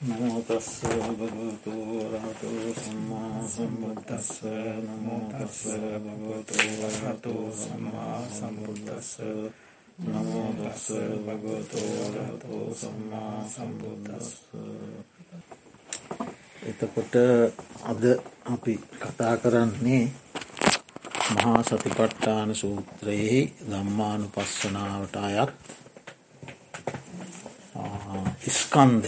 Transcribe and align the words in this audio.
නමෝතස්ස 0.00 0.80
භගවතු 1.12 1.72
රහතු 2.12 2.50
සම්මා 2.74 3.40
සම්බුද්දස්ස 3.46 4.30
නමෝතස්ස 4.82 5.58
භගවතු 6.04 6.56
වරහතු 6.78 7.34
සම්මා 7.54 8.16
සම්බුද්දස්ස 8.30 9.10
නමෝදස්ස 10.04 10.86
භගවතු 11.26 11.84
රහතු 12.16 12.56
සම්මා 12.74 13.44
සම්බුද්දස්ස 13.46 14.28
එතකොට 16.64 17.14
අද 17.84 18.02
අපි 18.46 18.74
කතා 18.98 19.36
කරන්නේ 19.36 20.04
මහා 21.34 21.62
සතිපට්ඨාන 21.62 22.54
සූත්‍රයෙහි 22.56 23.42
දම්මානු 23.62 24.26
පස්සනාවට 24.30 25.16
අයත් 25.18 25.52
ඉස්කන්ද 28.46 29.04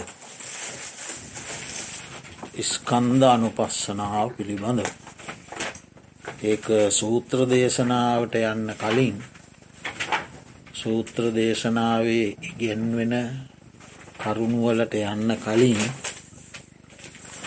ඉස්කන්ධ 2.53 3.25
අනුපස්සනාව 3.25 4.27
පිළිබඳව. 4.35 4.89
ඒක 6.43 6.65
සූත්‍ර 6.91 7.39
දේශනාවට 7.47 8.35
යන්න 8.41 8.67
කලින් 8.75 9.15
සූත්‍ර 10.73 11.31
දේශනාවේ 11.33 12.27
ඉගෙන්වෙන 12.43 13.15
කරුණුවලට 14.19 14.93
යන්න 14.99 15.33
කලින් 15.37 15.81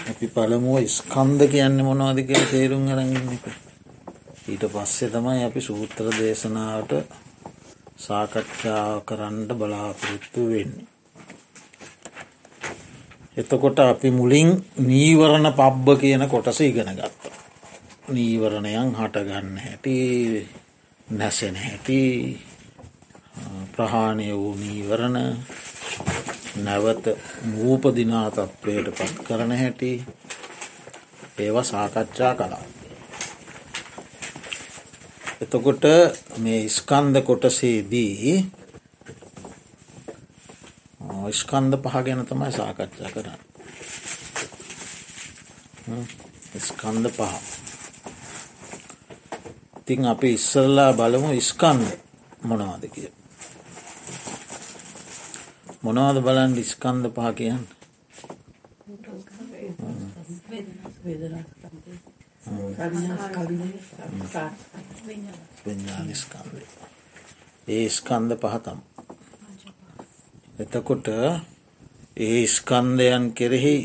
අපි 0.07 0.27
පළමුුව 0.29 0.91
ස්කන්ධ 0.91 1.47
කියන්න 1.49 1.79
මොනවාදක 1.83 2.35
තේරුම් 2.51 2.91
අරගන්න 2.91 3.31
එක. 3.31 3.47
ඊට 4.47 4.67
පස්සේ 4.69 5.13
තමයි 5.13 5.47
අපි 5.47 5.61
සූත්‍ර 5.61 6.11
දේශනාවට 6.15 6.93
සාකච්ඡා 7.99 8.85
කරන්න 9.03 9.49
බලාපොරොත්තු 9.55 10.51
වෙන්නේ. 10.51 10.96
එතකොට 13.37 13.79
අපි 13.79 14.11
මුලින් 14.11 14.49
නීවරණ 14.81 15.53
පබ්බ 15.53 15.87
කියන 15.97 16.25
කොටස 16.27 16.61
ඉගෙන 16.63 16.91
ගත්ත. 16.93 17.23
නීවරණයන් 18.09 18.93
හටගන්න 18.93 19.59
හැටි 19.59 19.97
නැසෙන 21.09 21.57
හැටි 21.57 22.01
ප්‍රහාණය 23.73 24.33
වූ 24.33 24.55
නීවරණ 24.57 25.19
නැවත 26.59 27.05
මූපදිනා 27.47 28.31
තත්ත්වයට 28.31 28.89
පත් 28.93 29.17
කරන 29.23 29.53
හැටි 29.53 29.91
ඒව 31.39 31.57
සාකච්ඡා 31.63 32.35
කලා. 32.35 32.65
එතකොට 35.43 35.85
මේ 36.39 36.69
ස්කන්ධ 36.71 37.21
කොටසේදී 37.23 38.45
ස්කන්ධ 41.33 41.77
පහ 41.77 41.97
ගැන 42.05 42.27
තමයි 42.27 42.53
සාකච්ඡා 42.53 43.11
කරන්න. 43.15 43.41
ස්කන්ධ 46.61 47.11
පහ. 47.17 47.35
ඉතින් 49.81 50.07
අපි 50.07 50.29
ඉස්සල්ලා 50.33 50.91
බලමු 50.93 51.31
ස්කන්ධ 51.41 51.93
මොනවාද 52.45 52.85
කිය. 52.95 53.11
මොනවද 55.85 56.19
බලන් 56.21 56.53
ස්කන්ධ 56.65 57.09
පහ 57.15 57.29
කියන්න. 57.35 57.65
විඥානිස්කන්ධය. 65.67 66.67
ඒ 67.69 67.89
ස්කන්ධ 67.89 68.37
පහතම්. 68.37 68.96
එතකොට 70.59 71.09
ඒ 72.17 72.47
ස්කන්ධයන් 72.49 73.25
කෙරෙහි 73.33 73.77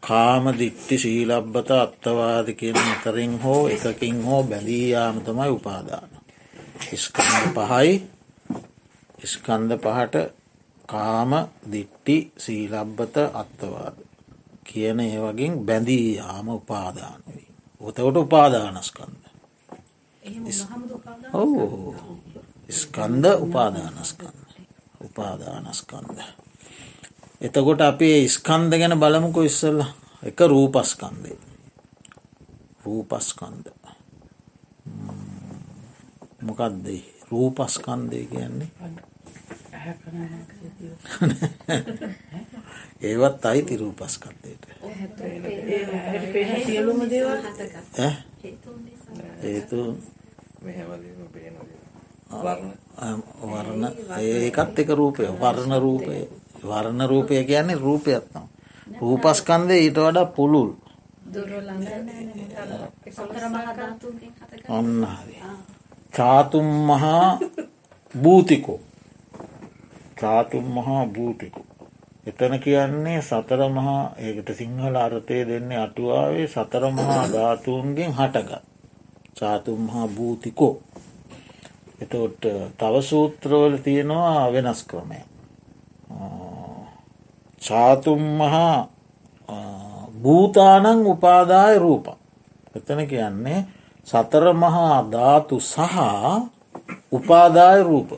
කාම 0.00 0.44
දිට්ටි 0.52 0.96
ශීලබ්බත 0.98 1.70
අත්තවාද 1.76 2.48
කියන 2.52 2.78
අතරින් 2.86 3.34
හෝ 3.38 3.68
එකකින් 3.68 4.18
හෝ 4.22 4.42
බැඳීයාම 4.44 5.16
තමයි 5.20 5.50
උපාදාන. 5.50 6.10
ස්කන්ධ 6.96 7.48
පහයි 7.56 7.92
ස්කන්ධ 9.24 9.78
පහට 9.78 10.16
කාම 10.86 11.32
දිට්ටි 11.72 12.16
සීලබ්බත 12.36 13.16
අත්තවාද 13.34 13.96
කියන 14.64 15.00
ඒ 15.00 15.18
වගින් 15.18 15.54
බැඳී 15.60 16.16
යාම 16.16 16.48
උපාදාන 16.50 17.20
වී. 17.26 17.48
ඔතවට 17.80 18.16
උපාදානස්කන්ද. 18.16 19.22
ඔවු 21.32 21.94
ස්කන්ද 22.72 23.24
උපාදානස්කන්ද. 23.38 24.39
උපාදානස්කන්ද. 25.20 26.18
එතකොට 27.40 27.80
අපේ 27.80 28.28
ස්කන්ද 28.28 28.72
ගැන 28.72 29.00
බලමුකො 29.00 29.42
ඉස්සල්ල 29.42 29.82
එක 30.22 30.40
රූපස්කන්දේ. 30.42 31.36
රූපස්කන්ද. 32.84 33.66
මොකක්දේ 36.42 37.02
රූපස්කන්දය 37.30 38.24
කියන්නේ. 38.26 38.70
ඒවත් 43.02 43.44
අයිති 43.44 43.76
රූපස්කන්දයට. 43.76 44.64
ඒතු 49.42 49.80
වරණ 52.30 53.84
ඒකත් 54.18 54.78
එක 54.78 54.90
රූපය 54.90 55.24
වර්ණ 55.36 55.74
රූපය 55.78 56.16
වර්ණ 56.62 57.02
රූපය 57.04 57.44
කියන්නේ 57.44 57.78
රූපයත්නම්. 57.78 58.44
රූපස්කන්දය 58.98 59.76
ඊට 59.76 59.98
වඩා 59.98 60.26
පුළුල් 60.26 60.70
ඔන්න 64.68 65.06
චාතුම් 66.14 66.68
මහා 66.86 67.38
භූතිකෝ 68.14 68.80
චාතුම් 70.16 70.64
මහා 70.68 71.06
භූතිකු. 71.08 71.62
එතන 72.26 72.54
කියන්නේ 72.58 73.22
සතර 73.22 73.62
මහා 73.68 74.02
ඒකට 74.18 74.48
සිංහල 74.52 74.96
අර්ථය 74.96 75.38
දෙන්නේ 75.46 75.78
අටුවාවේ 75.78 76.46
සතර 76.46 76.84
මහා 76.90 77.24
ධාතුන්ගෙන් 77.28 78.12
හටගත්. 78.12 78.62
චාතුම් 79.36 79.80
මහා 79.80 80.06
භූතිකෝ 80.08 80.74
එතොට 82.00 82.40
තව 82.78 82.94
සූත්‍රවල 83.02 83.76
තියෙනවා 83.76 84.52
වෙනස් 84.52 84.84
ක්‍රමය. 84.84 85.20
චාතුම් 87.60 88.22
මහා 88.38 88.88
භූතානං 90.22 91.06
උපාදාය 91.06 91.78
රූප. 91.78 92.06
එතන 92.76 93.06
කියන්නේ 93.06 93.66
සතර 94.06 94.52
මහා 94.54 95.04
ධාතු 95.12 95.60
සහ 95.62 95.96
උපාදාය 97.12 97.82
රූප. 97.82 98.10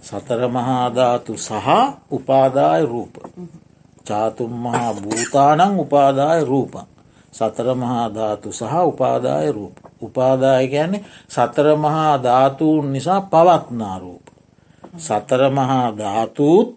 සතර 0.00 0.48
මහාධාතු 0.48 1.36
සහ 1.36 1.68
උපාදාය 2.10 2.86
රූප. 2.86 3.14
චාතුම් 4.04 4.52
මහා 4.52 4.94
භූතානං 4.94 5.80
උපාදාය 5.80 6.44
රූපන්. 6.44 6.86
සතර 7.32 7.74
මහාධාතු 7.74 8.52
සහ 8.52 8.74
උපාදාය 8.84 9.52
රූප. 9.52 9.87
උපාදාය 10.02 10.68
කියන්නේ 10.68 11.04
සතර 11.28 11.66
මහා 11.76 12.22
ධාතුූන් 12.22 12.92
නිසා 12.92 13.20
පවත්නා 13.22 13.98
රූප. 13.98 14.24
සතර 14.98 15.42
මහා 15.50 15.86
ධාතුූත් 15.98 16.76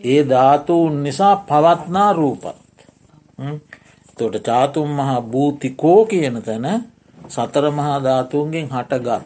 ඒ 0.00 0.22
ධාතුූන් 0.24 1.02
නිසා 1.02 1.36
පවත්නා 1.38 2.12
රූපත්. 2.12 2.44
තොට 4.18 4.36
චාතුම් 4.42 4.88
මහා 4.90 5.20
භූතිකෝ 5.22 6.00
කියන 6.04 6.42
තැන 6.42 6.66
සතර 7.28 7.64
මහා 7.70 7.98
ධාතුන්ගෙන් 8.02 8.68
හටගත්. 8.68 9.24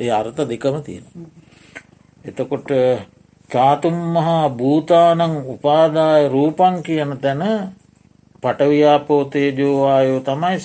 ඒ 0.00 0.10
අර්ථ 0.10 0.40
දෙකම 0.42 0.76
තියෙන. 0.82 1.04
එතකොට 2.24 2.68
චාතුම් 3.50 3.96
මහා 4.14 4.48
භූතානං 4.50 5.22
උපාදාය 5.46 6.28
රූපන් 6.28 6.76
කියන 6.82 7.12
තැන 7.18 7.42
පටව්‍යාපෝතේජෝවායෝ 8.42 10.20
තමයි 10.20 10.58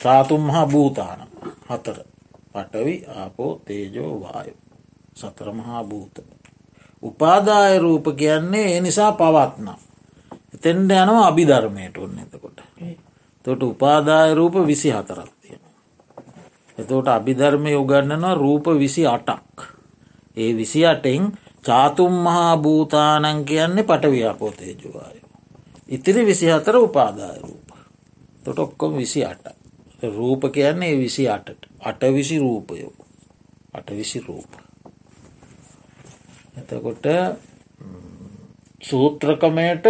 චාතුම් 0.00 0.40
මහා 0.40 0.66
භූතාන 0.66 1.20
හතර 1.68 1.98
පටවි 2.52 2.94
ආපෝ 3.16 3.52
තේජෝ 3.64 4.12
වායු 4.20 4.54
සතර 5.14 5.52
මහා 5.52 5.84
භූත. 5.84 6.16
උපාදාය 7.02 7.78
රූප 7.78 8.06
කියන්නේ 8.16 8.66
ඒ 8.74 8.80
නිසා 8.80 9.12
පවත්නම්. 9.12 9.78
එතෙන්ට 10.54 10.92
යනවා 10.92 11.26
අභිධර්මයට 11.26 11.96
ඔන්න 11.98 12.18
එතකොට. 12.18 12.58
තොට 13.44 13.62
උපාදාය 13.62 14.34
රූප 14.34 14.54
විසි 14.66 14.90
හතරක් 14.90 15.30
තියෙන. 15.42 15.62
එතෝට 16.78 17.08
අභිධර්මය 17.08 17.74
උගන්නනවා 17.74 18.34
රූප 18.34 18.66
විසි 18.78 19.06
අටක්. 19.06 19.56
ඒ 20.36 20.56
විසි 20.56 20.86
අටෙන් 20.86 21.32
චාතුම් 21.62 22.12
මහා 22.14 22.56
භූතානන් 22.56 23.44
කියන්නේ 23.44 23.84
පටව්‍යාපෝතේජවාය. 23.84 25.16
ඉතිරි 25.88 26.26
විසි 26.26 26.46
හතර 26.46 26.76
උපාදාය 26.78 27.38
රූප. 27.38 27.68
තොට 28.44 28.58
ඔක්කොම 28.58 28.96
විසි 28.96 29.24
අට. 29.24 29.59
රූප 30.02 30.42
කියන්නේ 30.52 30.96
විසි 30.96 31.28
අටට 31.28 31.68
අට 31.80 32.00
විසි 32.10 32.38
රූපයෝ 32.38 32.92
අට 33.72 33.90
විසි 33.90 34.20
රූප. 34.20 34.50
එතකොට 36.56 37.06
සූත්‍රකමයට 38.80 39.86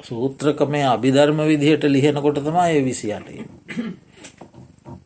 සූත්‍රකමය 0.00 0.80
අභිධර්ම 0.84 1.38
විදිහට 1.42 1.84
ලිහෙනකොට 1.86 2.38
තමා 2.40 2.68
ඒ 2.68 2.84
විසියට. 2.84 3.28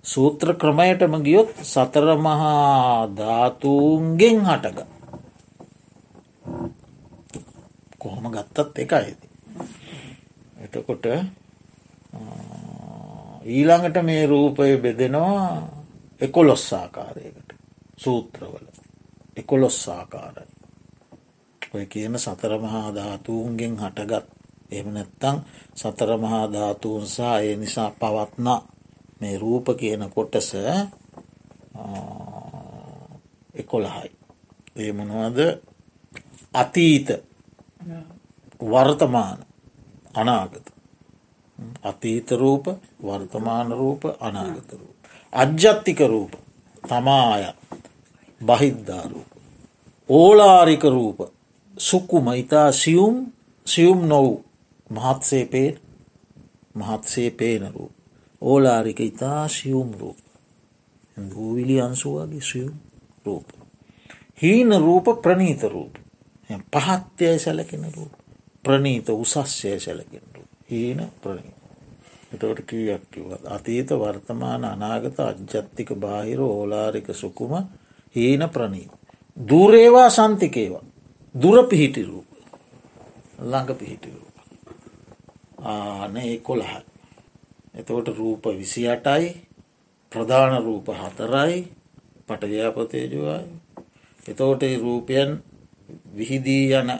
සූත්‍ර 0.05 0.55
ක්‍රමයටම 0.55 1.15
ගියොත් 1.23 1.51
සතර 1.65 2.09
මහා 2.17 3.09
ධාතුූන්ගෙන් 3.11 4.41
හටග. 4.41 4.79
කොහොම 7.99 8.27
ගත්තත් 8.31 8.79
එකයිද. 8.79 9.21
එතකොට 10.61 11.07
ඊළඟට 13.47 14.03
මේ 14.03 14.27
රූපය 14.27 14.77
බෙදෙනවා 14.79 15.49
එකොලොස් 16.21 16.73
ආකාරයකට 16.73 17.45
සූත්‍රවල 17.97 18.75
එකොලොස්සාකාරයි. 19.37 20.49
ඔය 21.75 21.87
කියන 21.87 22.19
සතරමහා 22.19 22.95
ධාතුූන්ගෙන් 22.95 23.77
හටගත් 23.77 24.27
එම 24.71 24.87
නැත්තං 24.89 25.39
සතරමහා 25.75 26.53
ධාතුූන්සා 26.53 27.39
ඒ 27.39 27.57
නිසා 27.57 27.91
පවත්න 27.93 28.49
මේ 29.21 29.39
රූප 29.39 29.67
කියන 29.77 30.11
කොටස 30.11 30.51
එකොළහයි. 33.55 34.11
ඒ 34.77 34.93
මොනවද 34.93 35.39
අතීත 36.55 37.09
වර්තමාන 38.63 39.39
අනාගත 40.15 40.74
අතීත 41.83 42.31
රූප 42.33 42.67
වර්තමාන 43.03 43.71
රූප 43.71 44.03
අනාගත 44.21 44.73
රූප. 44.73 44.97
අජ්ජත්තික 45.33 46.01
රූප 46.03 46.33
තමාය 46.89 47.45
බහිද්ධාරූප. 48.41 49.31
ඕලාරික 50.09 50.85
රූප 50.87 51.19
සුක්කුම 51.75 52.27
ඉතා 52.35 52.73
සියුම් 52.73 53.33
සියුම් 53.67 54.09
නොවූ 54.09 54.45
මහත්සේ 54.91 55.45
පේන 55.47 55.75
මහත්සේ 56.75 57.31
පේන 57.31 57.75
රූප. 57.75 57.93
ඕලාරික 58.43 59.01
ඉතා 59.01 59.49
සියුම් 59.49 59.91
රූප. 59.93 60.19
දූවිලි 61.17 61.81
අන්සුවගේ 61.81 62.41
සියුම් 62.43 62.75
රූප. 63.27 63.47
හීන 64.43 64.71
රූප 64.77 65.07
ප්‍රනීත 65.23 65.63
රූප. 65.65 65.95
පහත්යය 66.73 67.39
සැලකෙන 67.39 67.93
රූප. 67.97 68.13
ප්‍රනීත 68.65 69.09
උසස්්‍යය 69.09 69.81
සැලකෙන 69.81 70.23
රූප. 70.25 70.34
හීන 70.75 71.01
ප්‍රනීත. 71.19 71.57
එතවට 72.33 72.67
කියක් 72.67 73.03
කිවත් 73.11 73.47
අතීත 73.49 73.91
වර්තමාන 73.93 74.65
අනාගත 74.67 75.19
අජ්ජත්තික 75.21 75.91
බාහිර 75.97 76.41
ඕලාරික 76.43 77.09
සුකුම 77.15 77.53
හීන 78.15 78.43
ප්‍රනීත. 78.51 78.91
දුරේවා 79.37 80.11
සන්තිකේවා 80.11 80.85
දුර 81.35 81.59
පිහිටිරූප 81.65 82.29
ළඟ 83.41 83.75
පිහිටිරූප. 83.75 84.35
ආන 85.61 86.17
ඒ 86.19 86.39
කොළහයි. 86.39 86.83
එතවට 87.75 88.09
රූප 88.11 88.45
විසි 88.53 88.89
අටයි 88.89 89.27
ප්‍රධාන 90.13 90.63
රූප 90.63 90.87
හතරයි 90.91 91.57
පටව්‍යාපතේජුවයි. 92.29 93.45
එතෝට 94.21 94.63
රූපයන් 94.81 95.31
විහිදී 96.17 96.73
යන 96.73 96.91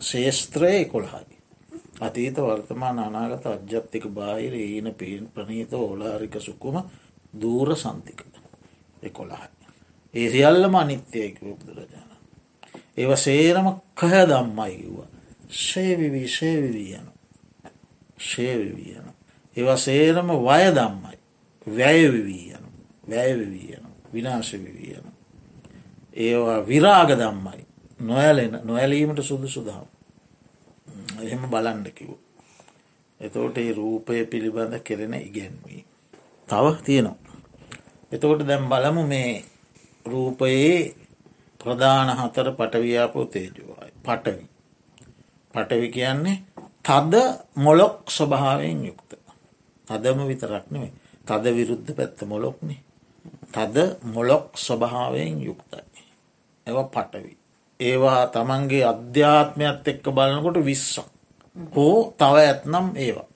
ශේස්ත්‍රය 0.00 0.84
කොළහයි. 0.84 1.29
අතීත 2.00 2.36
වර්තමාන 2.38 2.98
අනාගත 3.00 3.46
අජ්‍යත්තික 3.46 4.04
බාහිර 4.08 4.54
ඊන 4.54 4.94
පින් 4.94 5.28
ප්‍රනීත 5.28 5.72
ඕලාරික 5.74 6.34
සුකුම 6.38 6.76
දූර 7.34 7.76
සන්තික 7.76 8.24
එකොළහයි. 9.02 9.48
ඒ 10.14 10.30
සියල්ලම 10.30 10.74
අනිත්‍යයක 10.74 11.40
බුදුරජාණන්. 11.40 12.20
ඒව 12.96 13.16
සේරම 13.16 13.66
කහ 13.94 14.14
දම්මයි 14.24 14.76
කිව්වා. 14.76 15.08
ශේවිවී 15.50 16.28
ශේවිවී 16.28 16.94
යන 16.94 17.06
ශේවිවී 18.20 18.92
යන. 18.92 19.06
ඒව 19.54 19.76
සේරම 19.78 20.28
වය 20.40 20.66
දම්මයි 20.72 21.18
වැයවිවී 21.66 22.46
යන 22.50 22.64
වැයවිවී 23.08 23.72
යන 23.72 23.86
විනාශවිවී 24.12 24.92
යන. 24.92 25.06
ඒවා 26.16 26.66
විරාග 26.66 27.10
දම්මයි 27.12 27.66
නොයලෙන 28.00 28.60
නොඇලීමට 28.64 29.22
සුදුසු 29.22 29.64
දහම්. 29.64 29.88
එහෙම 31.22 31.42
බලන්ඩ 31.46 31.88
කිව්. 31.90 32.10
එතෝට 33.20 33.56
ඒ 33.58 33.72
රූපය 33.72 34.24
පිළිබඳ 34.26 34.74
කෙරෙන 34.80 35.14
ඉගැන්වී. 35.18 35.84
තව 36.48 36.64
තියෙනවා. 36.84 37.34
එතකොට 38.12 38.42
දැම් 38.42 38.64
බලමු 38.68 39.02
මේ 39.06 39.44
රූපයේ 40.04 40.94
ප්‍රධාන 41.60 42.10
හතර 42.10 42.48
පටවියාපෝ 42.52 43.24
තේජුවයි 43.26 43.92
පටවි. 44.02 44.44
පටවි 45.54 45.88
කියන්නේ 45.88 46.36
තද 46.82 47.14
මොලොක් 47.56 47.96
ස්වභාවයෙන් 48.08 48.80
යුක්ත. 48.86 49.10
තදම 49.86 50.20
විතරක් 50.28 50.66
නෙවේ 50.70 50.92
තද 51.26 51.44
විරුද්ධ 51.56 51.90
පැත්ත 51.94 52.20
මොලොක්නේ. 52.22 52.80
තද 53.52 53.76
මොලොක් 54.04 54.46
ස්වභාවයෙන් 54.56 55.36
යුක්තයි. 55.42 56.02
එව 56.66 56.76
පටවි. 56.86 57.39
ඒවා 57.80 58.22
තමන්ගේ 58.28 58.84
අධ්‍යාත්මයත් 58.84 59.88
එක්ක 59.88 60.04
බලනකොට 60.10 60.58
විස්සක්. 60.64 61.06
හෝ 61.74 61.98
තව 62.12 62.34
ඇත්නම් 62.38 62.86
ඒවා. 62.96 63.28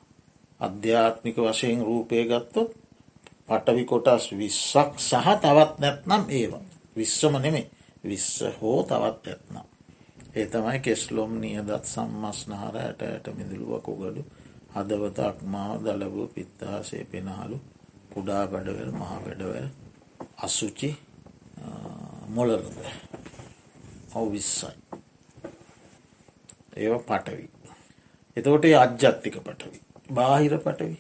අධ්‍යාත්මික 0.60 1.36
වශයෙන් 1.38 1.80
රූපය 1.80 2.24
ගත්තොත් 2.24 2.70
පටවි 3.48 3.84
කොටස් 3.84 4.24
විස්සක් 4.32 4.90
සහ 5.00 5.28
තවත් 5.36 5.72
නැත්නම් 5.78 6.22
ඒවා. 6.30 6.64
විශ්වම 6.96 7.34
නෙමේ 7.38 7.66
විශ්ස 8.04 8.44
හෝ 8.60 8.82
තවත් 8.82 9.26
ඇත්නම්. 9.26 9.66
ඒ 10.34 10.46
තමයි 10.46 10.78
කෙස්ලොම් 10.80 11.32
නියදත් 11.40 11.84
සම්මස්නාර 11.84 12.76
ඇට 12.76 13.02
ඇට 13.02 13.26
මිදිළුව 13.34 13.82
කොගඩු 13.82 14.22
හදවත 14.74 15.18
අක්මාව 15.20 15.78
දලබූ 15.84 16.26
පිත්තාසේ 16.28 17.04
පෙනහලු 17.04 17.58
කුඩා 18.12 18.44
බඩවල් 18.46 18.92
මහ 18.92 19.12
වැඩවල් 19.16 19.68
අසුචි 20.38 20.90
මොලරද 22.28 22.66
ඔව 24.14 24.30
විස්සයි. 24.32 24.72
ඒව 26.76 26.94
පටවි. 27.02 27.46
එතකොට 28.36 28.64
අජ්ජත්තික 28.76 29.36
පටවි. 29.40 29.78
බාහිර 30.10 30.54
පටවි 30.58 30.96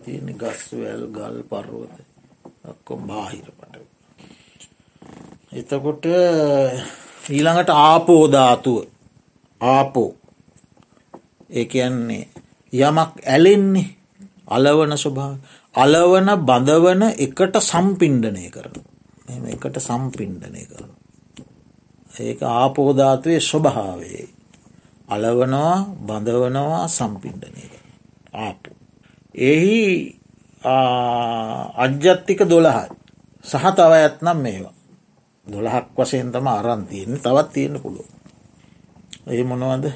තියන්නේ 0.00 0.36
ගස් 0.36 0.62
වැල් 0.74 1.04
ගල් 1.10 1.38
පර්වත 1.44 1.94
ඔක්කොම් 2.64 3.00
බාහිර 3.06 3.48
පටවි. 3.50 3.86
එතකොට 5.52 6.04
ඊළඟට 7.28 7.70
ආපෝධාතුව 7.80 8.78
ආපෝ 9.60 10.10
ඒ 11.50 11.64
කියන්නේ 11.66 12.24
යමක් 12.72 13.12
ඇලෙන්නේ 13.26 13.88
අලවන 14.48 14.96
ස්වභාව 14.96 15.36
අලවන 15.74 16.28
බඳවන 16.42 17.02
එකට 17.18 17.56
සම්පින්ඩනය 17.62 18.50
කරන 18.50 19.46
එකට 19.48 19.78
සම්පින්ඩනය 19.80 20.64
කරන 20.66 20.90
ඒක 22.14 22.42
ආපෝධාතුවේ 22.42 23.40
ස්වභාවේ 23.40 24.28
අලවනවා 25.08 25.76
බඳවනවා 26.06 26.88
සම්පින්ඩනය 26.88 27.64
ආපු. 28.34 28.70
එහි 29.34 29.80
අජ්‍යත්තික 31.76 32.40
දොළහයි 32.44 32.88
සහ 33.44 33.66
තව 33.72 33.92
ඇත්නම් 33.94 34.38
මේවා 34.38 34.74
දොළහක් 35.46 35.86
වසයෙන් 35.96 36.32
තම 36.32 36.46
අරන්තියන්නේ 36.48 37.18
තවත් 37.18 37.52
තියෙන 37.52 37.80
පුළුව. 37.82 38.08
ඒ 39.26 39.44
මොනවද 39.44 39.86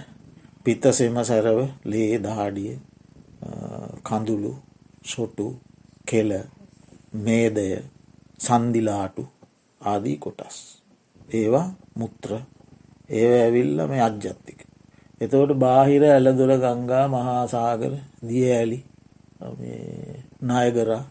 පිත්තසෙම 0.65 1.17
සැරව 1.25 1.59
ලේ 1.85 2.13
දාඩිය 2.19 2.73
කඳුළු 4.03 4.53
සොටු 5.05 5.47
කෙල 6.07 6.31
මේදය 7.17 7.69
සන්දිලාටු 8.39 9.23
ආදී 9.81 10.17
කොටස්. 10.17 10.57
ඒවා 11.31 11.67
මුත්‍ර. 11.99 12.31
ඒව 13.11 13.33
ඇවිල්ල 13.37 13.79
මේ 13.87 14.03
අජ්ජත්තික. 14.03 14.61
එතවට 15.21 15.55
බාහිර 15.59 16.03
ඇලදොල 16.07 16.53
ගංගා 16.59 17.05
මහාසාගර 17.09 17.93
දිය 18.23 18.49
ඇලි 18.53 18.79
නායගරා. 20.43 21.03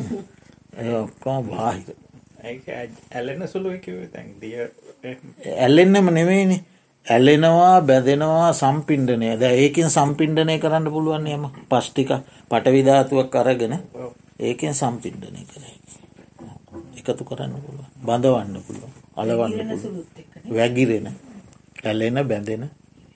ඔක්කම 1.02 1.50
බාහිර. 1.50 1.96
ඇලෙන 2.42 3.48
සුළු 3.48 3.70
ඇල්ලෙන්නම 5.56 6.08
නෙවෙයිනි 6.10 6.58
ඇල්ලෙනවා 7.06 7.74
බැදෙනවා 7.82 8.50
සම්පින්ඩනය 8.54 9.28
ද 9.36 9.50
ඒකින් 9.54 9.88
සම්පින්ඩනය 9.90 10.56
කරන්න 10.58 10.86
පුළුවන් 10.86 11.26
යම 11.28 11.44
පස්්ටික 11.68 12.10
පටවිධාතුවක් 12.50 13.36
අරගෙන 13.36 13.74
ඒකෙන් 14.40 14.74
සම්පින්ඩනය 14.74 15.42
කරේ 15.46 15.76
එකතු 16.98 17.24
කරන්න 17.24 17.54
පුළුව 17.58 17.86
බඳවන්න 18.02 18.58
පුළුවන් 18.62 18.91
අලවන්න 19.16 19.70
වැගිරෙන 20.50 21.08
ඇලෙන 21.84 22.18
බැඳෙන 22.24 22.64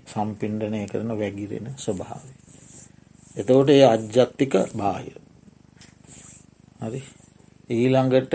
සම්පින්ඩනය 0.07 0.87
කරන 0.87 1.11
වැගිරෙන 1.15 1.67
ස්වභාව. 1.77 2.25
එතවට 3.37 3.71
ඒ 3.71 3.87
අජ්ජත්තික 3.87 4.55
බාහිර. 4.75 5.19
හරි 6.81 7.01
ඊළඟට 7.71 8.35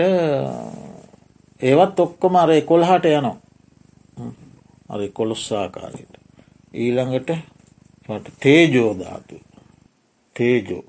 ඒවත් 1.60 2.00
ඔක්කොම 2.00 2.36
අර 2.36 2.50
කොල්හට 2.62 3.04
යනවා 3.10 3.36
අර 4.88 5.00
කොළොස්සාකාරයට. 5.10 6.12
ඊළඟට 6.74 7.30
තේජෝධාතු 8.38 9.36
තේජෝ 10.36 10.84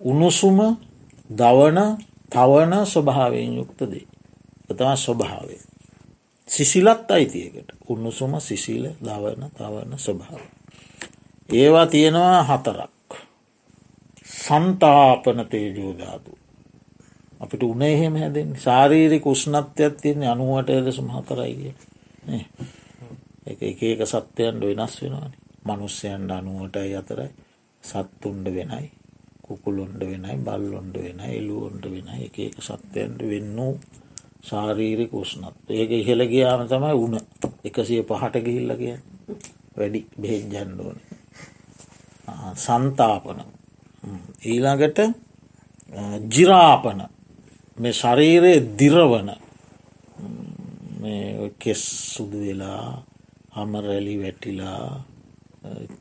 උණුසුම 0.00 0.58
දවන 1.30 1.78
තවන 2.30 2.72
ස්වභාවයෙන් 2.86 3.56
යුක්ත 3.56 3.80
දේ. 3.82 4.06
එතම 4.70 4.96
ස්වභාවය. 4.96 5.56
සිසිලත් 6.48 7.10
අයිතියකට 7.10 7.72
උණුසුම 7.88 8.40
සිසිල 8.40 8.84
දවන 9.00 9.42
තවන 9.52 9.98
ස්වභාව. 9.98 10.40
ඒවා 11.48 11.86
තියෙනවා 11.86 12.42
හතරක්. 12.44 12.90
සන්තාපන 14.38 15.46
තේජෝධාතු. 15.46 16.38
අපිට 17.40 17.62
උනේ 17.64 17.92
එහෙම 17.92 18.16
හැදෙන් 18.16 18.56
ශාරීරි 18.56 19.20
කුෂ්ණත්වයක් 19.20 19.94
තියන්නේ 19.96 20.28
අනුවට 20.28 20.70
එලෙසම 20.70 21.08
හතරයිගිය 21.08 21.74
එක 23.46 23.60
එක 23.62 23.82
එක 23.84 24.00
සත්‍යයන්ට 24.06 24.62
වෙනස් 24.62 24.94
වෙනවාන. 25.02 25.32
මනුස්්‍යයන්ට 25.64 26.30
අනුවටයි 26.30 26.94
අතරයි. 26.94 27.30
සත්තුන්ඩ 27.82 28.46
වෙනයි. 28.50 28.86
කුකුලොන්ඩ 29.42 30.00
වෙනයි 30.02 30.36
බල්ලොන්ඩ 30.40 30.96
වෙන 30.98 31.20
එලුවොන්ට 31.28 31.84
වෙන 31.86 32.08
එක 32.18 32.36
එක 32.40 32.56
සත්‍යයන්ට 32.60 33.20
වෙන්න 33.24 33.60
ශාරීරි 34.42 35.06
කුෂ්ණත් 35.06 35.70
ඒක 35.70 35.90
ඉහෙළ 35.92 36.22
ගියාම 36.26 36.66
තමයි 36.68 36.94
උන 36.96 37.14
එකසිය 37.64 38.02
පහට 38.02 38.44
ගිහිල්ලගිය 38.44 38.96
වැඩි 39.76 40.00
බෙහෙත් 40.20 40.44
ජැන්ඩෝන 40.52 40.98
සන්තාපන. 42.56 43.40
ඊළඟට 44.44 44.98
ජිරාපන. 46.30 47.00
මේ 47.78 47.92
ශරීරයේ 47.94 48.64
දිරවන. 48.78 49.30
කෙස් 51.58 51.82
සුදු 52.14 52.38
වෙලා 52.38 53.02
හමරැලි 53.52 54.14
වැටිලා 54.22 55.04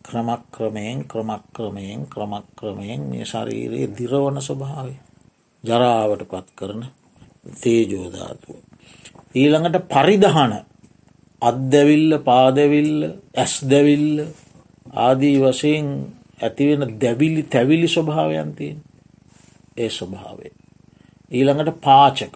ක්‍රමක්‍රමයෙන් 0.04 1.06
ක්‍රමක්‍රමයෙන් 1.06 2.08
ක්‍රමක්‍රමයෙන් 2.08 3.02
මේ 3.02 3.26
ශරීරයේ 3.26 3.88
දිරවන 3.90 4.42
ස්වභාවය. 4.42 4.96
ජරාවට 5.64 6.24
පත් 6.24 6.48
කරන 6.56 6.84
තේජෝධාතුව. 7.62 8.56
ඊළඟට 9.36 9.88
පරිදහන 9.90 10.54
අත්දැවිල්ල 11.42 12.18
පාදැවිල්ල 12.20 13.04
ඇස් 13.36 13.54
දැවිල්ල 13.66 14.26
ආදී 14.94 15.38
වශයෙන් 15.40 15.88
ඇතිවෙන 16.42 17.00
දැවිලි 17.00 17.44
තැවිලි 17.44 17.88
ස්වභාවයන්තියෙන් 17.88 18.78
ඒ 19.78 19.90
ස්වභාවේ. 19.90 20.52
ඊළඟට 21.32 21.82
පාචක 21.82 22.36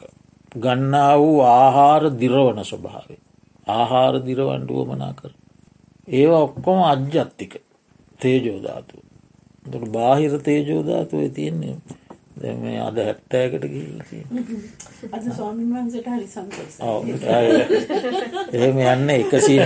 ගන්නා 0.56 1.13
වූ 1.20 1.39
ආහාර 1.41 2.03
දිරවන 2.20 2.63
ස්වභාවේ. 2.63 3.20
ආහාර 3.68 4.15
දිරවන්ඩුව 4.25 4.88
මනා 4.88 5.13
කර. 5.13 5.32
ඒවා 6.08 6.41
ඔක්කොම 6.41 6.80
අජ්ජත්තික 6.84 7.53
තේජෝධාතුව. 8.20 9.00
ට 9.65 9.91
බාහිර 9.91 10.34
තේජෝධාතුව 10.38 11.22
තියෙන්නේ 11.34 11.75
මේ 12.57 12.79
අද 12.79 13.00
හැත්තෑකට 13.00 13.67
ගිල්ල 13.67 14.01
එහෙම 18.53 18.77
යන්න 18.86 19.10
එකසි 19.12 19.60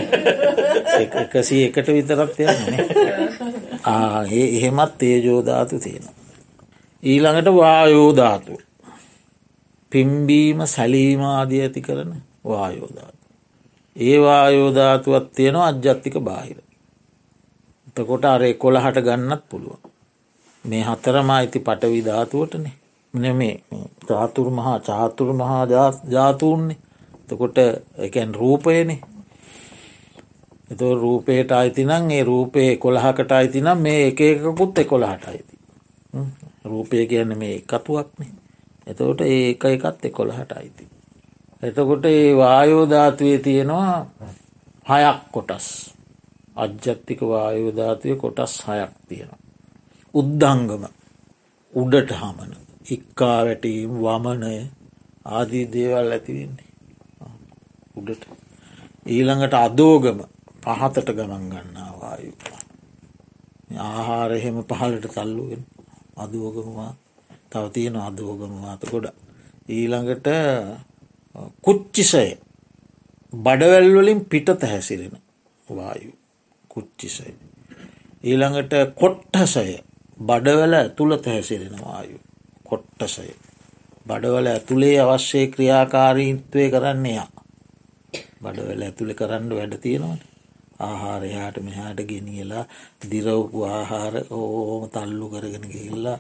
එකසී 1.24 1.64
එකට 1.64 1.90
විතරත් 1.90 2.40
යන්නේ 2.42 2.86
ඒ 4.32 4.52
එහෙමත් 4.52 4.98
තේජෝධාතු 4.98 5.80
තියෙන. 5.80 6.04
ඊළඟට 7.04 7.54
වායෝධාතුව 7.54 8.58
පිම්බීම 9.92 10.68
සැලීමාදී 10.68 11.62
ඇති 11.62 11.82
කරන 11.82 12.16
වායෝධාතු. 12.46 13.18
ඒ 13.96 14.22
වායෝධාතුවත් 14.22 15.32
තියෙනවා 15.32 15.68
අජ්ජත්තික 15.68 16.22
බාහිර. 16.22 16.58
එතකොට 17.90 18.26
අරේ 18.26 18.56
කොළ 18.56 18.78
හට 18.78 19.02
ගන්නත් 19.02 19.50
පුළුවන්. 19.50 19.85
මේ 20.66 20.84
හතරම 20.84 21.30
අයිති 21.30 21.60
පටවි 21.60 22.06
ධාතුවටනේ. 22.06 22.76
මේ 23.34 23.64
චාතුර 24.08 24.48
මහා 24.52 24.80
චාතුර 24.80 25.34
මහා 25.34 25.64
ජාතුූන්නේ. 26.10 26.78
තකොට 27.28 27.58
එකැන් 27.98 28.36
රූපයනේ. 28.36 29.00
එත 30.72 30.82
රූපයට 30.82 31.52
අයිතිනම් 31.52 32.12
ඒ 32.12 32.24
රූපය 32.24 32.78
කොළහකට 32.78 33.32
අයිතිනම් 33.32 33.78
මේ 33.80 34.08
එක 34.08 34.22
එකකුත් 34.22 34.78
එකොළහට 34.78 35.28
අයිති. 35.28 35.56
රූපය 36.66 37.06
කියන්න 37.06 37.38
මේ 37.38 37.54
එකතුවක්නේ 37.56 38.34
එතකොට 38.88 39.22
ඒ 39.22 39.50
එක 39.50 39.64
එකත් 39.66 40.06
එකොළහට 40.06 40.52
අයිති. 40.52 40.86
එතකොට 41.64 42.06
ඒ 42.06 42.38
වායෝධාතුවේ 42.38 43.40
තියෙනවා 43.40 44.06
හයක් 44.88 45.20
කොටස්. 45.32 45.68
අජ්ජත්තික 46.56 47.22
වායෝධාතුවය 47.24 48.16
කොටස් 48.16 48.54
හයක් 48.68 48.94
තියෙනවා. 49.08 49.45
උද්දංගම 50.16 50.86
උඩට 51.74 52.12
හමන 52.14 52.52
ඉක්කා 52.88 53.38
වැටීම් 53.42 53.94
වමනය 54.00 54.56
ආදී 55.28 55.66
දේවල් 55.68 56.12
ඇතිවෙන්නේ 56.12 56.70
උඩට. 57.96 58.24
ඊළඟට 59.08 59.56
අදෝගම 59.56 60.20
පහතට 60.64 61.10
ගමන් 61.12 61.46
ගන්නා 61.52 61.92
වායු. 61.96 62.34
ආහාර 63.80 64.32
එහෙම 64.32 64.58
පහලට 64.64 65.08
තල්ලුවෙන් 65.10 65.64
අදෝගමවා 66.18 66.92
තව 67.50 67.64
තියෙන 67.72 67.98
අදෝගමවාත 68.02 68.86
ගොඩ 68.86 69.08
ඊළඟට 69.70 70.28
කුච්චිසය. 71.62 72.28
බඩවැල්වලින් 73.34 74.22
පිටත 74.26 74.64
හැසිරෙන 74.64 75.18
වායු. 75.68 76.12
කුච්චිසය. 76.70 77.34
ඊළඟට 78.24 78.74
කොට්ටසය 78.96 79.66
බඩවල 80.18 80.74
ඇතුළත 80.74 81.26
හැසිරෙන 81.26 81.76
වායු 81.78 82.20
කොට්ටසය 82.66 83.34
බඩවල 84.06 84.48
ඇතුළේ 84.48 85.00
අවශ්‍යය 85.02 85.48
ක්‍රියාකාරීත්වය 85.48 86.70
කරන්න 86.70 87.06
යා. 87.08 87.28
බඩවල 88.42 88.82
ඇතුළෙ 88.82 89.14
කරන්න 89.14 89.50
වැඩ 89.52 89.76
තියෙනවන. 89.80 90.20
ආහාරයාට 90.80 91.58
මෙහාට 91.60 92.00
ගෙනියලා 92.04 92.66
දිරවපු 93.04 93.64
ආහාර 93.66 94.16
ඕම 94.32 94.84
තල්ලු 94.90 95.30
කරගෙන 95.30 95.66
ගිහිල්ලා 95.66 96.20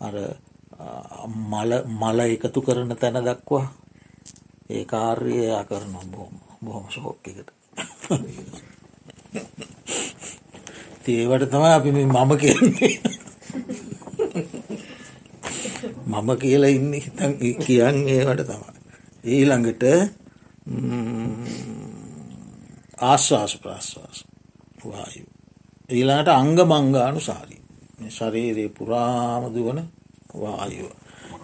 අර 0.00 0.16
මල 1.50 1.72
මල 1.92 2.18
එකතු 2.26 2.60
කරන 2.62 2.96
තැන 2.96 3.20
දක්වා 3.22 3.66
ඒ 4.70 4.84
කාර්යයා 4.86 5.64
කරන 5.64 5.94
බොහොම 6.10 6.34
බොහොම 6.64 6.86
ශෝක්්‍යකට 6.90 7.48
ඒවට 11.04 11.50
තම 11.50 11.64
අපි 11.66 11.90
මම 11.92 12.30
කියන්නේ. 12.36 12.94
මම 16.06 16.28
කියලා 16.36 16.70
ඉන්න 16.70 16.92
හිතන් 16.94 17.32
කියන් 17.58 17.96
ඒවට 18.08 18.42
තමයි. 18.46 18.72
ඊළඟට 19.26 19.84
ආශ්වාස 23.00 23.52
ප්‍රශ්වාස 23.56 24.18
වායු. 24.84 25.26
ඊළඟට 25.88 26.28
අංග 26.30 26.52
මංගානු 26.62 27.20
සාරී 27.20 27.60
ශරීරයේ 28.10 28.68
පුරාම 28.70 29.42
දුවන 29.54 29.80
වායුව. 30.34 30.90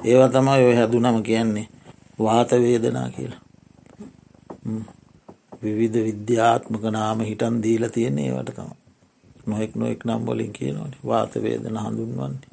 ඒව 0.05 0.23
තමයි 0.31 0.63
ඔය 0.63 0.75
හැදුනම 0.75 1.23
කියන්නේ 1.23 1.69
වාතවේදනා 2.19 3.09
කියලා. 3.11 3.43
විවිධ 5.63 5.99
විද්‍යාත්මක 6.05 6.85
නාම 6.91 7.21
හිටන් 7.21 7.63
දීල 7.63 7.85
තියෙන්නේ 7.89 8.29
ඒවට 8.29 8.53
තම 8.53 8.86
නොෙක් 9.47 9.75
නොෙක් 9.75 10.05
නම් 10.05 10.27
වලින් 10.27 10.53
කියනවන. 10.53 10.93
වාතවේදන 11.07 11.79
හඳුන්වන්නේ. 11.79 12.51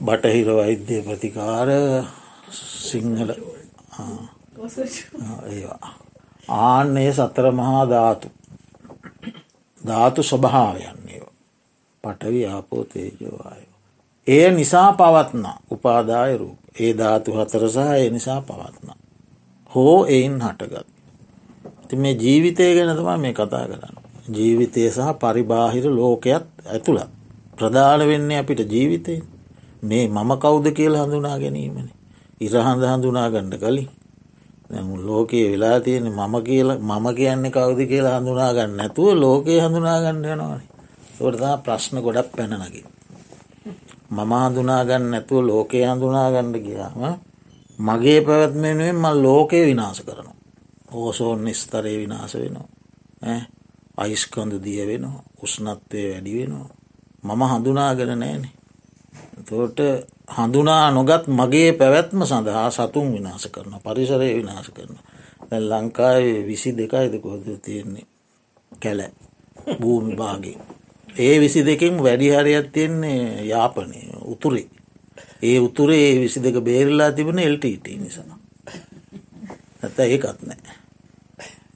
බටහිර 0.00 0.48
වෛද්‍ය 0.50 1.02
ප්‍රතිකාර 1.02 1.68
සිංහල. 2.50 3.30
ඒවා. 5.48 5.94
ආන්නේ 6.48 7.12
සතර 7.12 7.52
මහා 7.52 7.84
ධාතු. 7.86 8.28
ධාතු 9.78 10.22
ස්වභාවයන්නේ 10.22 11.22
පටවි 12.04 12.46
ආපෝ 12.46 12.84
තේජවාය 12.84 13.62
ඒ 14.26 14.50
නිසා 14.50 14.92
පවත්න 14.92 15.46
උපාදායරු 15.70 16.50
ඒ 16.80 16.92
ධාතු 16.98 17.32
හතරසහ 17.32 17.78
ඒ 17.96 18.10
නිසා 18.10 18.40
පවත්න. 18.42 18.88
හෝ 19.70 20.06
එයින් 20.06 20.36
හටගත්. 20.40 20.88
ති 21.88 21.96
මේ 21.96 22.14
ජීවිතය 22.14 22.74
ගැන 22.74 22.96
තමා 22.96 23.18
මේ 23.18 23.32
කතා 23.32 23.66
කරන්න 23.66 24.01
ජීවිතය 24.28 24.90
සහ 24.90 25.00
පරිබාහිර 25.14 25.86
ලෝකයක් 25.90 26.44
ඇතුළත්. 26.66 27.10
ප්‍රධාන 27.56 28.00
වෙන්නේ 28.02 28.38
අපිට 28.38 28.60
ජීවිතය 28.66 29.14
මේ 29.82 30.08
මම 30.08 30.30
කෞුද 30.38 30.66
කියල 30.72 30.94
හඳුනා 30.94 31.38
ගැනීමන. 31.38 31.90
ඉරහඳ 32.40 32.82
හඳුනා 32.84 33.30
ගණ්ඩ 33.30 33.58
කලින්. 33.58 33.88
ලෝකයේ 34.98 35.52
වෙලා 35.52 35.80
තියෙන 35.80 36.04
මම 36.04 36.34
කියල 36.42 36.68
මම 36.78 37.06
කියන්නේ 37.14 37.50
කවුද 37.50 37.80
කියලා 37.86 38.20
හඳුනා 38.20 38.54
ගන්න 38.54 38.76
නැතුව 38.76 39.08
ලෝකයේ 39.14 39.60
හඳුනා 39.60 40.00
ගන්න 40.00 40.24
යනවාන. 40.24 40.62
තොටතා 41.18 41.56
ප්‍රශ්න 41.58 41.96
ගොඩක් 42.00 42.32
පැනනකි 42.36 42.84
මම 44.10 44.32
හඳුනා 44.40 44.84
ගන්න 44.84 45.10
නැතුව 45.10 45.46
ලෝකයේ 45.46 45.86
හඳුනා 45.86 46.30
ගණ්ඩ 46.30 46.64
කියාම 46.64 47.18
මගේ 47.78 48.20
පැවැත්මෙනුවෙන් 48.20 48.96
මල් 48.96 49.22
ලෝකය 49.22 49.66
විනාස 49.66 50.00
කරනවා. 50.00 50.36
ඕසෝන් 50.92 51.54
ස්තරය 51.54 51.98
විනාස 51.98 52.34
වෙනවා. 52.34 52.68
අයිස්කන්ද 53.98 54.52
දිය 54.60 54.80
වෙනවා 54.82 55.22
උස්නත්වය 55.38 56.02
වැඩි 56.04 56.32
වෙනවා. 56.34 56.68
මම 57.24 57.42
හඳුනාගෙන 57.44 58.12
නෑනෙ 58.14 58.48
තෝට 59.42 59.78
හඳුනා 60.28 60.90
නොගත් 60.90 61.24
මගේ 61.30 61.72
පැවැත්ම 61.72 62.20
සඳහා 62.22 62.70
සතුන් 62.70 63.12
විනාස 63.12 63.44
කරන 63.46 63.74
පරිසරය 63.80 64.28
විනාශ 64.34 64.70
කරන 64.70 64.96
ලංකාවේ 65.62 66.46
විසි 66.46 66.70
දෙකයිද 66.72 67.14
කොහොද 67.20 67.46
තියෙන්නේ 67.58 68.06
කැල 68.72 69.00
භූමි 69.80 70.16
භාගේ 70.16 70.58
ඒ 71.08 71.40
විසි 71.40 71.60
දෙකින් 71.62 71.94
වැඩි 71.98 72.30
හරියක් 72.30 72.72
තියෙන්නේ 72.72 73.44
යාපනය 73.44 73.98
උතුරේ. 74.24 74.66
ඒ 75.42 75.58
උතුරේ 75.58 76.04
ඒ 76.06 76.20
විසි 76.20 76.42
දෙක 76.42 76.56
බේරලා 76.60 77.12
තිබෙන 77.12 77.38
එල්ටට 77.38 77.88
නිසා. 77.96 78.38
ඇත 79.82 79.98
ඒකත් 80.00 80.40
නෑ 80.42 80.81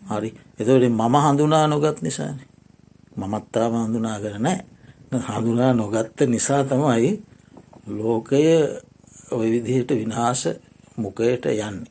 හරි 0.07 0.31
එතට 0.59 0.89
මම 0.91 1.15
හඳුනා 1.17 1.67
නොගත් 1.67 2.03
නිසාන 2.03 2.41
මමත්තාම 3.17 3.73
හඳුනා 3.77 4.19
කරනෑ 4.21 4.59
හඳුනා 5.13 5.73
නොගත්ත 5.73 6.21
නිසා 6.27 6.65
තමයි 6.65 7.23
ලෝකය 7.89 8.43
ඔය 9.31 9.51
විදිහට 9.53 9.91
විනාස 9.93 10.49
මුකයට 10.97 11.47
යන්නේ. 11.47 11.91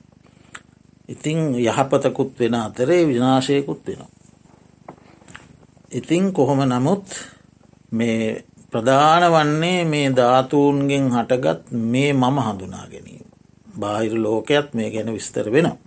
ඉතිං 1.09 1.55
යහපතකුත් 1.57 2.39
වෙන 2.39 2.55
අතරේ 2.55 3.07
විනාශයකුත් 3.07 3.81
වෙනවා. 3.87 4.09
ඉතිං 5.91 6.33
කොහොම 6.33 6.59
නමුත් 6.61 7.05
මේ 7.91 8.45
ප්‍රධාන 8.71 9.23
වන්නේ 9.25 9.85
මේ 9.85 10.07
ධාතුූන්ගෙන් 10.11 11.05
හටගත් 11.09 11.71
මේ 11.71 12.13
මම 12.13 12.37
හඳුනා 12.39 12.85
ගැනීම. 12.87 13.25
බාහිර 13.79 14.13
ලෝකයක් 14.15 14.73
මේ 14.73 14.91
ගැන 14.91 15.13
විස්තර 15.13 15.51
වෙනවා. 15.51 15.77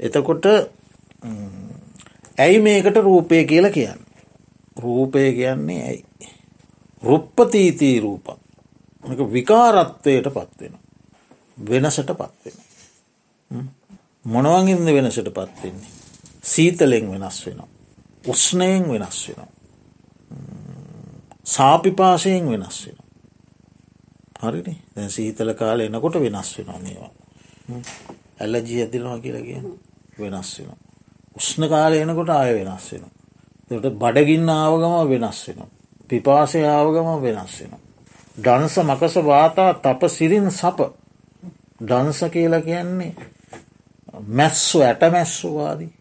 එතකොට 0.00 0.44
ඇයි 2.38 2.60
මේකට 2.60 2.96
රූපය 2.98 3.44
කියල 3.44 3.70
කියන්න. 3.70 4.00
රූපය 4.76 5.32
කියන්නේ 5.32 5.82
ඇයි. 5.82 6.04
රුප්පතීතී 7.02 8.00
රූපක් 8.00 8.42
විකාරත්වයට 9.32 10.26
පත්වෙන. 10.26 10.78
වෙනසට 11.70 12.10
පත්වෙන. 12.12 12.56
මොනවගින්ද 14.24 14.86
වෙනසට 14.86 15.28
පත්වෙන්නේ. 15.28 15.90
සීතලෙන් 16.42 17.10
වෙනස් 17.10 17.46
වෙනවා. 17.46 17.68
උස්නයෙන් 18.26 18.88
වෙනස් 18.88 19.28
වෙනවා. 19.28 19.46
සාපිපාසයෙන් 21.44 22.50
වෙනස් 22.50 22.86
වෙන. 22.86 22.96
හරිනි 24.42 24.76
දැ 24.96 25.08
සීතල 25.08 25.54
කාල 25.54 25.80
එනකොට 25.80 26.14
වෙනස් 26.14 26.58
වෙනවා 26.58 26.78
මේවා. 26.78 27.10
ඇල්ලජී 28.40 28.82
ඇතිනවා 28.82 29.18
කියලා 29.18 29.42
කිය 29.42 29.62
වෙනස් 30.20 30.58
වෙන. 30.58 30.91
උෂ්ණ 31.36 31.68
කාලය 31.68 31.96
එනකොට 31.98 32.30
ආය 32.30 32.52
වෙනස් 32.54 32.88
වෙන. 32.92 33.04
ට 33.70 33.94
බඩගින්න 33.94 34.48
ආවගම 34.50 34.94
වෙනස් 35.12 35.40
වෙන. 35.48 35.60
පිපාසය 36.10 36.64
ආවගම 36.66 37.08
වෙනස් 37.20 37.54
වෙන. 37.60 37.72
ඩන්ස 38.38 38.78
මකස 38.80 39.14
වාතා 39.22 39.70
තප 39.76 40.00
සිරින් 40.08 40.50
සප. 40.52 40.78
ඩන්ස 41.80 42.20
කියල 42.30 42.54
කියන්නේ 42.60 43.12
මැස්සු 44.30 44.82
ඇට 44.82 45.02
මැස්සුවාදී 45.10 45.92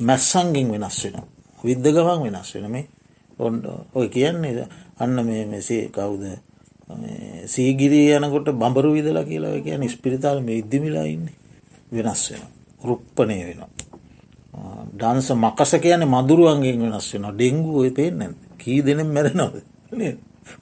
මැස්සංගින් 0.00 0.68
වෙනස් 0.70 0.98
වෙන 1.04 1.26
විද්ධ 1.60 1.90
ගමන් 1.90 2.22
වෙනස් 2.26 2.54
වෙන 2.54 2.70
මේ 2.70 2.86
ඔො 3.38 3.50
ඔය 3.94 4.08
කියන්නේ 4.08 4.68
අන්න 4.98 5.24
මේ 5.24 5.46
මෙසේ 5.46 5.88
කවුද? 5.88 6.24
සීගිරී 7.46 8.16
යනකොට 8.16 8.48
බඹරු 8.52 8.92
විදලා 8.92 9.24
කියලා 9.24 9.60
කිය 9.60 9.78
නිස්පිරිතාල 9.78 10.40
මේ 10.40 10.58
ඉද්දිමිලා 10.58 11.06
ඉන්න. 11.06 11.28
වෙනස් 11.92 12.22
වෙන 12.30 12.42
රුප්පනය 12.82 13.36
වෙනවා. 13.40 13.87
ඩන්ස 14.92 15.28
මකස 15.34 15.72
කියන 15.78 16.02
මදුරුවන්ගෙන් 16.06 16.84
වෙනස් 16.84 17.08
වෙන 17.12 17.26
ඩෙංගු 17.30 17.70
ඔය 17.78 17.90
පේෙන් 17.90 18.36
කී 18.58 18.80
දෙනෙ 18.82 19.02
මැරෙනවද 19.06 19.56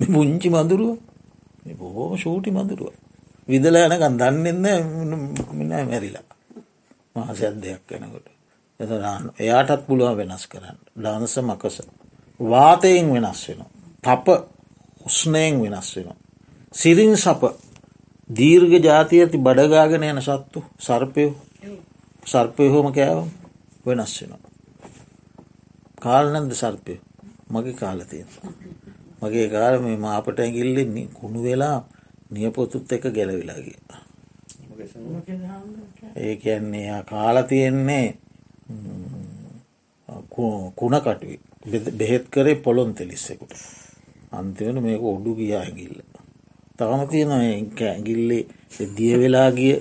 පුංචි 0.07 0.49
මදුරුව 0.51 0.97
බොහෝම 1.75 2.17
ෂූටි 2.17 2.51
මඳුරුව. 2.51 2.93
විදල 3.49 3.77
යනකන් 3.77 4.17
දන්නෙන්න 4.17 4.67
මින 5.53 5.69
මැරිලා 5.69 6.25
මාසයක් 7.17 7.55
දෙයක් 7.57 7.83
වෙනකොට. 7.91 8.27
එත 8.81 8.91
එයාටත් 9.39 9.87
පුළුවන් 9.87 10.17
වෙනස් 10.17 10.47
කරන්න. 10.47 10.79
ඩානස 10.95 11.37
මකස. 11.39 11.77
වාතයෙන් 12.41 13.13
වෙනස් 13.13 13.49
වෙන. 13.49 13.65
තප 14.05 14.27
උස්නයෙන් 15.01 15.63
වෙනස් 15.63 15.97
වෙන. 15.97 16.09
සිරින් 16.75 17.17
සප 17.17 17.43
දීර්ග 18.31 18.73
ජාතිය 18.81 19.23
ඇති 19.23 19.39
බඩගාගෙන 19.39 20.03
යන 20.05 20.21
සත්තු 20.21 20.63
සර්පයෝ 20.79 21.35
සර්පය 22.23 22.65
හෝම 22.69 22.89
කෑවම් 22.93 23.29
වෙනස් 23.87 24.15
වෙනවා. 24.21 24.53
කාලනැද 25.99 26.53
සර්පය 26.53 26.95
මගේ 27.51 27.75
කාලතියෙන. 27.75 28.29
මගේ 29.23 29.49
කාර 29.49 29.75
මේ 29.81 29.97
මාපට 29.97 30.39
ඇගිල්ලෙන්නේ 30.39 31.09
කුණු 31.15 31.43
වෙලා 31.43 31.79
නියපොතුත් 32.31 32.93
එක 32.93 33.05
ගැලවිලාගේ. 33.11 33.79
ඒ 36.17 36.37
කියන්නේ 36.37 37.03
කාල 37.05 37.37
තියෙන්නේ 37.45 38.07
කුණකටුයි 40.77 41.41
බෙහෙත් 41.93 42.25
කරේ 42.29 42.55
පොළොන් 42.57 42.95
තෙලිස්සෙකුට 42.95 43.55
අන්තිවන 44.33 44.83
මේක 44.83 45.03
ඔඩු 45.05 45.35
ගියා 45.35 45.63
ඇගිල්ල. 45.63 45.99
තවම 46.79 47.03
තියෙන 47.09 47.33
ඇගිල්ලේ 47.33 48.45
දිය 48.97 49.15
වෙලාගිය 49.19 49.77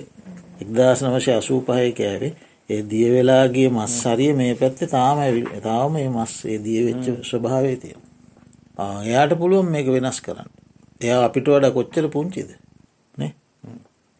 එක්දස් 0.60 1.00
නවශය 1.02 1.32
අසූ 1.32 1.60
පහය 1.62 1.92
කෑවේ 1.92 2.32
ඒ 2.68 2.82
දිය 2.82 3.08
වෙලාගේ 3.12 3.68
මස් 3.68 3.96
හරිය 4.06 4.32
මේ 4.32 4.54
පැත්තේ 4.54 4.88
තාම 4.88 5.18
තාම 5.62 5.92
මේ 5.92 6.08
මස් 6.08 6.34
ඒ 6.44 6.58
දිය 6.58 6.80
වෙච්ච 6.86 7.06
ස්වභාවේ 7.24 7.76
තියෙන 7.76 8.02
එයාට 9.04 9.38
පුළුවන් 9.38 9.70
මේක 9.70 9.86
වෙනස් 9.88 10.20
කරන්න. 10.20 10.50
එයා 11.00 11.24
අපිට 11.24 11.48
වඩ 11.48 11.72
කොච්චර 11.72 12.08
පුංචිද 12.08 12.50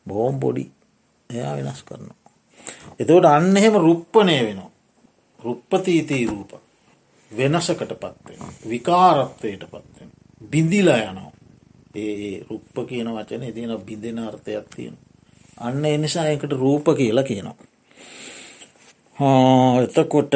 බෝම් 0.07 0.41
පොඩි 0.41 0.65
එයා 1.31 1.57
වෙනස් 1.57 1.83
කරනවා. 1.83 2.17
එතවට 3.01 3.27
අන්න 3.27 3.57
එහෙම 3.57 3.77
රුප්පනය 3.79 4.37
වෙනවා. 4.41 4.71
රුප්පතීතී 5.41 6.27
රූප 6.27 6.53
වෙනසකට 7.31 7.93
පත්වෙන. 7.95 8.41
විකාරත්වයට 8.69 9.65
පත්වෙන. 9.65 10.11
බිඳිලා 10.51 10.99
යනවා. 11.03 11.33
ඒ 11.95 12.45
රුප්ප 12.51 12.77
කියන 12.89 13.09
වචන 13.09 13.53
තියෙන 13.55 13.79
බිඳෙන 13.81 14.19
අර්ථයක් 14.21 14.69
තියෙන. 14.77 14.99
අන්න 15.59 15.85
එනිසා 15.87 16.29
එකට 16.29 16.53
රූප 16.55 16.87
කියලා 16.97 17.25
කියනවා. 17.25 17.57
එතකොට 19.17 20.35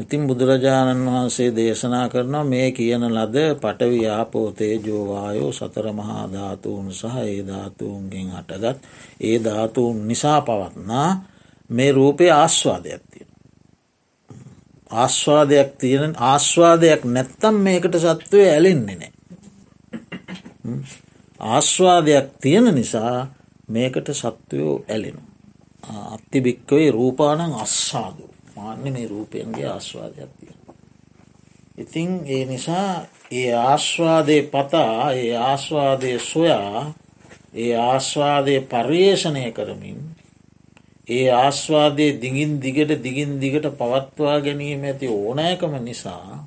ඉතින් 0.00 0.26
බුදුරජාණන් 0.26 1.04
වහන්සේ 1.06 1.50
දේශනා 1.52 2.08
කරනවා 2.08 2.44
මේ 2.44 2.70
කියන 2.72 3.04
ලද 3.06 3.36
පටවි්‍යාපෝතේ 3.54 4.74
ජෝවායෝ 4.76 5.52
සතර 5.52 5.92
මහා 5.92 6.24
ධාතුූන් 6.32 6.88
සහ 6.90 7.16
ඒ 7.18 7.42
ධාතුූන්ගෙන් 7.46 8.30
හටගත් 8.30 8.78
ඒ 9.20 9.44
ධාතුූන් 9.44 10.08
නිසා 10.08 10.40
පවත්නා 10.40 11.24
මේ 11.70 11.92
රූපය 11.92 12.30
ආස්වාදයක් 12.30 13.02
තියෙන. 13.10 13.28
ආස්වාදයක් 14.90 15.70
තියෙන 15.78 16.16
ආස්වාදයක් 16.22 17.04
නැත්තම් 17.06 17.54
මේකට 17.58 17.94
සත්වය 17.96 18.40
ඇලෙන්නේ 18.46 18.96
නෑ. 18.96 19.12
ආස්වාදයක් 21.40 22.26
තියෙන 22.40 22.74
නිසා 22.74 23.16
මේකට 23.68 24.08
සත්වයෝ 24.12 24.84
ඇලෙනු. 24.88 25.33
අත්තිභික්කවේ 26.08 26.90
රූපානං 26.90 27.52
අස්සාදු. 27.54 28.24
මාන්‍ය 28.56 28.90
මේ 28.90 29.08
රූපයන්ගේ 29.08 29.66
ආස්වාදයක් 29.66 30.30
තිය. 30.38 30.54
ඉතිං 31.76 32.22
ඒ 32.26 32.44
නිසා 32.44 33.06
ඒ 33.30 33.52
ආශ්වාදය 33.52 34.42
පතා 34.44 35.12
ඒ 35.12 35.36
ආශ්වාදය 35.38 36.18
සොයා 36.22 36.94
ඒ 37.54 37.72
ආශ්වාදය 37.76 38.54
පර්යේෂණය 38.62 39.52
කරමින් 39.52 39.98
ඒ 41.08 41.26
ආශ්වාදය 41.32 42.06
දිගින් 42.22 42.52
දිගට 42.58 42.90
දිගින් 43.02 43.32
දිගට 43.40 43.66
පවත්වා 43.72 44.36
ගැනීම 44.40 44.84
ඇති 44.84 45.06
ඕනෑකම 45.10 45.74
නිසා 45.84 46.46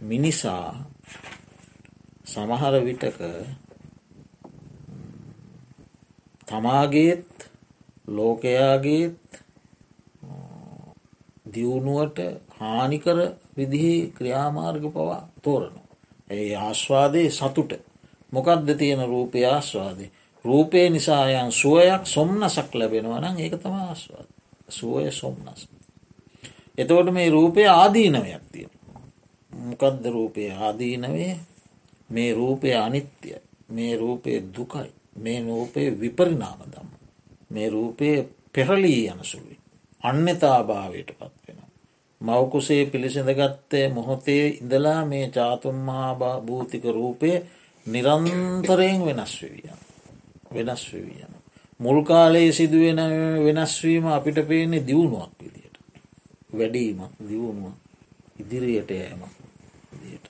මිනිසා 0.00 0.68
සමහර 2.26 2.74
විටක 2.84 3.18
තමාගේත් 6.46 7.35
ලෝකයාගේත් 8.08 9.16
දියුණුවට 11.54 12.18
හානිකර 12.50 13.18
විදිහි 13.56 14.12
ක්‍රියාමාර්ග 14.14 14.84
පවා 14.92 15.28
තෝරන. 15.42 15.74
ඒ 16.30 16.54
ආශ්වාදය 16.56 17.30
සතුට 17.30 17.72
මොකක්ද 18.32 18.68
තියෙන 18.78 19.02
රූපය 19.04 19.44
ආශ්වාදය. 19.46 20.10
රූපය 20.44 20.90
නිසායන් 20.90 21.52
සුවයක් 21.52 22.02
සොම්නසක් 22.06 22.74
ලැබෙනවනම් 22.74 23.36
ඒක 23.38 23.54
තම 23.62 23.76
ආශ්වාද. 23.80 24.28
සුවය 24.68 25.10
සොම්නස්. 25.12 25.68
එතවට 26.78 27.12
මේ 27.12 27.30
රූපය 27.30 27.66
ආදීනවයක් 27.68 28.44
තියෙන. 28.52 28.72
මොකදද 29.52 30.04
රූපය 30.06 30.50
ආදීනවේ 30.50 31.34
මේ 32.10 32.34
රූපය 32.34 32.74
අනිත්‍යයි. 32.76 33.36
මේ 33.68 33.96
රූපය 33.96 34.42
දුකයි. 34.56 34.90
මේ 35.16 35.40
රූපය 35.42 36.00
විපරිනාම 36.00 36.60
දම්ම. 36.66 36.95
මේ 37.50 37.70
රූපය 37.70 38.08
පෙරලී 38.52 39.06
යනසුළි. 39.06 39.56
අන්‍යතාභාවයට 40.02 41.10
පත්වෙන. 41.10 41.60
මවකුසේ 42.20 42.86
පිළිසිඳගත්තේ 42.86 43.88
මොහොතේ 43.88 44.46
ඉඳලා 44.48 45.04
මේ 45.04 45.26
චාතුම්මහා 45.30 46.40
භූතික 46.40 46.84
රූපය 46.86 47.30
නිරන්තරයෙන් 47.86 49.04
වෙනස් 49.06 49.42
විය. 49.42 49.70
වෙනස් 50.54 50.92
වියන. 50.94 51.32
මුල්කාලයේ 51.80 52.52
සිදුවෙන 52.52 53.00
වෙනස්වීම 53.46 54.06
අපිට 54.06 54.48
පේන්නේ 54.48 54.86
දියුණුවක් 54.86 55.32
විදියට. 55.40 55.76
වැඩීමක් 56.52 57.12
දියුණුව 57.28 57.72
ඉදිරියට 58.40 58.90
යෑමක් 58.90 59.34
විදියට. 59.92 60.26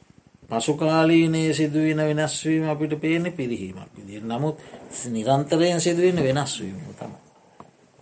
පසුකාලීනයේ 0.51 1.53
සිදුවෙන 1.53 2.01
වෙනස්වීම 2.09 2.65
අපිට 2.65 3.01
පේන 3.01 3.33
පිරිහීමක් 3.33 3.91
විදිර 3.97 4.23
නමුත් 4.25 4.59
නිරන්තරයෙන් 5.07 5.81
සිදුවෙන 5.81 6.19
වෙනස්වීම 6.19 6.81
තම. 6.93 7.13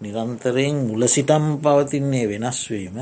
නිරන්තරයෙන් 0.00 0.76
මුල 0.86 1.06
සිටම් 1.06 1.58
පවතින්නේ 1.58 2.28
වෙනස්වීම 2.30 2.96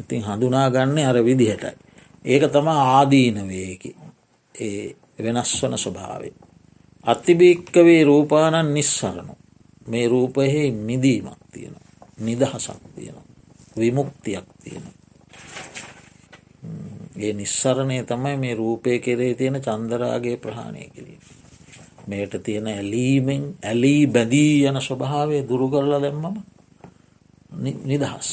ඉතින් 0.00 0.22
හඳුනා 0.22 0.70
ගන්න 0.70 0.98
අර 1.00 1.18
විදිහටයි. 1.20 1.76
ඒක 2.24 2.42
තම 2.48 2.68
ආදීනවයකි 2.68 3.96
ඒ 4.54 4.96
වෙනස් 5.18 5.62
වන 5.62 5.78
ස්වභාවේ. 5.78 6.32
අතිභික්කවේ 7.04 8.04
රූපාණන් 8.04 8.74
නිස්සරණු 8.74 9.34
මේ 9.86 10.08
රූපයෙහි 10.08 10.70
මිදීමක් 10.70 11.38
තියෙන 11.52 11.76
නිදහසක් 12.18 12.82
තියෙන 12.94 13.16
විමුක්තියක් 13.78 14.46
තියෙන 14.58 14.84
ඒ 17.16 17.32
නිස්සරණය 17.32 18.04
තමයි 18.04 18.36
මේ 18.36 18.54
රූපය 18.54 18.98
කෙරේ 18.98 19.34
තියෙන 19.34 19.60
චන්දරාගේ 19.60 20.36
ප්‍රහාණය 20.36 20.90
කිරීම. 20.90 21.41
මේට 22.06 22.34
තියෙන 22.42 22.66
ඇලීමෙන් 22.68 23.44
ඇලී 23.62 24.06
බැදී 24.08 24.66
යන 24.66 24.80
ස්වභාවය 24.80 25.42
දුරු 25.48 25.66
කරලා 25.68 26.00
දැම්මම 26.00 26.36
නිදහස් 27.84 28.30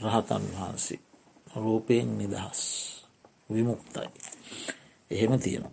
රහතන් 0.00 0.44
වහන්සේ 0.52 1.00
රූපයෙන් 1.56 2.18
නිදහස් 2.18 2.60
විමුක්තයි. 3.48 4.08
එහෙම 5.10 5.38
තියෙනවා. 5.38 5.72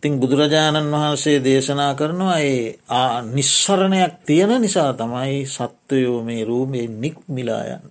තිං 0.00 0.20
බුදුරජාණන් 0.20 0.92
වහන්සේ 0.92 1.44
දේශනා 1.44 1.94
කරනවා 1.94 2.38
ඒ 2.40 2.78
නිස්සරණයක් 3.26 4.14
තියෙන 4.26 4.60
නිසා 4.60 4.92
තමයි 4.92 5.46
සත්වයෝ 5.46 6.22
මේ 6.22 6.44
රූමේ 6.44 6.86
නික් 6.94 7.18
මිලායන් 7.28 7.84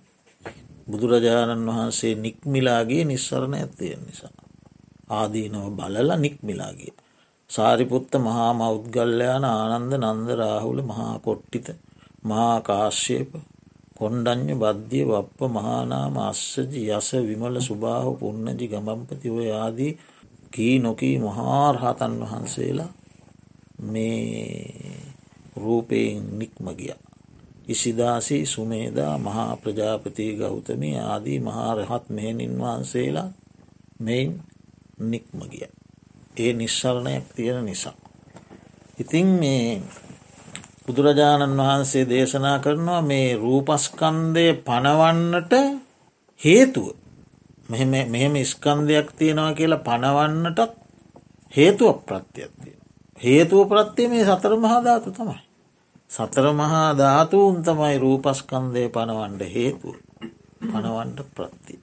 බුදුරජාණන් 0.90 1.66
වහන්සේ 1.68 2.14
නික්මිලාගේ 2.16 3.04
නිස්සරණ 3.04 3.54
ඇත්තියෙන් 3.54 4.02
නිසා. 4.06 4.34
ආදීනව 5.10 5.66
බලල 5.70 6.10
නික්මිලාගේ. 6.18 6.94
සාරිපුත්ත 7.50 8.12
මහා 8.18 8.52
මෞද්ගල්ලයන 8.54 9.44
ආනන්ද 9.46 9.92
නන්ද 9.96 10.28
රාහුල 10.34 10.80
මහා 10.82 11.14
කොට්ටිත 11.18 11.68
මහා 12.24 12.56
කාශ්‍යප 12.60 13.30
කොන්්ඩඥ 13.96 14.54
බද්ධිය 14.54 15.04
වප්ප 15.04 15.40
මහානාම 15.50 16.16
අස්සජි 16.22 16.82
යස 16.90 17.08
විමල 17.22 17.56
සුභාව 17.60 18.08
පුන්නජි 18.16 18.66
ගමම්පති 18.66 19.28
ඔය 19.30 19.48
ආදී 19.54 19.92
කී 20.52 20.76
නොකී 20.78 21.16
මහාරහතන් 21.18 22.14
වහන්සේලා 22.22 22.90
මේ 23.84 24.96
රූපයෙන් 25.56 26.38
නික්ම 26.38 26.66
ගිය. 26.72 26.92
ඉසිදාසී 27.68 28.46
සුමේදා 28.46 29.14
මහා 29.20 29.56
ප්‍රජාපති 29.56 30.26
ගෞතමී 30.34 30.96
ආදී 31.04 31.40
මහාරහත් 31.40 32.04
මෙහෙණින් 32.10 32.54
වහන්සේලා 32.58 33.28
මෙයින් 34.00 34.30
නික්ම 35.02 35.38
ගිය. 35.50 35.68
ඒ 36.38 36.52
නිශ්සරණයක් 36.52 37.24
තියෙන 37.34 37.64
නිසා. 37.64 37.94
ඉතින් 38.98 39.26
මේ 39.34 39.82
බුදුරජාණන් 40.86 41.58
වහන්සේ 41.58 42.04
දේශනා 42.08 42.58
කරනවා 42.58 43.02
මේ 43.02 43.28
රූපස්කන්දය 43.36 44.46
පනවන්නට 44.62 45.52
හේතුව 46.40 46.88
මෙහෙම 48.08 48.34
ස්කන්දයක් 48.44 49.08
තියෙනවා 49.12 49.54
කියලා 49.54 49.78
පනවන්නටත් 49.80 50.72
හේතුව 51.52 51.96
ප්‍රත්‍යයක් 52.02 52.52
තියෙන. 52.54 52.80
හේතුව 53.18 53.68
ප්‍රත්තිය 53.68 54.08
මේ 54.08 54.24
සතර 54.26 54.52
මහාධාතු 54.56 55.10
තමයි. 55.10 55.40
සතර 56.10 56.46
මහා 56.52 56.94
ධාතුූන් 56.94 57.62
තමයි 57.62 57.98
රූපස්කන්දය 57.98 58.82
පනවන්ඩ 58.88 59.42
හේතු 59.48 59.96
පනවන්ඩ 60.62 61.18
ප්‍රත්ති. 61.34 61.74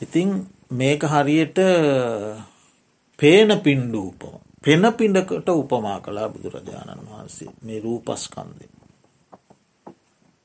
ඉතිං 0.00 0.28
මේක 0.70 1.02
හරියට 1.04 1.58
පේන 3.18 3.50
පින්ඩූපම 3.60 4.48
පෙන 4.62 4.82
පිඩකට 4.92 5.48
උපමා 5.50 6.00
කලා 6.00 6.28
බුදුරජාණන් 6.28 7.06
වහන්සේ. 7.06 7.50
මේ 7.62 7.80
රූපස්කන්දය. 7.80 8.66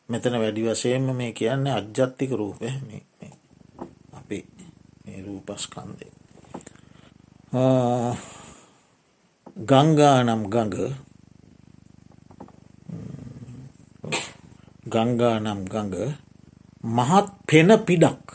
මෙතන 0.10 0.36
වැඩි 0.40 0.66
වශයෙන්ම 0.66 1.08
මේ 1.12 1.32
කියන්නේ 1.32 1.74
අජ්ජත්තික 1.74 2.32
රූපය 2.32 2.68
අපි 4.14 4.38
රූපස්කන්දය. 5.26 6.08
ගංගානම් 9.64 10.44
ගඟ. 10.48 10.78
ගංගා 14.88 15.38
නම් 15.40 15.62
ගඟ. 15.66 15.96
මහත් 16.84 17.28
පෙන 17.48 17.70
පිඩක්. 17.88 18.26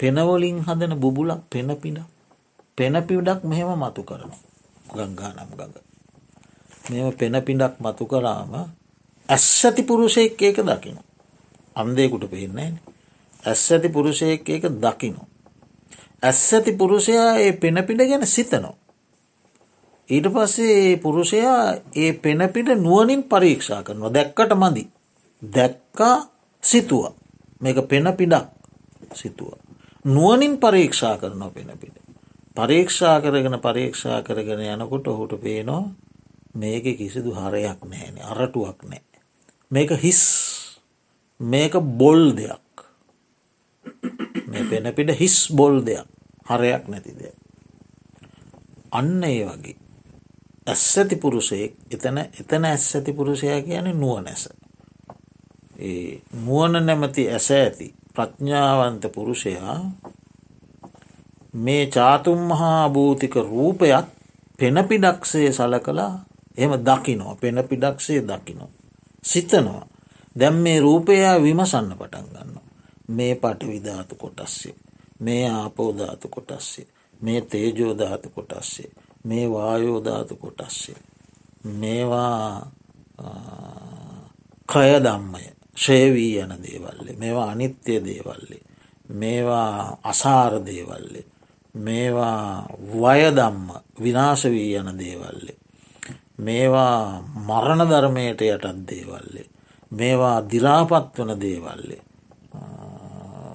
පෙනවලින් 0.00 0.58
හදන 0.60 0.94
බුබුලක් 0.96 1.42
පෙන 1.50 1.70
පිඩ 1.76 2.11
පෙන 2.78 2.94
පිඩක් 3.02 3.40
මෙහෙම 3.44 3.70
මතු 3.78 4.02
කරන 4.02 4.32
ගංගා 4.88 5.32
නම් 5.34 5.50
ගඟ. 5.50 5.76
මෙම 6.90 7.12
පෙන 7.12 7.34
පිඩක් 7.40 7.74
මතු 7.80 8.04
කරාම 8.06 8.52
ඇස්සඇති 9.28 9.82
පුරුෂයෙක් 9.82 10.42
ඒක 10.42 10.58
දකින 10.60 10.98
අන්දේකුට 11.76 12.26
පෙන්නේ 12.30 12.72
ඇස් 13.42 13.72
ඇති 13.72 13.88
පුරුෂයෙක් 13.88 14.48
ඒක 14.48 14.64
දකිනු 14.76 15.22
ඇස් 16.22 16.40
ඇති 16.52 16.72
පුරුෂයා 16.72 17.30
ඒ 17.38 17.52
පෙනපිඩ 17.54 18.00
ගැන 18.02 18.26
සිතනෝ 18.26 18.74
ඊට 20.08 20.26
පස්සේ 20.26 20.96
පුරුෂයා 20.96 21.74
ඒ 21.96 22.12
පෙනපිට 22.14 22.68
නුවනින් 22.76 23.22
පරීක්ෂා 23.22 23.82
කරනවා. 23.82 24.10
දැක්කට 24.10 24.52
මදි. 24.54 24.84
දැක්කා 25.42 26.16
සිතුව. 26.62 27.04
මේක 27.60 27.78
පෙන 27.88 28.06
පිඩක් 28.12 28.46
සිතුව. 29.14 29.52
නුවනින් 30.04 30.58
පරීක්ෂා 30.58 31.16
කරනවා 31.18 31.50
පෙන 31.50 31.70
පිට. 31.80 32.01
පරීක්ෂා 32.56 33.20
කරගෙන 33.20 33.58
පරීක්ෂා 33.60 34.22
කරගෙන 34.22 34.60
යනකොට 34.64 35.06
ඔහුට 35.06 35.34
පේනවා 35.40 35.84
මේක 36.54 36.84
කිසිදු 36.98 37.30
හරයක් 37.32 37.80
නෑන 37.84 38.16
අරටුවක් 38.22 38.82
නෑ. 38.84 39.02
මේක 39.70 39.90
හිස් 40.02 40.22
මේක 41.40 41.72
බොල් 41.98 42.36
දෙයක් 42.36 42.86
මේ 44.46 44.64
පෙන 44.64 44.94
පිට 44.94 45.14
හිස් 45.18 45.36
බොල් 45.50 45.80
දෙයක් 45.80 46.08
හරයක් 46.46 46.88
නැති 46.88 47.12
දෙයක්. 47.12 47.36
අන්න 48.92 49.24
ඒ 49.24 49.44
වගේ 49.46 49.76
ඇස් 50.66 50.98
ඇති 50.98 51.16
පුරුෂයෙක් 51.16 51.72
එතන 51.90 52.18
එතන 52.18 52.64
ඇස් 52.64 52.84
ඇති 52.96 53.12
පුරුෂයා 53.12 53.60
කියන 53.62 53.88
නුව 53.94 54.20
නැස. 54.20 54.48
නුවන 56.36 56.84
නැමති 56.86 57.28
ඇස 57.28 57.50
ඇති 57.50 57.94
ප්‍රඥ්ඥාවන්ත 58.14 59.04
පුරුෂයා 59.14 59.78
මේ 61.54 61.86
චාතුම් 61.86 62.40
මහා 62.40 62.88
භූතික 62.88 63.34
රූපයත් 63.34 64.06
පෙනපිඩක්සේ 64.58 65.52
සල 65.52 65.74
කලා 65.78 66.24
එම 66.56 66.72
දකිනෝ 66.80 67.34
පෙනපිඩක්සේ 67.36 68.20
දකිනෝ. 68.22 68.70
සිතනවා 69.24 69.86
දැම් 70.36 70.54
මේ 70.56 70.80
රූපයා 70.80 71.42
විමසන්න 71.42 71.96
පටන් 71.98 72.26
ගන්න. 72.26 72.60
මේ 73.08 73.34
පට 73.34 73.60
විධාතු 73.66 74.14
කොටස්සේ. 74.14 74.74
මේ 75.20 75.50
ආපෝධාතු 75.50 76.28
කොටස්සේ. 76.28 76.86
මේ 77.20 77.40
තේජෝධාතු 77.42 78.30
කොටස්සේ. 78.30 78.90
මේ 79.24 79.50
වායෝධාතු 79.50 80.36
කොටස්සේ. 80.36 80.96
මේවා 81.64 82.70
කය 84.68 84.90
දම්මය 85.00 85.44
ශේවී 85.76 86.38
යන 86.38 86.54
දේවල්ලේ 86.62 87.16
මේවා 87.16 87.50
අනිත්‍ය 87.50 87.94
දේවල්ලේ 88.00 88.62
මේවා 89.10 89.98
අසාර 90.02 90.54
දේවල්ලේ 90.66 91.24
මේවා 91.74 92.68
වයදම්ම 92.94 93.68
විනාශ 93.98 94.44
වී 94.46 94.74
යන 94.74 94.92
දේවල්ලේ. 94.94 95.56
මේවා 96.38 97.22
මරණ 97.38 97.88
ධර්මයට 97.88 98.40
යටත් 98.42 98.88
දේවල්ලේ. 98.88 99.46
මේවා 99.92 100.38
දිරාපත් 100.44 101.18
වන 101.18 101.40
දේවල්ලේ. 101.40 102.02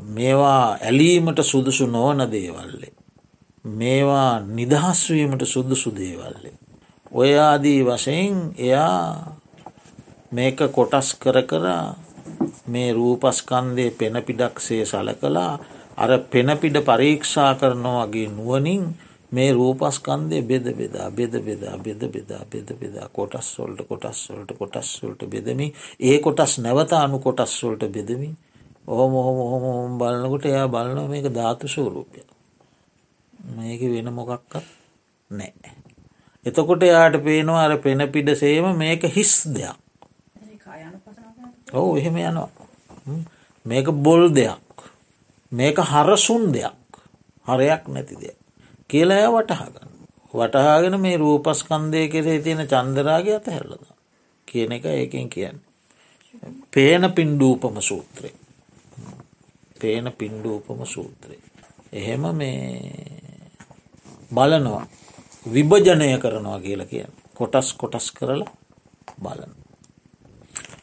මේවා 0.10 0.78
ඇලීමට 0.82 1.44
සුදුසු 1.44 1.88
නොවන 1.88 2.32
දේවල්ලේ. 2.32 2.94
මේවා 3.66 4.40
නිදහස්වීමට 4.42 5.46
සුදුසු 5.46 5.92
දේවල්ලේ. 5.94 6.58
ඔය 7.12 7.40
ආදී 7.40 7.84
වශයෙන් 7.84 8.54
එයා 8.58 9.38
මේක 10.32 10.60
කොටස් 10.72 11.14
කර 11.16 11.42
කරා 11.44 11.96
මේ 12.68 12.94
රූපස්කන්දය 12.94 13.92
පෙනපිඩක්සේ 13.92 14.86
සල 14.86 15.10
කලා 15.14 15.60
අර 15.98 16.12
පෙනපිඩ 16.26 16.78
පරීක්ෂා 16.84 17.52
කරන 17.56 17.86
වගේ 17.94 18.28
නුවනින් 18.30 18.84
මේ 19.32 19.52
රූපස්කන්දය 19.52 20.42
බෙද 20.44 20.68
බෙදා 20.74 21.10
බෙද 21.12 21.34
බෙදා 21.42 21.78
බෙද 21.78 22.02
බෙදා 22.08 22.44
බෙද 22.46 22.70
බෙදා 22.76 23.08
කොටස් 23.10 23.50
වොල්ට 23.60 23.82
කොටස් 23.84 24.20
වොල්ට 24.30 24.52
කොටස් 24.56 24.92
වොල්ට 25.02 25.26
බෙදමින් 25.28 25.74
ඒ 26.02 26.20
කොටස් 26.20 26.60
නැවත 26.60 26.94
අනු 26.96 27.20
කොටස් 27.20 27.58
වොල්ට 27.64 27.88
බෙදමින් 27.90 28.36
ඕම 28.88 29.14
හොම 29.20 29.40
හොම 29.66 29.98
බලන්නකොට 29.98 30.46
එයා 30.46 30.68
බලන 30.68 31.10
මේක 31.10 31.28
ධාතු 31.32 31.68
ස්වරූපය 31.68 32.22
මේක 33.58 33.82
වෙන 33.88 34.14
මොකක්කත් 34.14 34.64
නෑ 35.30 35.76
එතකොට 36.46 36.84
යාට 36.84 37.18
පේනවා 37.24 37.66
අර 37.66 37.78
පෙන 37.80 38.06
පිඩ 38.10 38.30
සේම 38.36 38.70
මේක 38.76 39.04
හිස් 39.10 39.34
දෙයක්. 39.48 39.76
ඔවු 41.74 41.98
එහෙම 41.98 42.16
යනවා. 42.20 42.50
මේක 43.66 43.92
බොල් 44.00 44.30
දෙයක් 44.32 44.67
මේක 45.52 45.78
හරසුන් 45.78 46.52
දෙයක්. 46.54 46.74
හරයක් 47.46 47.84
නැති 47.88 48.16
දෙයක්. 48.16 48.38
කියලා 48.90 49.18
ඇය 49.18 49.32
වටහාගන්න. 49.34 49.92
වටහාගෙන 50.34 51.00
මේ 51.00 51.18
රූපස්කන්දය 51.18 52.08
කෙරේ 52.08 52.40
තියෙන 52.40 52.68
චන්දරාගේ 52.68 53.36
අත 53.36 53.48
හැල්ලද 53.48 53.86
කියන 54.48 54.72
එක 54.72 54.86
ඒකෙන් 54.88 55.30
කියන්න. 55.30 55.58
පේන 56.72 57.04
පින්ඩූපම 57.12 57.80
සූත්‍රය. 57.82 58.32
පේන 59.80 60.14
පින්ඩූපම 60.14 60.86
සූත්‍රය. 60.86 61.40
එහෙම 61.92 62.24
මේ 62.36 63.38
බලනවා. 64.34 64.86
විභජනය 65.46 66.18
කරනවා 66.20 66.60
කියලා 66.60 66.86
කිය 66.86 67.06
කොටස් 67.34 67.74
කොටස් 67.74 68.12
කරලා 68.12 68.52
බලන 69.22 69.52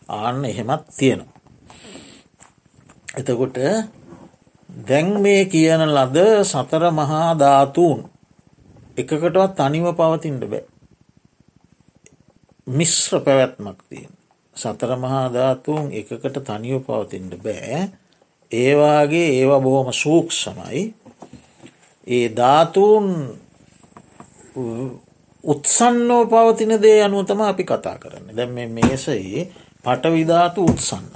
ආන්න 0.09 0.44
එහෙමත් 0.44 0.85
තියෙනවා. 0.98 1.33
එතකොට 3.16 3.57
දැන් 4.74 5.20
මේ 5.20 5.44
කියන 5.46 5.82
ලද 5.87 6.18
සතර 6.42 6.90
මහා 6.90 7.34
ධාතුූන් 7.34 8.00
එකකටවත් 8.96 9.54
තනිව 9.56 9.87
පවතින්ට 9.92 10.44
බෑ. 10.44 10.64
මිශ්‍ර 12.66 13.20
පැවැත්මක් 13.20 13.78
තියෙන්. 13.88 14.10
සතර 14.56 14.96
මහා 14.96 15.26
ධාතුූන් 15.30 15.92
එකකට 15.92 16.42
තනිව 16.42 16.82
පවතින්ට 16.82 17.38
බෑ. 17.38 17.88
ඒවාගේ 18.50 19.28
ඒවා 19.30 19.60
බොහොම 19.60 19.92
සූක්ෂමයි. 19.92 20.82
ඒ 22.06 22.26
ධාතුූන් 22.30 23.08
උත්සන්නෝ 25.44 26.22
පවතින 26.26 26.82
දේ 26.82 26.98
අනුවතම 27.02 27.40
අපි 27.42 27.64
කතා 27.64 27.96
කරන්න. 27.96 28.37
දැ 28.37 28.46
මේ 28.48 28.68
මේසයේ 28.68 29.50
පටවිධාතු 29.84 30.64
උත්සන්න. 30.64 31.06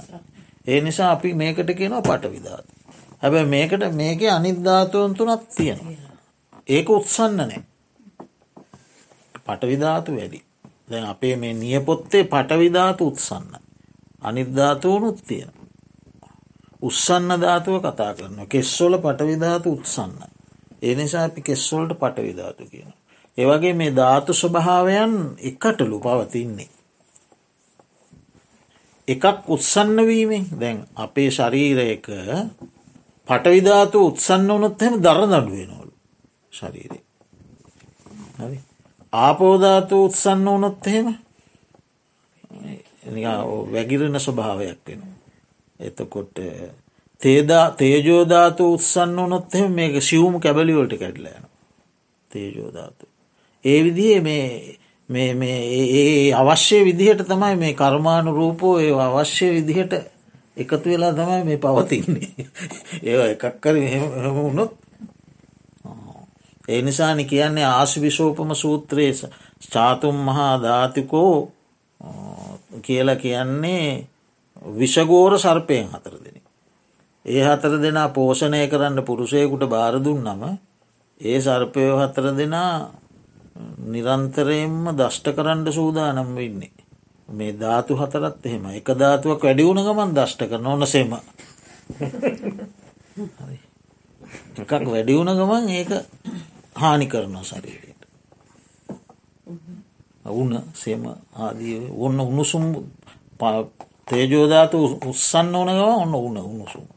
ඒ 0.65 0.81
නිසා 0.81 1.11
අපි 1.11 1.33
මේකට 1.33 1.69
කියනවා 1.73 2.01
පටවිධාතු 2.01 2.78
හැබැ 3.21 3.45
මේකට 3.45 3.83
මේක 3.93 4.21
අනිද්ධාතුවන් 4.29 5.13
තුනත් 5.13 5.49
තියෙන 5.49 5.79
ඒක 6.67 6.89
උත්සන්න 6.89 7.37
නෑ. 7.37 7.63
පටවිධාතු 9.45 10.11
වැඩි. 10.11 10.43
දැන් 10.89 11.05
අපේ 11.05 11.35
මේ 11.35 11.53
නියපොත්තේ 11.55 12.23
පටවිධාතු 12.25 13.07
උත්සන්න. 13.07 13.49
අනිර්ධාතුවනුත් 14.21 15.19
තියෙන 15.27 15.51
උත්සන්න 16.81 17.31
ධාතුව 17.37 17.75
කතා 17.81 18.13
කරන 18.13 18.47
කෙස්සොල 18.47 18.97
පටවිධාතු 18.97 19.71
උත්සන්න. 19.71 20.13
ඒ 20.81 20.95
නිසා 20.95 21.23
අපි 21.23 21.41
කෙස්සොල්ට 21.41 21.93
පටවිධාතු 21.93 22.63
කියන 22.65 22.93
ඒවගේ 23.37 23.73
මේ 23.73 23.91
ධාතු 23.91 24.33
ස්වභාවයන් 24.33 25.13
එකටලු 25.41 25.99
පවතින්නේ. 25.99 26.69
එකක් 29.07 29.25
උත්සන්නවීමෙන් 29.47 30.45
දැන් 30.59 30.77
අපේ 30.95 31.29
ශරීරයක 31.29 32.07
පටවිධාතු 33.29 33.97
උත්සන්න 34.05 34.49
වනොත් 34.49 34.81
එහෙම 34.81 34.95
දර 34.99 35.21
දඩුවෙනවලු 35.23 35.93
ශරීරය 36.51 36.99
ආපෝධාතු 39.13 40.03
උත්සන්න 40.03 40.49
වනොත් 40.49 40.87
එහෙම 40.87 41.07
වැගිරෙන 43.67 44.19
ස්වභාවයක් 44.19 44.79
වෙන. 44.87 45.01
එතකොට 45.79 46.35
තේදා 47.21 47.65
තේජෝධාතු 47.73 48.73
උත්සන්න 48.73 49.15
වනොත් 49.19 49.55
එහෙම 49.55 49.71
මේක 49.73 50.01
සිවුම් 50.01 50.35
කැබලිවලට 50.39 50.93
කැඩලයන 50.97 51.43
තේජෝධාතු 52.31 53.05
ඒ 53.63 53.79
විදිහේ 53.83 54.21
මේ 54.21 54.69
ඒ 55.09 56.33
අවශ්‍ය 56.33 56.77
විදිහට 56.83 57.25
තමයි 57.25 57.55
මේ 57.55 57.73
කර්මාණු 57.75 58.31
රූපෝ 58.33 58.73
ඒ 58.79 58.93
අවශ්‍ය 58.99 59.47
විදිහට 59.51 59.93
එකතු 60.59 60.85
වෙලා 60.85 61.13
තමයි 61.13 61.43
මේ 61.43 61.59
පවතින්නේ 61.59 62.31
ඒ 63.05 63.25
එකක්කර 63.27 63.75
වුණොත් 64.35 64.73
ඒ 66.67 66.81
නිසානි 66.81 67.25
කියන්නේ 67.25 67.65
ආශවිශෝපම 67.67 68.51
සූත්‍රයේ 68.55 69.29
චාතුම් 69.65 70.17
මහා 70.23 70.53
ධාතිකෝ 70.61 71.51
කියලා 72.81 73.15
කියන්නේ 73.17 74.07
විෂගෝර 74.79 75.33
සර්පයෙන් 75.39 75.87
හතර 75.87 76.15
දෙන. 76.15 76.37
ඒ 77.25 77.43
හතර 77.45 77.73
දෙනා 77.81 78.09
පෝෂණය 78.09 78.67
කරන්න 78.67 79.03
පුරුෂයකුට 79.03 79.63
බාරදුන් 79.67 80.23
නම 80.25 80.43
ඒ 81.21 81.39
සර්පයෝ 81.39 81.97
හතර 81.99 82.25
දෙනා 82.37 82.73
නිරන්තරයෙන්ම 83.87 84.83
දෂ්ට 84.93 85.35
කරන්න 85.35 85.73
සූදානම් 85.73 86.35
වෙන්නේ. 86.35 86.78
මේ 87.29 87.53
ධාතු 87.53 87.95
හතරත් 87.95 88.45
එහෙම. 88.45 88.65
එක 88.71 88.87
ධාතුවක් 88.93 89.43
වැඩිවුණ 89.43 89.81
ගමන් 89.81 90.15
දෂ්ට 90.15 90.41
කරන 90.45 90.65
ඕන 90.65 90.87
සෙම 90.87 91.13
එකක් 94.57 94.71
වැඩිවුණ 94.85 95.33
ගමන් 95.33 95.69
ඒක 95.71 95.91
හානි 96.75 97.07
කරනවා 97.07 97.43
ශරීරයට. 97.43 98.01
උන්න 100.25 100.53
සෙම 100.75 101.03
ආදී 101.37 101.77
ඔන්න 101.97 102.19
උණුසුම් 102.21 102.65
තේජෝධාතු 104.07 104.77
උත්සන්න 105.03 105.55
ඕන 105.55 105.69
ගම 105.69 105.93
ඔන්න 105.97 106.15
උන්න 106.17 106.37
උණුසුම්. 106.39 106.87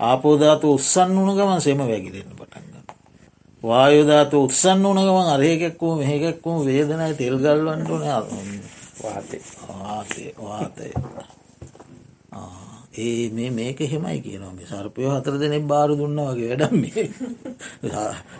ආපෝධාතු 0.00 0.74
උත්සන්න 0.74 1.16
වුණ 1.16 1.36
ගමන් 1.36 1.60
සෙම 1.60 1.78
වැගිරෙන්න්න 1.80 2.36
පටන්ග 2.36 2.74
වායුධාතු 3.62 4.44
උත්සන්න 4.44 4.82
වන 4.84 5.00
ගමන් 5.00 5.28
අරහෙකෙක්වූ 5.28 5.92
මෙහෙකෙක්වූ 5.96 6.58
වේදනයි 6.64 7.14
තෙල්ගල්වන්ටන 9.04 9.68
වාතය 9.70 10.32
වාතය 10.38 10.88
ඒ 12.96 13.30
මේ 13.30 13.50
මේක 13.50 13.78
හෙමයි 13.82 14.20
කියනවා 14.20 14.68
සර්පය 14.68 15.02
හතර 15.04 15.38
දෙනෙක් 15.38 15.64
බාර 15.64 15.88
දුන්න 15.90 16.20
වගේ 16.20 16.48
වැඩම් 16.50 16.84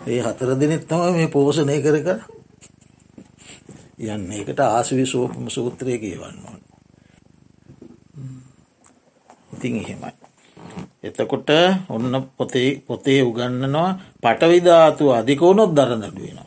ඒ 0.07 0.19
හතර 0.21 0.49
දෙනෙත් 0.55 0.87
තම 0.87 1.13
මේ 1.13 1.27
පෝෂණය 1.27 1.77
කර 1.81 1.97
කර 2.01 2.19
යන්න. 4.05 4.31
එකට 4.33 4.59
ආසවි 4.61 5.05
සෝපම 5.05 5.47
සූත්‍රය 5.49 5.97
කියවන්න 5.97 6.37
ඕන. 6.41 6.59
ඉතින් 9.53 9.75
එහෙමයි 9.75 10.13
එතකොට 11.03 11.49
ඔන්න 11.89 12.15
පොතේ 12.37 12.69
පොතේ 12.81 13.21
උගන්නනවා 13.21 13.89
පටවිධාතුව 14.21 15.09
අධිකවුණොත් 15.11 15.71
දරනඩුවෙන. 15.71 16.39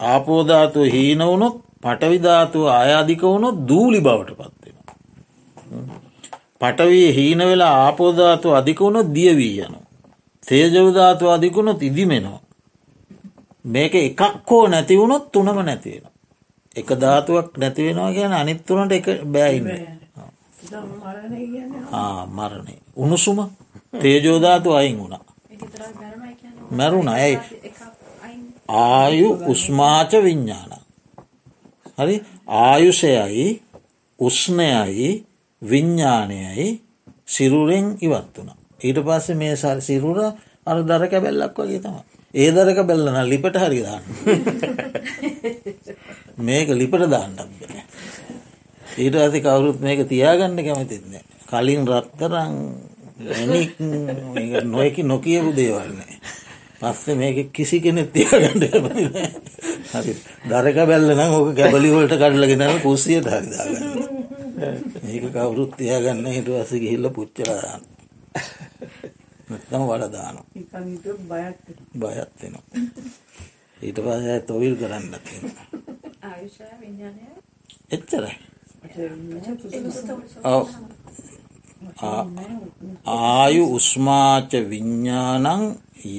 ආපෝධාතුව 0.00 0.84
හීනවුණොත් 0.86 1.56
පටවිධාතුව 1.84 2.64
ආයාධික 2.68 3.22
වුණොත් 3.22 3.56
දූලි 3.68 4.00
බවට 4.00 4.30
පත්වෙන. 4.32 4.76
පටවී 6.60 7.08
හීන 7.12 7.40
වෙලා 7.40 7.74
ආපෝධාතුව 7.78 8.52
අධිකවුණොත් 8.54 9.08
දියවී 9.14 9.54
යනු. 9.58 9.78
තේජවධාතුව 10.42 11.28
අධිකුණොත් 11.28 11.82
ඉදිමෙනවා. 11.82 12.40
මේක 13.64 13.94
එකක් 13.96 14.20
හෝ 14.50 14.64
නැතිවුණොත් 14.68 15.24
තුනම 15.32 15.58
නැතිවෙන. 15.60 16.14
එක 16.76 16.88
ධාතුවක් 16.96 17.48
නැතිවෙනවා 17.56 18.12
ගැන 18.12 18.32
අනිත්තුනට 18.32 18.92
එක 18.92 19.06
බෑයින්න. 19.24 19.68
මරණය 22.28 22.74
උණුසුම 22.96 23.38
තේජෝධාතු 23.92 24.72
අයින් 24.72 24.98
වුණා 24.98 25.24
මැරුණ 26.70 27.08
ඇයි 27.08 27.38
ආයු 28.68 29.28
උස්මාච 29.46 30.12
විඤ්ඥාන 30.22 30.83
හරි? 31.98 32.16
ආයුෂයයි 32.48 33.46
උස්නයයි 34.18 35.10
විඤ්ඥානයයි 35.62 36.68
සිරුරෙන් 37.26 37.86
ඉවත් 38.00 38.34
වුණ. 38.36 38.50
ඊට 38.80 38.98
පස්සේ 39.00 39.36
මේ 39.36 39.56
සිරුර 39.80 40.18
අර 40.66 40.76
දර 40.82 41.08
කැබැල්ලක් 41.08 41.56
වගේ 41.56 41.80
තම 41.80 41.96
ඒ 42.34 42.50
දරක 42.50 42.80
බැල්ලන 42.82 43.18
ලිපට 43.24 43.56
හරි 43.56 43.80
දාන්න. 43.82 44.02
මේක 46.46 46.68
ලිපට 46.70 47.06
දාන්නක් 47.06 47.38
බෑ. 47.60 47.84
ඊට 48.96 49.16
ඇති 49.16 49.40
කවුරුත් 49.40 49.78
මේක 49.80 50.02
තියාගන්න 50.08 50.58
කැමතින්නේ 50.60 51.22
කලින් 51.46 51.86
රත්තරං 51.88 52.54
නොයකි 54.66 55.02
නොකියපු 55.04 55.50
දේවල්න්නේ 55.52 56.18
පස්සේ 56.80 57.14
මේක 57.14 57.52
කිසි 57.52 57.80
කෙනෙ 57.80 58.02
තියගන්නඩ 58.06 58.64
හරි. 59.92 60.12
දරක 60.44 60.78
බැල්ල 60.84 61.08
නම් 61.10 61.32
ඕක 61.32 61.50
කැබලිවලට 61.54 62.14
කඩලගෙනම 62.14 62.80
පුස්සියට 62.82 63.28
හරිදාගන්න 63.28 64.14
ඒක 65.06 65.24
කවුරුත් 65.32 65.72
තියාගන්න 65.76 66.26
හිට 66.28 66.48
අස 66.54 66.72
ගිහිල්ල 66.74 67.06
පුච්චරදාන්න 67.10 67.82
නැත්තම 69.48 69.82
වඩදාන 69.84 70.36
බයත්වෙනවා 71.94 72.64
ඊට 73.80 73.98
පස 74.00 74.26
තොවිල් 74.46 74.74
කරන්න 74.76 75.14
එච්චරයි 77.90 78.34
ආයු 83.06 83.64
උස්මාච 83.70 84.50
විඤ්ඥානං 84.64 85.64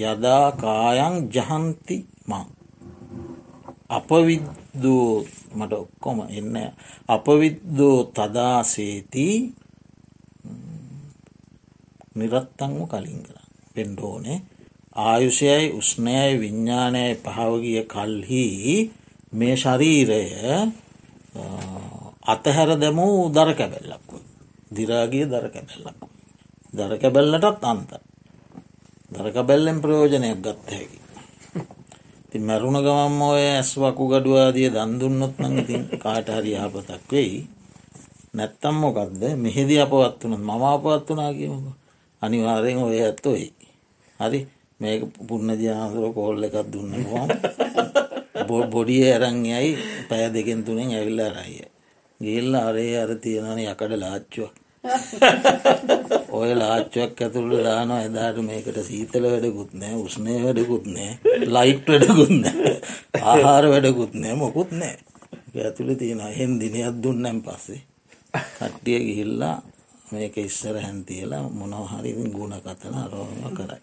යදා 0.04 0.48
කායන් 0.54 1.16
ජහන්ති 1.30 1.98
මං. 2.28 2.46
අපවිද්දෝ 3.90 5.10
මට 5.56 5.74
ඔක්කොම 5.76 6.20
එන්න 6.30 6.56
අපවිද්දෝ 7.08 7.98
තදාසේති 8.10 9.28
නිරත්තංම 12.16 12.76
කලින් 12.86 13.22
කර. 13.22 13.38
පෙන්ඩෝනේ 13.76 14.40
ආයුෂයයි 14.96 15.72
උස්නයයි 15.72 16.40
විඤ්ඥානයයි 16.40 17.16
පහවගිය 17.18 17.82
කල්හි 17.86 18.46
මේ 19.34 19.56
ශරීරය 19.56 20.22
අතහැර 22.26 22.70
දැමූ 22.76 23.18
දර 23.30 23.52
කැබැල්ලක්ව 23.54 24.25
දිරාගිය 24.76 25.26
දර 25.32 25.46
කැබැල්ලක්. 25.54 26.00
දර 26.78 26.94
කැබැල්ලටත් 27.02 27.64
අන්ත. 27.64 27.90
දරකබැල්ලෙන් 29.12 29.82
ප්‍රයෝජනයක් 29.82 30.40
ගත්ත 30.44 30.70
හැකි. 30.72 31.00
ති 32.30 32.38
මැරුණ 32.40 32.82
ගමම් 32.86 33.22
ඔය 33.22 33.44
ඇස් 33.56 33.72
වකු 33.82 34.04
ගඩුවාදිය 34.12 34.70
දන්දුන්නොත් 34.76 35.36
නං 35.40 35.60
ඉතින් 35.62 35.84
කාට 36.04 36.28
හරි 36.36 36.52
යහපතක් 36.58 37.12
වෙයි. 37.12 37.48
නැත්තම් 38.34 38.76
මොකක්ද 38.84 39.22
මෙහෙදි 39.44 39.76
අපවත් 39.84 40.20
වන 40.24 40.36
මම 40.38 40.64
අපවත් 40.74 41.08
වනා 41.10 41.32
කියමක. 41.38 41.68
අනිවාරයෙන් 42.22 42.84
ඔය 42.84 42.98
ඇත්තොයි 43.02 43.48
හරි? 44.20 44.40
මේක 44.80 45.02
පුන්න 45.28 45.50
ජාතුර 45.56 46.12
කෝල්ල 46.14 46.44
එකක් 46.48 46.58
දුන්නවාම් 46.74 47.30
බොඩිය 48.74 49.06
ඇරංයයි 49.08 49.72
පැය 50.10 50.28
දෙකෙන් 50.34 50.66
තුනෙන් 50.66 50.92
ඇවිල්ල 50.92 51.22
රයිය 51.38 51.68
ගිල්ල 52.20 52.52
අරේ 52.58 52.94
අර 53.04 53.12
තියෙනන 53.24 53.60
යකඩ 53.64 53.94
ලාච්චුවක්. 54.04 54.65
ඔය 56.38 56.52
ලාච්චුවක් 56.56 57.22
ඇතුළට 57.22 57.64
දානවා. 57.64 58.02
එදාට 58.08 58.38
මේකට 58.42 58.78
සීතල 58.84 59.26
වැඩකුත් 59.26 59.74
නෑ 59.74 59.96
උස්නය 59.98 60.38
වැඩකුත් 60.44 60.86
නෑ 60.88 61.12
ලයිට් 61.48 61.90
වැඩකුත් 61.90 62.34
නෑ 62.36 62.74
ආහාර 63.24 63.70
වැඩකුත් 63.74 64.14
නෑ 64.16 64.36
මොකුත් 64.36 64.72
නෑ. 64.74 64.96
ඇතුළ 65.58 65.96
තියෙන 65.96 66.22
හෙන් 66.38 66.60
දිනයක් 66.60 67.02
දුන්නැම් 67.04 67.42
පස්සේ. 67.42 67.82
කට්ටිය 68.58 69.00
ගිහිල්ලා 69.00 69.58
මේක 70.12 70.38
ඉස්සර 70.40 70.78
හැන්තියලා 70.78 71.44
මොනොහරිින් 71.52 72.32
ගුණ 72.32 72.56
කතන 72.60 72.96
අරෝම 72.96 73.44
කරයි. 73.54 73.82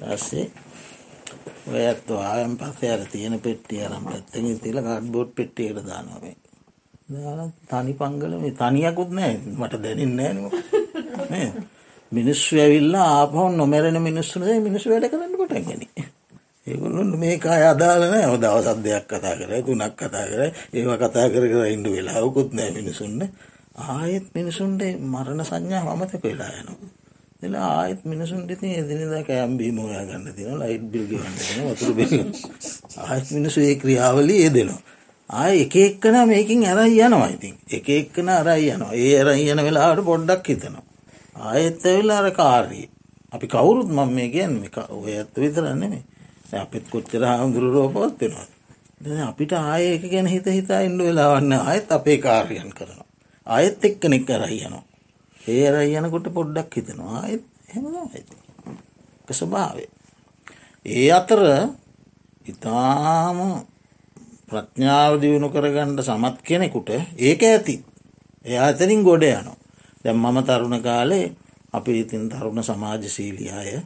දස්සේ 0.00 0.46
ඔය 1.66 1.82
ඇත්තු 1.82 2.22
ආයම් 2.24 2.54
පස්සේ 2.58 2.92
අර 2.92 3.02
තියෙන 3.12 3.40
පෙට්ටිය 3.40 3.82
අරම් 3.86 4.04
පැත්තකින් 4.04 4.60
තිල 4.60 4.78
කඩ්බෝඩ් 4.80 5.36
පෙට්ටියට 5.36 5.86
දානවේ 5.86 6.36
තනි 7.10 7.92
පංගල 7.94 8.34
මේ 8.36 8.52
තනියකුත් 8.52 9.10
නෑ. 9.10 9.34
මට 9.52 9.74
දැනින් 9.78 10.12
නෑනම 10.16 10.46
මිනිස්සු 12.12 12.56
ඇවිල්ලා 12.56 13.06
ආපහොන් 13.14 13.56
නොමැරෙන 13.56 13.98
මිනිස්සුනේ 14.00 14.60
මිනිස් 14.60 14.86
වැඩ 14.86 15.06
කරන්න 15.06 15.34
කොට 15.36 15.54
ගැන. 15.60 15.82
ඒගුල්ලුන් 16.66 17.10
මේක 17.16 17.46
අය 17.46 17.64
අදාලන 17.64 18.14
ඔ 18.26 18.36
දවසත් 18.36 18.78
දෙයක් 18.80 19.06
කතා 19.06 19.34
කර 19.36 19.52
තුනක් 19.60 19.96
කතා 19.96 20.24
කර 20.24 20.42
ඒව 20.72 20.90
කතා 20.98 21.26
කර 21.28 21.44
කර 21.46 21.66
ඉන්ඩු 21.68 21.90
වෙලාවකුත් 21.90 22.50
නෑ 22.52 22.70
මිනිසුන්න 22.72 23.26
ආයෙත් 23.88 24.30
මිනිසුන්ට 24.32 24.82
මරණ 25.04 25.42
සංඥා 25.42 25.82
මමතක 25.88 26.22
වෙලා 26.24 26.52
යනවා. 26.54 26.90
එලා 27.42 27.68
ආයත් 27.74 28.04
මිනිසුන්ට 28.04 28.50
ති 28.54 28.68
එදිනිද 28.76 29.14
කෑම් 29.24 29.58
බීම 29.58 29.76
හොයා 29.78 30.04
ගන්න 30.04 30.30
තින 30.30 30.54
ලයිට් 30.58 30.86
බිල් 30.86 31.04
ගන්න 31.10 31.68
වතුර 31.68 31.92
බ 31.92 32.00
ආයත් 33.00 33.26
මිනිසු 33.30 33.58
ඒ 33.62 33.74
ක්‍රියාවලි 33.74 34.36
ඒ 34.38 34.54
දෙනවා 34.54 34.99
ආය 35.30 35.62
එක 35.62 35.74
එක්කන 35.78 36.16
මේකින් 36.26 36.64
ඇරයි 36.64 37.00
යනවා 37.00 37.28
ඉතින්. 37.28 37.56
එක 37.68 37.88
එක්කන 37.90 38.28
අරයි 38.30 38.70
යනවා. 38.70 38.92
ඒ 38.94 39.20
අරයි 39.20 39.50
යන 39.50 39.60
වෙලාට 39.60 40.04
පොඩ්ඩක් 40.04 40.46
හිතනවා. 40.46 40.84
ආයෙත් 41.36 41.84
ඇවිල් 41.84 42.10
අර 42.10 42.30
කාරී 42.32 42.86
අපි 43.32 43.46
කවුරුත් 43.48 43.88
මම 43.88 44.10
මේ 44.10 44.28
කියන්න 44.28 44.56
ඔය 44.90 45.12
ඇත්ත 45.12 45.34
විතරන්නෙමේ 45.36 46.02
අපිත් 46.54 46.84
කොච්චර 46.88 47.22
හාමුදුරුරෝපොත්වෙනවා 47.22 48.48
අපිට 49.22 49.52
ආය 49.54 49.84
එක 49.94 50.04
ගැන 50.04 50.26
හිත 50.26 50.46
හිතා 50.48 50.80
ඉන්ඩ 50.82 51.00
වෙලාවන්න 51.00 51.52
ආයත් 51.54 51.88
අපේ 51.90 52.18
කාර්යන් 52.18 52.70
කරනවා. 52.70 53.06
ආයෙත් 53.46 53.84
එක්කනෙක් 53.84 54.30
අරයි 54.30 54.60
යනවා. 54.60 54.84
ඒ 55.36 55.62
අරයි 55.68 55.96
යනකොට 55.96 56.26
පොඩ්ඩක් 56.30 56.74
හිතනවා. 56.74 57.10
ආයෙත් 57.18 57.44
හෙම 57.68 57.86
ඇති 57.96 58.34
ස්වභාවේ 59.32 59.88
ඒ 60.86 61.08
අතර 61.12 61.42
ඉතාම 62.44 63.38
ප්‍රඥාව 64.50 65.12
දියුණු 65.16 65.48
කරගන්නට 65.48 66.02
සමත් 66.02 66.36
කෙනෙකුට 66.42 66.90
ඒක 67.18 67.42
ඇති. 67.44 67.74
එයා 68.44 68.66
ඇතනින් 68.66 69.02
ගොඩ 69.02 69.24
යනවා. 69.24 69.56
දැම් 70.04 70.18
මම 70.18 70.38
තරුණ 70.42 70.76
කාලේ 70.80 71.26
අපි 71.72 72.00
ඉතින් 72.00 72.28
තරුණ 72.28 72.62
සමාජශීලියාය 72.62 73.80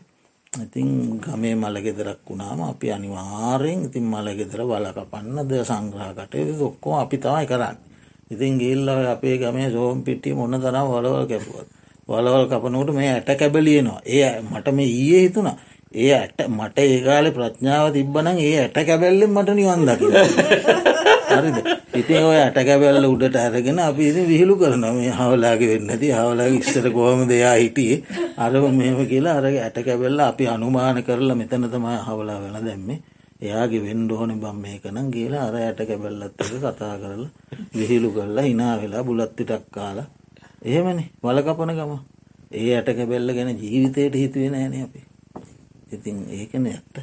ඉතින් 0.53 1.21
ගමේ 1.21 1.55
මළගෙදරක් 1.55 2.21
වුණාම 2.25 2.61
අපි 2.63 2.93
අනිවාරයෙන් 2.93 3.85
ඉතින් 3.85 4.05
මළගෙදර 4.07 4.61
වලකපන්න 4.65 5.39
ද 5.45 5.53
සංග්‍රහකට 5.63 6.35
ඔක්කෝ 6.61 6.95
අපි 6.97 7.17
තමයි 7.19 7.47
කරන්න. 7.47 7.77
ඉතින් 8.31 8.59
ගිල්ල 8.59 8.89
අපේ 8.89 9.39
ගමේ 9.39 9.71
සෝම් 9.71 10.03
පිට්ටිය 10.03 10.35
මොන්න 10.35 10.57
තරම් 10.57 10.87
වලවල් 10.87 11.27
කැපුවත්. 11.27 11.69
වලවල් 12.09 12.47
කපනකට 12.47 12.95
මේ 12.95 13.11
ඇට 13.11 13.31
කැබලියනවා 13.35 14.01
ඒ 14.07 14.41
මට 14.43 14.67
මේ 14.71 14.87
ඊයේ 14.87 15.21
හිතුනා 15.21 15.57
ඒ 15.95 16.13
ඇට 16.13 16.39
මට 16.49 16.79
ඒකාලෙ 16.81 17.31
ප්‍රඥාව 17.31 17.87
තිබ්බන 17.93 18.29
ඒ 18.37 18.53
ඇට 18.61 18.79
කැබැල්ලෙන් 18.83 19.31
මට 19.31 19.51
නිවන් 19.53 19.87
දකි 19.89 20.07
හරිද? 21.31 21.59
ඉතින් 21.95 22.25
ඔය 22.25 22.37
ඇට 22.37 22.59
කැබැල්ල 22.61 23.07
උඩට 23.07 23.37
ඇරගෙන 23.37 23.79
අපි 23.79 24.09
ඉතින් 24.09 24.27
විහිලු 24.29 24.57
කරන 24.57 24.85
මේ 24.97 25.13
හවලාගේ 25.13 25.69
වෙන්නති 25.73 26.11
හවලාගේ 26.11 26.59
ඉස්සර 26.59 26.87
කොහොම 26.91 27.23
දෙයා 27.29 27.55
හිටියේ? 27.55 28.03
අර 28.37 28.53
මෙම 28.73 28.99
කියලා 29.07 29.37
අර 29.39 29.47
ඇට 29.47 29.79
කැබැල්ල 29.81 30.21
අපි 30.21 30.49
අනුමාන 30.49 31.03
කරලා 31.03 31.37
මෙතන 31.37 31.69
තමයි 31.69 32.01
හවලා 32.01 32.39
වෙන 32.43 32.59
දැම්මේ. 32.61 32.99
එයාගේ 33.41 33.85
වෙන්ඩෝන 33.87 34.35
බම් 34.41 34.59
මේකනම් 34.59 35.09
කියලා 35.11 35.47
අර 35.49 35.57
ඇට 35.59 35.81
කැබැල්ලත්තක 35.85 36.53
කතා 36.59 36.95
කරලා 36.99 37.31
විහිලු 37.77 38.11
කරලා 38.11 38.45
හිනා 38.45 38.75
වෙලා 38.83 39.05
බුලත්තිටක් 39.05 39.71
කාලා. 39.71 40.07
එහෙමනි 40.65 41.11
වලකපන 41.23 41.75
ගම. 41.79 41.97
ඒ 42.53 42.71
ඇට 42.77 42.95
කැබැල්ල 42.97 43.35
ගැන 43.35 43.57
ජීවිතයට 43.57 44.15
හිතුවේ 44.15 44.51
නෑන 44.51 44.81
අපේ 44.83 45.14
ඉතින් 45.91 46.17
ඒකන 46.31 46.67
ඇත්ත. 46.67 46.95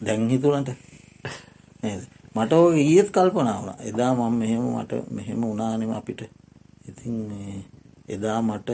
දැංහිතුරට 0.00 0.68
මට 2.34 2.52
ඕ 2.52 2.70
ඊයත් 2.72 3.10
කල්පනාවන 3.10 3.70
එදා 3.82 4.14
මම 4.14 4.34
මෙහෙම 4.34 4.64
මට 4.72 4.92
මෙහෙම 5.10 5.44
උනානෙම 5.44 5.92
අපිට. 5.92 6.22
ඉතින් 6.88 7.16
එදා 8.08 8.42
මට 8.42 8.68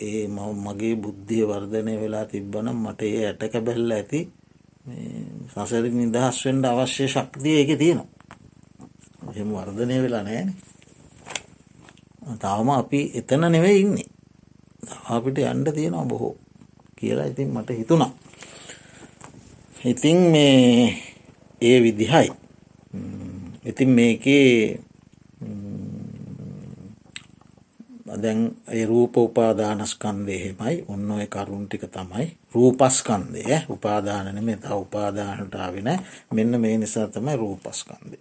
ඒ 0.00 0.28
මගේ 0.28 0.96
බුද්ධිය 0.96 1.44
වර්ධනය 1.44 1.92
වෙලා 2.00 2.24
තිබ්බනම් 2.26 2.78
මට 2.78 3.02
ඒ 3.02 3.26
ඇට 3.26 3.42
කැබැල්ල 3.52 3.92
ඇති 3.92 4.20
සසර 5.46 5.84
නිදහස්වෙන්ට 5.92 6.66
අවශ්‍ය 6.66 7.08
ශක්තිය 7.08 7.56
ඒක 7.56 7.78
තියෙනවා. 7.78 8.08
එහෙම 9.28 9.50
වර්ධනය 9.52 9.96
වෙලා 10.02 10.22
නෑන 10.22 10.50
තවම 12.34 12.68
අපි 12.72 13.00
එතන 13.14 13.44
නෙවෙයි 13.48 13.80
ඉන්නේ. 13.80 14.08
අපිට 15.06 15.38
අන්ඩ 15.44 15.68
තියෙනවා 15.70 16.04
බොහෝ 16.04 16.34
කියලා 16.96 17.26
ඉතින් 17.26 17.48
මට 17.50 17.70
හිතුණා. 17.72 18.12
ඉතින් 19.84 20.16
මේ 20.16 20.96
ඒ 21.60 21.82
විදිහයි. 21.82 22.30
ඉතින් 23.64 23.88
මේකේ 23.88 24.80
දැන් 28.22 28.56
ඒ 28.68 28.86
රූප 28.86 29.16
උපාදානස්කන්දයහෙමයි 29.16 30.84
ඔන්න 30.88 31.10
ඔය 31.10 31.26
කරුන් 31.26 31.68
ටික 31.68 31.84
තමයි. 31.90 32.36
රූපස්කන්දය 32.54 33.42
උපාදානන 33.68 34.44
මේ 34.44 34.56
ත 34.56 34.70
උපාදානටාවෙන 34.70 36.00
මෙන්න 36.32 36.60
මේ 36.60 36.78
නිසා 36.78 37.08
තමයි 37.08 37.36
රූපස්කන්දය 37.36 38.18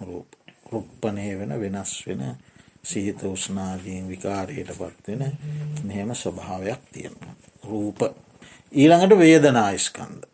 රූප 0.00 0.26
රුප්පනය 0.72 1.38
වෙන 1.38 1.60
වෙනස් 1.60 2.06
වෙන 2.06 2.36
සීත 2.82 3.22
උස්නාදීන් 3.22 4.08
විකාරයට 4.08 4.70
පත්වෙන 4.70 5.38
මෙහෙම 5.84 6.14
ස්වභාවයක් 6.14 6.80
තියෙනවා. 6.92 7.34
රූප. 7.68 8.00
ඊළඟට 8.72 9.18
වේදනායිස්කන්ද 9.18 10.31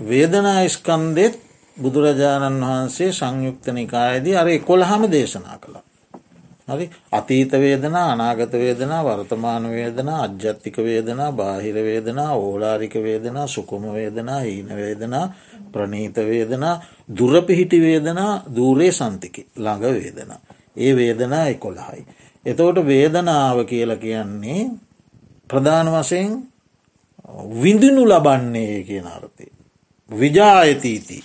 වේදනා 0.00 0.68
ස්කන්දෙත් 0.68 1.38
බුදුරජාණන් 1.76 2.60
වහන්සේ 2.62 3.12
සංයුක්ත 3.12 3.66
නිකායේදී 3.68 4.36
අර 4.36 4.48
කොළහම 4.60 5.02
දේශනා 5.10 5.58
කළා. 5.58 5.82
හරි 6.68 6.90
අතීත 7.12 7.52
වේදනා 7.54 8.12
අනාගත 8.12 8.52
වේදනා 8.54 9.04
වර්තමාන 9.04 9.70
වේදනා 9.70 10.22
අජ්‍යත්තික 10.22 10.76
වේදනා 10.78 11.32
බාහිර 11.32 11.74
වේදනා 11.76 12.34
ඕලාරික 12.34 12.94
වේදනා 12.96 13.46
සුකුම 13.46 13.82
වේදනා 13.92 14.40
හීන 14.40 14.68
වේදනා 14.70 15.24
ප්‍රනීත 15.72 16.16
වේදනා 16.16 16.74
දුරපිහිටි 17.18 17.80
වේදනා 17.80 18.42
දූරේ 18.56 18.92
සන්තිකි 18.92 19.46
ළඟ 19.56 19.82
වේදනා. 19.94 20.40
ඒ 20.76 20.96
වේදනා 20.96 21.46
එකොළහයි. 21.46 22.06
එතවට 22.46 22.86
වේදනාව 22.86 23.64
කියල 23.66 23.96
කියන්නේ 23.96 24.70
ප්‍රධාන 25.50 25.88
වසයෙන් 25.88 26.32
විඳිනු 27.54 28.04
ලබන්නේ 28.04 28.84
කියන 28.84 29.06
අර්ථය. 29.06 29.51
විජායතීති 30.20 31.18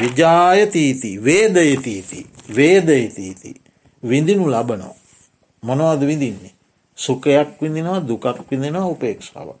විජායතීති 0.00 1.10
වේදයතීති 1.24 2.20
වේදයතීති 2.56 3.54
විඳිනු 4.02 4.44
ලබනෝ 4.50 4.94
මොනවද 5.62 6.06
විඳින්නේ? 6.06 6.54
සුකයක් 6.98 7.60
විඳිනවා 7.62 8.00
දුකක් 8.00 8.24
විඳිනවා 8.50 8.86
උපේක්ෂාවක් 8.86 9.60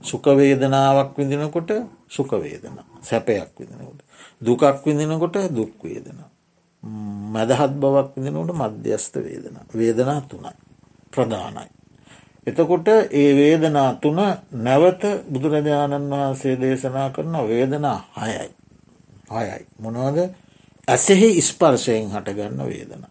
සුකවේදනාවක් 0.00 1.18
විඳිනකොට 1.18 1.70
සුකවේදන 2.08 2.78
සැපයක් 3.02 3.50
විඳනකොට. 3.58 4.00
දුකක් 4.40 4.84
විඳිනකොට 4.86 5.36
දුක්වේදන 5.50 6.20
මැදහත් 7.32 7.74
බවක් 7.74 8.12
විඳනකොට 8.16 8.54
මධ්‍යස්ත 8.54 9.14
වේදන. 9.16 9.56
වේදනා 9.70 10.20
තුනයි. 10.22 10.52
ප්‍රධානයි. 11.12 11.75
එතකොට 12.46 12.88
ඒ 12.88 13.30
වේදනා 13.34 13.94
තුන 13.96 14.18
නැවත 14.52 15.02
බුදුරජාණන් 15.32 16.10
වහන්සේ 16.10 16.60
දේශනා 16.60 17.10
කරන 17.10 17.36
වේදනා 17.48 17.98
හයයි. 18.16 18.50
හයයි. 19.30 19.66
මොනවද 19.78 20.18
ඇසෙහි 20.88 21.42
ස්පර්ශයෙන් 21.42 22.10
හටගන්න 22.10 22.62
වේදන. 22.64 23.02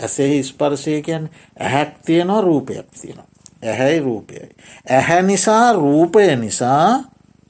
ඇසෙහි 0.00 0.42
ස්පර්ශයකයන් 0.42 1.30
ඇහැක් 1.60 1.92
තියනවා 2.06 2.40
රූපයක් 2.40 2.86
තියෙනවා. 2.92 3.26
ඇහැයි 3.62 4.00
රූපයයි. 4.00 4.48
ඇහැ 4.90 5.22
නිසා 5.22 5.72
රූපය 5.74 6.36
නිසා 6.36 7.04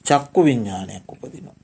චක්කු 0.05 0.45
විඤ්ඥානයක් 0.45 1.13
උපදිනවා. 1.13 1.55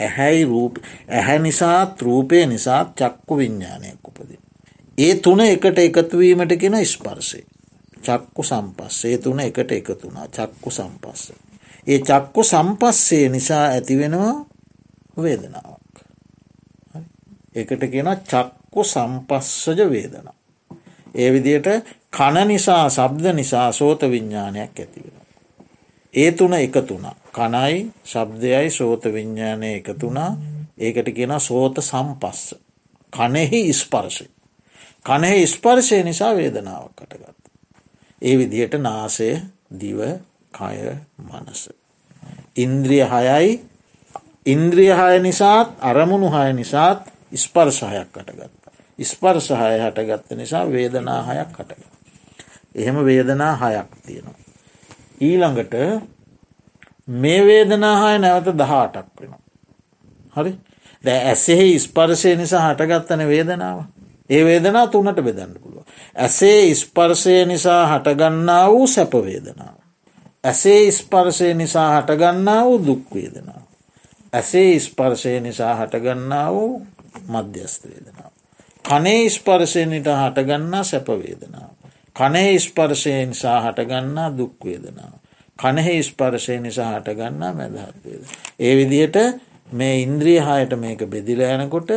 ඇහැයි 0.00 0.44
රූප 0.44 0.76
ඇහැ 1.08 1.38
නිසාත් 1.38 2.02
රූපය 2.02 2.46
නිසා 2.46 2.84
චක්කු 2.96 3.36
විඤ්ඥානයක් 3.36 4.08
උපදින. 4.08 4.38
ඒ 4.98 5.14
තුන 5.16 5.40
එකට 5.40 5.78
එකතුවීමට 5.78 6.56
කෙන 6.58 6.86
ස්පර්ශය. 6.86 7.44
චක්කු 8.02 8.42
සම්පස්සේ 8.42 9.18
තුන 9.18 9.40
එකට 9.40 9.72
එකතුනා 9.72 10.26
චක්කු 10.28 10.70
සම්පස්ස. 10.70 11.32
ඒ 11.86 11.98
චක්කු 12.00 12.42
සම්පස්සේ 12.42 13.28
නිසා 13.28 13.64
ඇතිවෙනවා 13.66 14.34
වේදනාවක්. 15.16 15.94
එකට 17.54 17.82
කියෙන 17.90 18.16
චක්කු 18.24 18.84
සම්පස්සජ 18.84 19.90
වේදන. 19.90 20.28
ඒ 21.14 21.32
විදියට 21.32 21.66
කණ 22.10 22.48
නිසා 22.48 22.90
සබ්ද 22.90 23.32
නිසා 23.32 23.72
සෝත 23.72 24.00
විඤ්ඥානයක් 24.02 24.78
ඇතිවෙන. 24.78 25.22
ඒ 26.14 26.32
තුන 26.32 26.54
එකතුනා 26.54 27.16
කණයි 27.32 27.92
ශබ්දයයි 28.04 28.70
සෝත 28.70 29.04
විඤ්ඥානය 29.04 29.74
එකතුනා 29.74 30.36
ඒකට 30.78 31.14
කියෙන 31.14 31.40
සෝත 31.40 31.76
සම්පස්ස. 31.80 32.54
කනෙහි 33.12 33.72
ස්පර්ශය. 33.72 34.26
කනෙහි 35.04 35.46
ස්පර්ශය 35.46 36.02
නිසා 36.02 36.36
වේදනාවක් 36.36 36.96
කටගත්. 36.96 37.41
ඒ 38.22 38.34
විදිහට 38.34 38.74
නාසය 38.78 39.30
දිව 39.72 40.00
කය 40.52 40.78
මනස. 41.20 41.62
ඉන්ද්‍රිය 42.56 43.04
හයයි 43.04 43.60
ඉන්ද්‍රිය 44.46 44.92
හය 44.92 45.20
නිසාත් 45.20 45.68
අරමුණු 45.80 46.28
හය 46.28 46.52
නිසාත් 46.52 47.08
ස්පර්ශහයක් 47.34 48.08
කටගත්ත. 48.10 48.52
ස්පර්ශහය 48.98 49.78
හටගත්ත 49.78 50.36
නිසා 50.36 50.64
වේදනා 50.66 51.20
හයක් 51.24 51.50
කටග. 51.52 51.82
එහෙම 52.74 52.96
වේදනා 53.02 53.54
හයක් 53.58 53.90
තියෙනවා. 54.02 54.38
ඊළඟට 55.20 55.74
මේ 57.08 57.40
වේදනා 57.42 57.96
හය 58.02 58.18
නැවත 58.18 58.52
දහටක් 58.54 59.08
වෙනවා. 59.20 59.40
හරි 60.32 60.52
දැ 61.04 61.18
ඇසෙහි 61.26 61.78
ස්පර්ශය 61.80 62.36
නිසා 62.36 62.62
හටගත්තන 62.66 63.26
වේදනාව 63.26 63.78
ඒ 64.30 64.44
වේදනා 64.44 64.86
තුනට 64.88 65.20
බෙදන්න 65.20 65.54
පුළුව. 65.54 65.71
ඇසේ 66.16 66.74
ස්පර්ශය 66.74 67.46
නිසා 67.46 67.86
හටගන්නා 67.86 68.70
වූ 68.70 68.86
සැපවේදනාව. 68.86 69.76
ඇසේ 70.44 70.90
ස්පර්ශය 70.90 71.54
නිසා 71.54 72.00
හටගන්නා 72.00 72.64
වූ 72.64 72.86
දුක්වේදනාව. 72.86 73.66
ඇසේ 74.32 74.80
ස්පර්ශය 74.80 75.40
නිසා 75.40 75.74
හටගන්නා 75.76 76.52
වූ 76.52 76.86
මධ්‍යස්තවේදනාව. 77.28 78.32
කනේ 78.82 79.30
ස්පර්ශයනට 79.30 80.06
හටගන්නා 80.06 80.84
සැපවේදනාව. 80.84 81.72
කනේ 82.16 82.58
ස්පර්ශය 82.58 83.26
නිසා 83.26 83.60
හටගන්නා 83.60 84.38
දුක්වේදනාව. 84.38 85.14
කනෙහි 85.58 86.02
ස්පර්ශය 86.02 86.60
නිසා 86.60 86.90
හටගන්නා 86.92 87.52
මැදහත්වේද. 87.52 88.22
ඒ 88.58 88.76
විදිහට 88.76 89.16
මේ 89.72 90.02
ඉන්ද්‍රිය 90.02 90.40
හයට 90.40 90.72
මේක 90.76 91.06
බෙදිලෑනකොට 91.06 91.90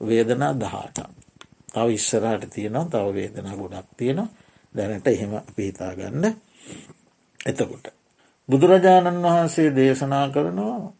වේදනා 0.00 0.52
දහටක්. 0.54 1.17
තව 1.72 1.88
ඉස්සරහට 1.90 2.50
තියෙනවා 2.50 2.84
තව 2.86 3.14
වේදනා 3.14 3.56
ගොඩක් 3.56 3.88
තියෙනවා 3.96 4.28
දැනට 4.74 5.06
එහෙම 5.06 5.32
පිහිතාගන්න 5.56 6.24
එතකොට. 7.40 7.86
බුදුරජාණන් 8.48 9.22
වහන්සේ 9.22 9.74
දේශනා 9.76 10.28
කරනවා 10.28 10.92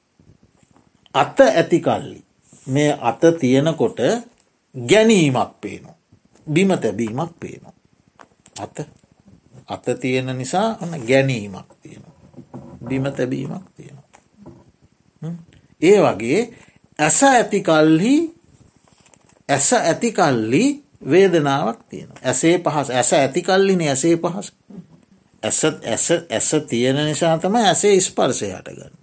අත 1.14 1.40
ඇති 1.40 1.80
කල්ලි 1.80 2.20
මේ 2.66 2.92
අත 3.00 3.22
තියෙනකොට 3.40 3.98
ගැනීමක් 4.74 5.60
පේනවා. 5.60 5.96
බිම 6.46 6.70
තැබීමක් 6.74 7.32
පේනවා. 7.40 7.72
අත 8.60 8.76
අත 9.66 9.86
තියෙන 10.00 10.38
නිසා 10.38 10.76
ඔන්න 10.82 10.94
ගැනීමක් 11.02 11.68
තියෙනවා. 11.82 12.16
බිම 12.88 13.04
තැබීමක් 13.12 13.64
තියෙනවා. 13.76 14.08
ඒ 15.82 15.98
වගේ 16.02 16.40
ඇස 16.98 17.22
ඇති 17.24 17.60
කල්හි 17.60 18.14
ඇස 19.48 19.72
ඇතිකල්ලි 19.72 20.64
වේදනාවක් 21.02 21.80
තියෙන. 21.84 22.10
ඇසේ 22.22 22.58
පහස 22.58 22.90
ඇස 22.90 23.12
ඇතිකල්ලින 23.14 23.80
ඇසේ 23.82 24.16
පහස. 24.16 24.52
ඇස 25.42 25.64
ඇස 25.64 26.06
ඇස 26.30 26.50
තියෙන 26.68 26.96
නිසා 27.06 27.38
තම 27.38 27.54
ඇසේ 27.56 28.00
ස්පර්සය 28.00 28.46
හටගන්න. 28.48 28.94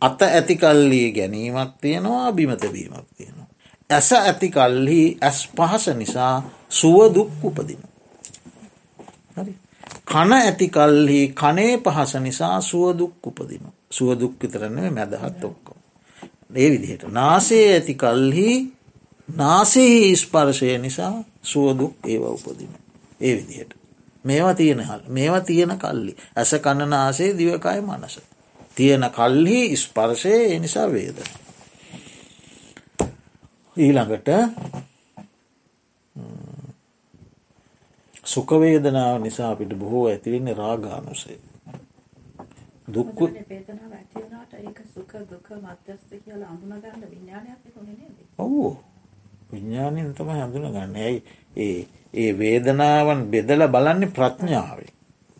අත 0.00 0.22
ඇතිකල්ලී 0.22 1.12
ගැනීමක් 1.12 1.72
තියෙනවා 1.80 2.32
බිමතබීමක් 2.32 3.08
තියෙනවා. 3.16 3.48
ඇස 3.90 4.12
ඇතිකල්හි 4.12 5.18
ඇස් 5.20 5.48
පහස 5.56 5.86
නිසා 5.94 6.34
සුවදුක් 6.70 7.30
උපදින. 7.42 7.82
කන 10.04 10.32
ඇතිකල්හි 10.34 11.20
කනේ 11.30 11.78
පහස 11.78 12.14
නිසා 12.16 12.60
සුවදුක් 12.62 13.26
උපදින. 13.26 13.64
සුවදුක් 13.90 14.34
විතරන්නේ 14.42 14.90
මැදහත් 14.90 15.44
ඔක්කො. 15.44 15.76
ඒ 16.54 16.70
විදිහට 16.70 17.04
නාසේ 17.10 17.66
ඇති 17.72 17.94
කල්හි 17.94 18.50
නාසෙහි 19.36 20.16
ස්පර්ශය 20.16 20.78
නිසා 20.78 21.24
සුවදුක් 21.42 21.94
ඒව 22.06 22.22
උපදින. 22.24 22.72
ඒ 23.20 23.36
විදිහට. 23.36 23.74
මේවා 24.24 24.54
තියෙන 24.54 24.80
හල් 24.80 25.00
මේවා 25.08 25.40
තියෙන 25.40 25.78
කල්ලි. 25.78 26.16
ඇස 26.36 26.50
කණනාසේ 26.62 27.38
දිවකයි 27.38 27.80
මනස. 27.80 28.20
තියෙන 28.74 29.10
කල්හි 29.10 29.76
ස්පර්ශය 29.76 30.32
ඒ 30.32 30.58
නිසා 30.58 30.92
වේද. 30.92 31.18
ඊළඟට 33.76 34.28
සුකවේදනාව 38.24 39.22
නිසා 39.22 39.50
අපිට 39.50 39.74
බොහෝ 39.74 40.06
ඇතිවෙන්නේ 40.06 40.54
රාගානුසේ. 40.54 41.38
දුක්කු 42.94 43.30
ඔවු 48.38 48.78
විඤ්ඥානයෙන් 49.52 50.14
තම 50.14 50.30
හඳුන 50.32 50.68
ගන්න 50.68 50.96
ඇයි? 50.96 51.22
ඒ 51.56 51.86
ඒ 52.14 52.30
වේදනාවන් 52.34 53.26
බෙදල 53.26 53.66
බලන්නේ 53.68 54.10
ප්‍රඥාවෙන්. 54.10 54.92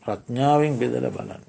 ප්‍රඥාවෙන් 0.02 0.74
බෙදල 0.76 1.06
බලන්න. 1.08 1.42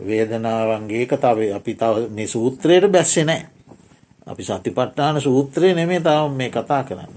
වේදනාවන්ගේ 0.00 1.06
කතාවේ 1.06 1.54
අපි 1.54 1.74
තව 1.74 2.08
මේ 2.10 2.26
සූත්‍රයට 2.28 2.88
බැස්සෙ 2.88 3.24
නෑ. 3.24 3.42
අපි 4.26 4.42
සතිපට්ටාන 4.44 5.20
සූත්‍රය 5.20 5.74
නෙමේ 5.74 6.00
තව 6.00 6.32
මේ 6.32 6.50
කතා 6.50 6.84
කරන්න. 6.84 7.14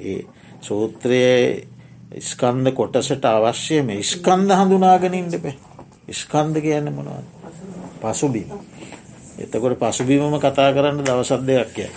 ඒ 0.00 0.24
සූත්‍රයේ 0.60 1.66
ස්කන්ද 2.20 2.72
කොටසට 2.72 3.24
අවශ්‍යය 3.26 3.82
මේ 3.82 4.02
ස්කන්ද 4.04 4.50
හඳුනාගෙනින් 4.52 5.32
දෙපේ 5.32 5.56
ස්කන්ද 6.12 6.60
කියන්න 6.60 6.92
මොනවද? 6.92 7.24
පසුබිම. 8.02 8.48
එතකොට 9.38 9.78
පසුබිමම 9.80 10.38
කතා 10.38 10.72
කරන්න 10.72 11.00
දවසත් 11.00 11.42
දෙයක් 11.42 11.72
කිය 11.72 11.90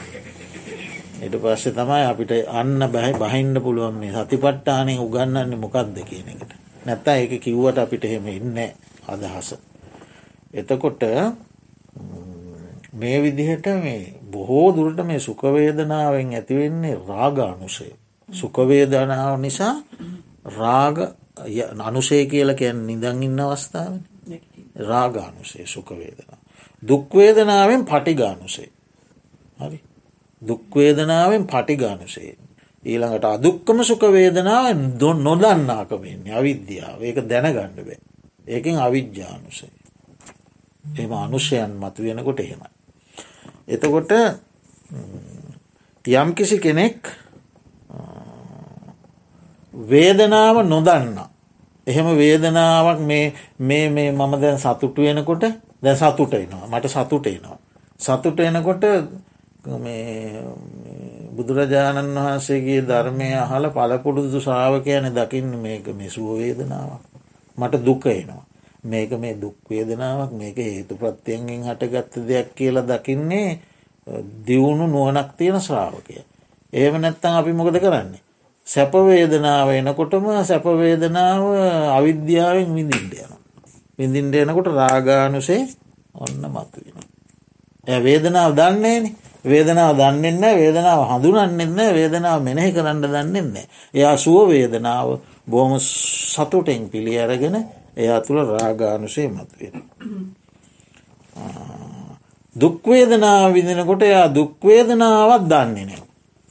එට 1.18 1.36
පස්සේ 1.36 1.74
තමයි 1.74 2.04
අපිට 2.04 2.32
අන්න 2.52 2.80
බැහි 2.88 3.14
බහින්න 3.16 3.58
පුළුවන් 3.60 3.96
මේ 3.96 4.14
සතිපට්ටානය 4.16 4.98
උගන්නන්න 5.00 5.58
මොකක්ද 5.58 5.98
කියන 6.04 6.28
එකට 6.30 6.52
නැත්තා 6.86 7.16
එක 7.18 7.34
කිව්වට 7.40 7.80
අපිට 7.80 8.06
එහෙම 8.06 8.28
ඉන්න 8.30 8.60
අදහස. 9.08 9.50
එතකොට 10.54 11.02
මේ 12.94 13.18
විදිහට 13.20 13.68
මේ 13.78 14.14
බොහෝ 14.32 14.68
දුරට 14.72 15.02
මේ 15.04 15.20
සුකවේදනාවෙන් 15.20 16.34
ඇතිවෙන්නේ 16.34 16.96
රාගානුසේ. 17.04 17.94
සුකවේදනාව 18.30 19.40
නිසා 19.40 19.76
රාග 20.54 20.98
අනුසේ 21.82 22.26
කියල 22.26 22.54
කියැන් 22.54 22.86
නිදං 22.86 23.24
ඉන්න 23.24 23.40
අවස්ථාව 23.42 23.94
රාගානුසේ 24.84 25.66
සුකවේදනා. 25.68 26.38
දුක්වේදනාවෙන් 26.84 27.86
පටිගානුසේ. 27.86 28.70
හරි 29.60 29.78
දුක්වේදනාවෙන් 30.42 31.44
පටිගානසේ. 31.46 32.38
ඊළඟට 32.86 33.26
අදුක්කම 33.26 33.80
සුකවේදනාව 33.84 34.66
දොන් 35.00 35.24
නොදන්නාකමෙන්නේ 35.24 36.34
අවිද්‍යාව 36.34 37.02
ඒක 37.02 37.20
දැනගණ්ඩ 37.24 37.80
බේ. 37.84 38.00
ඒකින් 38.48 38.78
අවිද්‍යානුසේ. 38.78 39.72
එම 40.96 41.12
අනුෂයන් 41.14 41.72
මතු 41.74 42.04
වෙනකොට 42.04 42.40
එහෙමයි. 42.40 42.70
එතකොට 43.68 44.12
යම්කිසි 46.06 46.58
කෙනෙක් 46.58 47.02
වේදනාව 49.74 50.66
නොදන්න. 50.66 51.20
එහෙම 51.88 52.08
වේදනාවක් 52.18 53.00
මේ 53.02 53.34
මේ 53.60 54.12
මම 54.12 54.34
දැන් 54.42 54.60
සතුටු 54.60 55.02
වෙනකොට 55.02 55.44
දැ 55.84 55.96
සතුට 55.96 56.34
එනවා 56.36 56.68
මට 56.68 56.88
සතුට 56.88 57.28
එනවා. 57.28 57.58
සතුට 58.00 58.40
එනකොට 58.40 58.84
බුදුරජාණන් 61.34 62.18
වහන්සේගේ 62.18 62.82
ධර්මය 62.84 63.30
අහල 63.36 63.66
පලපුරුදු 63.70 64.40
ශ්‍රාවකයන 64.40 65.06
දකින්න 65.12 65.52
මේක 65.58 65.86
මේ 65.90 66.10
සුවවේදනාවක්. 66.10 67.04
මට 67.58 67.84
දුක 67.84 68.06
එනවා. 68.08 68.44
මේක 68.84 69.12
මේ 69.14 69.36
දුක්වේදනාවක් 69.36 70.32
මේක 70.34 70.58
හේතු 70.58 70.96
ප්‍රත්තියන්ගෙන් 70.96 71.64
හටගත්ත 71.64 72.14
දෙයක් 72.24 72.48
කියලා 72.54 72.86
දකින්නේ 72.86 73.60
දියුණු 74.42 74.88
නුවනක් 74.88 75.30
තියෙන 75.34 75.60
ශ්‍රාවකය. 75.60 76.24
ඒම 76.74 76.96
නැත්තං 76.96 77.34
අපි 77.34 77.52
මොකද 77.54 77.78
කරන්නේ. 77.78 78.22
සැපවේදනාව 78.68 79.70
එනකොටම 79.72 80.26
සැපවේදනාව 80.44 81.44
අවිද්‍යාවෙන් 81.92 82.70
විඳින්ට 82.70 83.14
යන. 83.16 83.32
විඳින්ට 84.00 84.36
එනකොට 84.36 84.70
රාගානුසේ 84.70 85.62
ඔන්න 86.16 86.42
මතු 86.48 86.80
වෙන. 86.86 86.98
ඇ 87.88 88.00
වේදනාව 88.00 88.52
දන්නේන 88.54 89.06
වේදනාව 89.46 89.96
දන්නෙන්න 89.96 90.42
වේදනාව 90.42 91.02
හඳුනන්නෙන්න 91.08 91.94
වේදනාව 91.94 92.42
මෙනෙහි 92.42 92.72
කරන්න 92.72 93.02
දන්නෙන්න. 93.04 93.58
එයා 93.94 94.18
සුව 94.18 94.50
වේදනාව 94.50 95.20
බොහොම 95.46 95.80
සතුටෙන් 95.80 96.90
පිළි 96.90 97.18
අරගෙන 97.18 97.56
එයා 97.96 98.20
තුළ 98.22 98.40
රාගානුසේ 98.48 99.28
මතුවෙන. 99.28 99.84
දුක්වේදනාව 102.56 103.54
විදිනකොට 103.54 104.02
එයා 104.04 104.28
දුක්වේදනාවත් 104.30 105.46
දන්නේ 105.46 105.86
නෑ. 105.86 106.02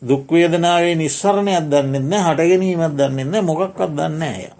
දුක්වේදනාවේ 0.02 0.94
නිස්සරණයක් 0.94 1.66
දන්නෙන්න 1.66 2.12
හටගැනීමත් 2.20 2.94
දන්නෙන්න 2.94 3.44
මොකක්වත් 3.44 3.90
දන්න 3.90 4.22
ඇය. 4.22 4.50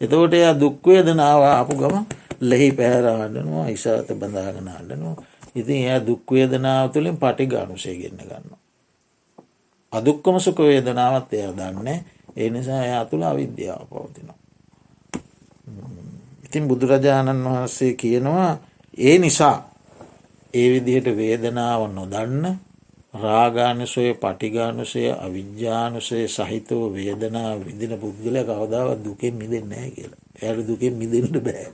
එතකොට 0.00 0.34
එයා 0.34 0.54
දුක්වේදනාව 0.54 1.42
ආපු 1.44 1.74
ගම 1.74 1.96
ලෙහි 2.42 2.68
පැහරාඩනවා 2.72 3.68
ඉසාත 3.68 4.08
බඳාගෙන 4.12 4.68
අඩනවා. 4.70 5.31
ඉතින් 5.54 5.80
එය 5.84 6.00
දුක්වේදනාව 6.02 6.90
තුළින් 6.90 7.16
පටි 7.16 7.46
ගානුසේ 7.46 7.96
ගෙන්න්න 7.96 8.20
ගන්න. 8.20 8.46
අදුක්කම 9.92 10.36
සුක 10.38 10.58
වේදනාවත් 10.60 11.32
එය 11.34 11.52
දන්නේ 11.52 11.98
ඒ 12.36 12.50
නිසා 12.50 12.82
එයා 12.82 13.04
තුළ 13.04 13.22
අවිද්‍යාව 13.22 13.82
පවතිනවා. 13.84 14.38
ඉතින් 16.44 16.64
බුදුරජාණන් 16.64 17.44
වහන්සේ 17.44 17.92
කියනවා 17.94 18.50
ඒ 18.98 19.18
නිසා 19.18 19.56
ඒ 20.54 20.68
විදිහට 20.70 21.16
වේදනාව 21.16 21.82
නොදන්න 21.90 22.44
රාගානුසය 23.14 24.04
පටිගානුසය 24.14 25.02
අවිද්‍යානුසය 25.16 26.28
සහිතව 26.28 26.80
වේදනා 26.90 27.50
විදින 27.58 27.92
පුද්ගල 27.96 28.36
කවදාවත් 28.40 29.00
දුකෙන් 29.00 29.34
මිදෙන්නෑ 29.34 29.90
කියලා 29.90 30.20
ඇයට 30.42 30.68
දුකෙන් 30.68 30.94
මිදෙන්ට 30.94 31.36
බෑ 31.40 31.66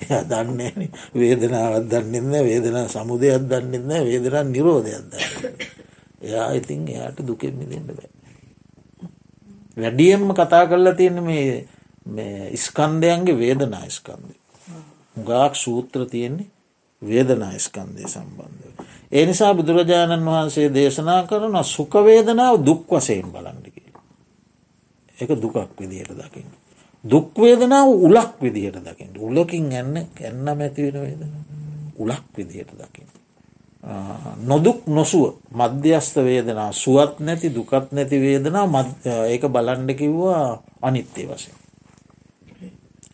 එයා 0.00 0.22
දන්නේ 0.24 0.90
වේදනාවත් 1.14 1.86
දන්නෙන්න 1.86 2.44
වේදනා 2.44 2.86
සමුදයක් 2.88 3.42
දන්නෙන්න 3.44 4.04
වේදනා 4.04 4.44
නිරෝධයක් 4.46 5.04
දන්න 5.06 5.56
එයා 6.22 6.50
ඉතින් 6.52 6.88
එයාට 6.88 7.18
දුකෙන් 7.22 7.54
මිදෙන්ට 7.54 7.90
බෑ 7.90 8.10
වැඩියෙන්ම 9.76 10.30
කතා 10.34 10.64
කරලා 10.66 10.94
තියෙන 10.94 11.24
මේ 11.24 12.56
ස්කන්දයන්ගේ 12.56 13.36
වේදනා 13.36 13.86
ස්කන්දය 13.90 14.34
ගාක් 15.16 15.54
සූත්‍ර 15.56 16.06
තියෙන්නේ 16.06 16.50
වේදනා 17.02 17.58
ස්කන්දය 17.58 18.02
සම්බන්ධව. 18.04 18.74
ඒ 19.12 19.26
නිසා 19.26 19.54
බුදුරජාණන් 19.54 20.26
වහන්සේ 20.26 20.68
දේශනා 20.68 21.22
කරන 21.24 21.56
සුකවේදනාව 21.66 22.64
දුක් 22.66 22.90
වසයෙන් 22.90 23.28
බලන්ඩිකි. 23.28 23.82
එක 25.18 25.30
දුකක් 25.36 25.56
විදිහයට 25.78 26.12
දකින්න. 26.14 26.50
දුක්වේදනාව 27.10 27.88
උලක් 28.00 28.32
විදිහට 28.40 28.80
දකිට 28.80 29.16
උලකින් 29.18 29.72
ඇන්න 29.72 29.96
ඇන්න 29.96 30.46
මැතිවෙන 30.54 31.00
වේදන 31.00 31.32
උලක් 31.96 32.24
විදිහයට 32.36 32.72
දකින්න. 32.74 33.10
නොදුක් 34.42 34.86
නොසුව 34.88 35.34
මධ්‍යස්ථ 35.52 36.18
වේදනා 36.18 36.72
සුවත් 36.74 37.20
නැති 37.20 37.48
දුකත් 37.50 37.92
නැති 37.92 38.20
වේදනා 38.20 38.84
ඒක 39.26 39.44
බලන්ඩ 39.48 39.90
කිව්වා 39.94 40.62
අනිත්‍යය 40.82 41.26
වශයෙන්. 41.26 41.58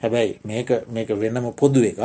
හැබැයි 0.02 0.40
මේක 0.88 1.10
වෙනම 1.12 1.52
පොදු 1.54 1.82
එක 1.82 1.98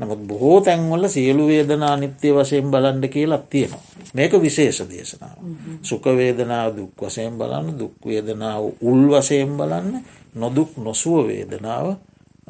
නමුත් 0.00 0.20
බොහෝ 0.20 0.60
තැන්වල 0.60 1.08
සියලු 1.08 1.46
වේදනා 1.46 1.96
නිත්‍යය 1.96 2.32
වශයෙන් 2.32 2.70
බලන්ඩ 2.70 3.04
කියලත් 3.06 3.50
තියෙනවා. 3.50 3.82
මේක 4.14 4.32
විශේෂ 4.34 4.82
දේශනාව. 4.82 5.38
සුකවේදනාව 5.82 6.76
දුක් 6.76 7.02
වසයෙන් 7.02 7.38
බලන්න 7.38 7.78
දුක්වේදනාව 7.78 8.64
උල් 8.82 9.02
වසයෙන් 9.10 9.56
බලන්න 9.56 10.04
නොදුක් 10.34 10.76
නොසුව 10.76 11.26
වේදනාව 11.26 11.96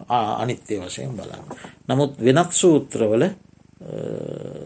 අනිත්‍ය 0.08 0.78
වශයෙන් 0.78 1.16
බලන්න. 1.16 1.44
නමුත් 1.88 2.12
වෙනත් 2.18 2.52
සූත්‍රවල 2.52 3.24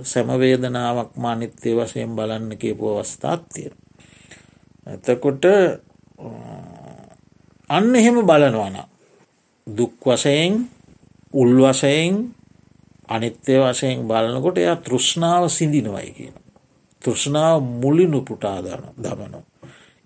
සැමවේදනාවක් 0.03 1.17
මානිත්‍යය 1.17 1.75
වශයෙන් 1.77 2.17
බලන්න 2.17 2.59
කියපු 2.59 2.89
අවස්ථාත් 2.91 3.43
තියෙන. 3.55 3.75
එතකොට 4.87 5.45
අන්න 7.71 7.95
එහෙම 7.95 8.19
බලනවන. 8.23 8.77
දුක් 9.67 9.95
වශයෙන් 10.03 10.69
උල් 11.35 11.53
වශයෙන් 11.63 12.35
අනිත්‍ය 13.09 13.59
වශයෙන් 13.61 14.09
බලනකොට 14.09 14.59
එයා 14.59 14.77
තෘෂ්ණාව 14.79 15.49
සිඳිනවයි 15.49 16.11
කියන. 16.11 16.35
තෘෂ්ණාව 17.03 17.63
මුලිනු 17.63 18.21
පුටාදන 18.21 18.85
දමනෝ. 18.97 19.45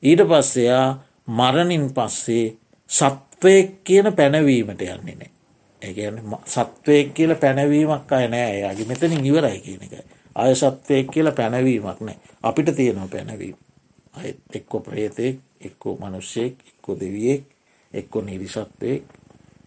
ඊට 0.02 0.22
පස්සෙයා 0.22 0.86
මරණින් 1.28 1.86
පස්සේ 1.94 2.56
සත්වයක් 2.90 3.84
කියන 3.84 4.12
පැනවීමට 4.12 4.82
යන්නේ 4.82 5.16
නෑ. 5.16 5.30
ඒගැන 5.82 6.20
සත්වයක් 6.46 7.14
කියල 7.14 7.34
පැනවීමක් 7.34 8.12
අය 8.12 8.28
නෑ 8.28 8.60
යාගේ 8.60 8.86
මෙතනින් 8.86 9.26
ඉවරයි 9.26 9.60
කියන 9.60 9.82
එක. 9.82 9.94
අය 10.34 10.54
සත්වයක් 10.54 11.10
කියල 11.10 11.32
පැනවීමක් 11.32 12.00
නෑ 12.00 12.18
අපිට 12.42 12.76
තියෙනවා 12.76 13.08
පැනවීම. 13.08 13.56
අය 14.14 14.34
එක්කො 14.54 14.80
ප්‍රේතෙක් 14.80 15.38
එක්කෝ 15.60 15.96
මනුෂ්‍යයෙක් 15.96 16.54
එක්කො 16.68 17.00
දෙවියෙක් 17.00 17.44
එක්කො 17.92 18.22
නිරිසත්වයෙක් 18.22 19.02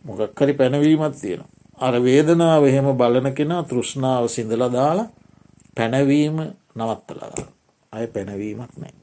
මොකක්කරි 0.04 0.54
පැනවීමත් 0.54 1.22
තියෙනවා. 1.22 1.50
අර 1.78 2.04
වේදනාව 2.04 2.66
එහෙම 2.66 2.88
බලන 2.98 3.34
කෙනා 3.34 3.64
තෘෂ්ණාව 3.64 4.28
සිඳල 4.28 4.64
දාලා 4.72 5.10
පැනවීම 5.76 6.38
නවත්තලා 6.76 7.46
අය 7.92 8.08
පැනවීමක් 8.08 8.74
නෑ. 8.78 8.94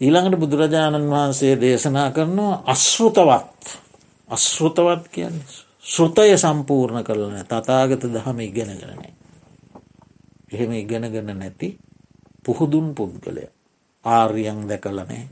ඊළඟට 0.00 0.38
බුදුරජාණන් 0.38 1.10
වහන්සේ 1.10 1.54
දේශනා 1.56 2.10
කරනවා 2.10 2.62
අශ්ෘතවත්. 2.66 3.62
අශ්ෘතවත් 4.28 5.04
කියන්න 5.08 5.38
ශෘතය 5.84 6.36
සම්පූර්ණ 6.36 7.04
කරලන 7.04 7.36
තතාගත 7.44 8.02
දහම 8.06 8.38
ඉගෙනගෙනනේ. 8.40 9.14
එහෙම 10.48 10.72
ඉගෙනගෙන 10.74 11.32
නැති 11.32 11.68
පුහුදුන් 12.44 12.94
පුද්ගලය. 12.94 13.44
ආර්යන් 14.04 14.60
දැකලනේ 14.66 15.24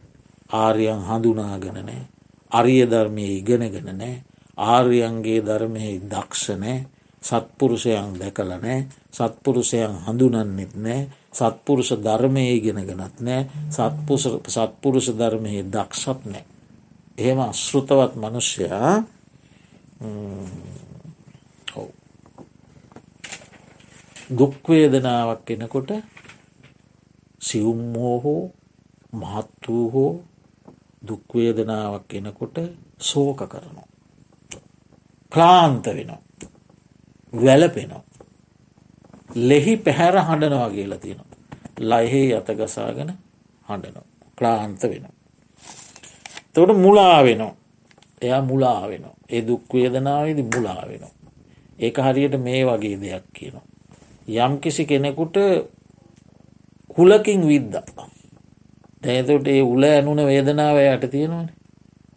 ආර්යන් 0.51 1.01
හඳුනාගෙනනෑ 1.03 2.03
අරිය 2.51 2.85
ධර්මය 2.87 3.25
ඉගෙනගෙන 3.35 3.89
නෑ 3.93 4.15
ආර්යන්ගේ 4.59 5.41
ධර්මයෙහි 5.41 5.95
දක්ෂනෑ 6.05 6.77
සත්පුරුෂයන් 7.23 8.11
දැකලනෑ 8.17 8.79
සත්පුරුෂයන් 9.13 9.95
හඳුනන්නෙත් 10.05 10.75
නෑ 10.79 11.01
සත්පුරුෂ 11.35 11.91
ධර්මය 11.99 12.45
ඉගෙනගෙනත් 12.51 13.17
නෑ 13.21 13.43
සත්පුරුෂ 14.49 15.09
ධර්මයෙහි 15.13 15.63
දක්ෂත් 15.67 16.21
නෑ. 16.25 16.45
එහෙම 17.19 17.39
අශ්ෘතවත් 17.43 18.13
මනුෂ්‍යයා 18.17 18.95
දුක්වේදනාවක් 24.31 25.51
එනකොට 25.51 25.91
සිවුම්මෝ 27.41 28.17
හෝ 28.21 28.43
මහත් 29.13 29.69
වූ 29.69 29.87
හෝ 29.91 30.13
දුක්වේදනාවක් 31.03 32.15
එනකොට 32.15 32.57
සෝක 33.01 33.41
කරනවා. 33.49 33.89
ක්ලාන්ත 35.33 35.87
වෙනවා. 35.89 36.23
වැලපෙනවා. 37.33 38.03
ලෙහි 39.35 39.77
පැහැර 39.77 40.17
හඬනවා 40.21 40.71
කියලා 40.71 40.99
තියෙනවා. 40.99 41.27
ලයිහෙහි 41.81 42.35
අතගසාගෙන 42.35 43.13
හඬනවා. 43.69 44.07
ක්ලාන්ත 44.37 44.83
වෙනවා. 44.83 45.13
තොට 46.55 46.77
මුලා 46.77 47.25
වෙනවා. 47.25 47.57
එයා 48.23 48.43
මුලා 48.43 48.89
වෙනවා. 48.89 49.15
ඒ 49.29 49.47
දුක්වේදනාවේද 49.47 50.39
මුලා 50.55 50.83
වෙනවා. 50.89 51.11
ඒක 51.79 51.97
හරියට 51.99 52.37
මේ 52.39 52.67
වගේ 52.67 53.01
දෙයක් 53.01 53.25
කියනවා. 53.33 53.65
යම් 54.29 54.61
කිසි 54.61 54.87
කෙනෙකුට 54.87 55.37
හුලකින් 56.99 57.49
විද්ද. 57.49 57.75
දැතට 59.03 59.49
ඒ 59.49 59.63
උල 59.63 59.83
ඇනුන 59.83 60.27
වේදනාව 60.27 60.77
යට 60.79 61.11
තියෙනවන. 61.11 61.49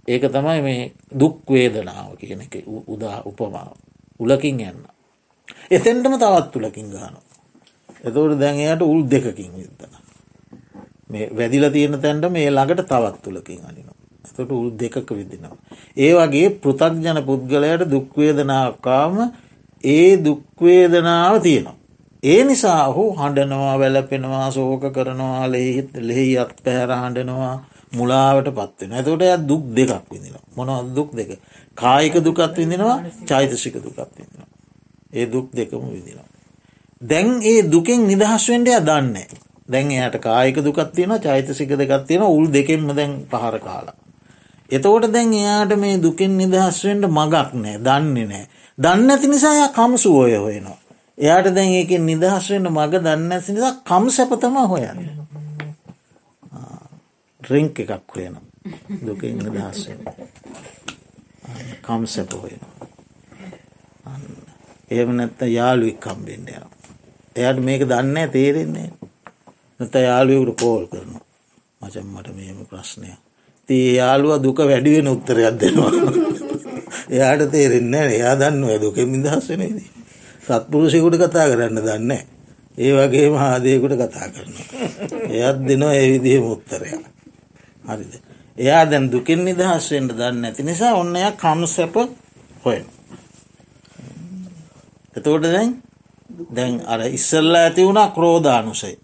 ඒක 0.07 0.23
තමයි 0.31 0.61
මේ 0.61 0.91
දුක් 1.19 1.41
වේදනාව 1.49 2.15
කියන 2.17 2.41
එක 2.41 2.55
උදා 2.87 3.21
උපමාව 3.25 3.73
උලකින් 4.19 4.59
යන්න. 4.61 4.96
එතෙන්ටම 5.71 6.15
තවත් 6.15 6.47
තුලකින් 6.51 6.89
ගාන. 6.89 7.13
එතවට 8.01 8.39
දැන් 8.39 8.59
එයට 8.61 8.81
උල් 8.83 9.01
දෙකකින් 9.05 9.53
විදන. 9.53 9.93
මේ 11.09 11.29
වැදිල 11.31 11.69
තියෙන 11.71 12.01
තැන්ට 12.01 12.31
මේ 12.31 12.49
ළඟට 12.49 12.83
තවත් 12.85 13.23
තුළකින් 13.23 13.61
අනිනවා. 13.63 13.97
තොට 14.33 14.51
උල් 14.51 14.69
දෙකක 14.73 15.09
විදිනවා. 15.11 15.57
ඒ 15.97 16.13
වගේ 16.13 16.49
පෘතක්ජන 16.57 17.19
පුද්ගලයට 17.23 17.83
දුක්වේදනාකාම 17.87 19.15
ඒ 19.83 20.09
දුක්වේදනාව 20.19 21.41
තියෙනවා. 21.41 21.75
ඒ 22.23 22.41
නිසා 22.43 22.81
ඔහු 22.87 23.03
හඬනවා 23.13 23.75
වැලපෙනවා 23.79 24.51
සෝක 24.51 24.83
කරනවා 24.91 25.45
ලෙහිත් 25.47 25.91
ලෙහි 26.01 26.27
අත් 26.37 26.53
පැහැර 26.63 26.91
හඬනවා 26.95 27.55
මුලාවට 27.93 28.49
පත්වෙන 28.51 28.93
ඇතකොට 28.93 29.23
ඇත් 29.23 29.47
දුක් 29.47 29.63
දෙකක් 29.71 30.05
විදිනවා 30.11 30.45
මොනව 30.57 30.93
දුක් 30.95 31.09
දෙක 31.13 31.31
කායික 31.77 32.15
දුකත් 32.19 32.57
විඳෙනවා 32.57 32.97
චෛතසික 33.25 33.75
දුකත් 33.77 33.99
විඳෙනවා. 34.11 34.49
ඒ 35.13 35.25
දුක් 35.25 35.51
දෙකම 35.51 35.83
විදිනවා. 35.87 36.29
දැන් 37.01 37.41
ඒ 37.43 37.61
දුකෙන් 37.65 38.07
නිදහස්වෙන්ඩය 38.07 38.79
දන්නේ. 38.81 39.27
දැන් 39.69 39.91
එයට 39.91 40.19
කායික 40.19 40.57
දුකත් 40.59 40.91
තියෙන 40.91 41.19
චෛතසික 41.19 41.69
දෙකත් 41.71 42.07
තියෙන 42.07 42.23
උල් 42.23 42.45
දෙකෙන්ම 42.47 42.95
දැන් 42.95 43.11
පහර 43.27 43.59
කාලා. 43.59 43.95
එතකොට 44.69 45.07
දැන් 45.07 45.33
එයාට 45.33 45.75
මේ 45.75 45.97
දුකෙන් 45.97 46.37
නිදහස්වෙන්ට 46.37 47.05
මගක් 47.09 47.53
නෑ 47.55 47.77
දන්නේ 47.79 48.25
නෑ. 48.25 48.47
දන්න 48.77 49.09
ඇති 49.09 49.27
නිසා 49.27 49.67
කම්සුවෝය 49.69 50.35
හොයනවා. 50.35 50.79
එයාට 51.17 51.47
දැන් 51.49 51.71
ඒක 51.71 51.91
නිදහස්වෙන්ට 52.01 52.69
මග 52.69 52.93
දන්න 52.99 53.31
ඇති 53.31 53.53
නිසා 53.53 53.73
කම් 53.83 54.09
සැපතම 54.09 54.57
හොයන්න. 54.65 54.99
රිංක් 57.41 57.79
එකක් 57.79 57.91
හොයනවා. 58.09 58.43
දුකින් 59.01 59.37
නිදහස්වෙන්. 59.39 59.99
කම් 61.81 62.05
සැප 62.05 62.33
හොයනවා. 62.33 62.75
එහෙම 64.87 65.09
නැත්ත 65.11 65.41
යාළුවෙක් 65.49 65.99
කම්බෙන්ට 65.99 66.49
යනවා. 66.49 66.69
එයට 67.35 67.59
මේක 67.59 67.81
දන්න 67.83 68.31
තේරෙන්නේ 68.31 68.89
නැත 69.79 69.95
යාළුවකට 70.01 70.59
කෝල් 70.59 70.85
කරනවා. 70.87 71.23
මචම්මට 71.81 72.29
මෙම 72.31 72.59
ප්‍රශ්නය 72.65 73.11
තිය 73.69 73.95
යාළුව 73.95 74.41
දුක 74.41 74.59
වැඩිවෙන 74.61 75.07
උත්තරයක් 75.07 75.55
දෙනවා. 75.55 75.91
එයාට 77.09 77.51
තේරෙන්න 77.51 77.93
එයා 77.95 78.35
දන්න 78.37 78.81
දුක 78.81 78.97
මිදහස්සනේද 79.07 79.77
සත්පුරුෂයකුට 80.43 81.17
කතා 81.17 81.47
කරන්න 81.47 81.79
දන්න 81.79 82.11
ඒ 82.77 82.91
වගේ 82.93 83.29
මහාදයකුට 83.29 83.95
කතා 83.97 84.27
කරන 84.29 84.53
එයත් 85.31 85.59
දෙනවා 85.63 85.93
ඒ 85.93 86.07
විදිහ 86.11 86.41
මුත්තරය 86.41 86.91
හරිද? 87.85 88.13
එයා 88.57 88.83
දැන් 88.85 89.11
දුකින් 89.11 89.45
නිදහස්වෙන්ට 89.45 90.13
දන්න 90.13 90.45
ඇති 90.45 90.63
නිසා 90.63 90.93
ඔන්න 90.95 91.15
එය 91.15 91.31
කම්සැප 91.35 91.95
හොය 92.63 92.79
එතකොට 95.17 95.43
දැන් 95.47 95.71
දැන් 96.51 96.73
අර 96.85 97.01
ඉස්සල්ලා 97.09 97.61
ඇති 97.61 97.85
වුණා 97.85 98.07
ක්‍රෝධානුසයි. 98.09 98.95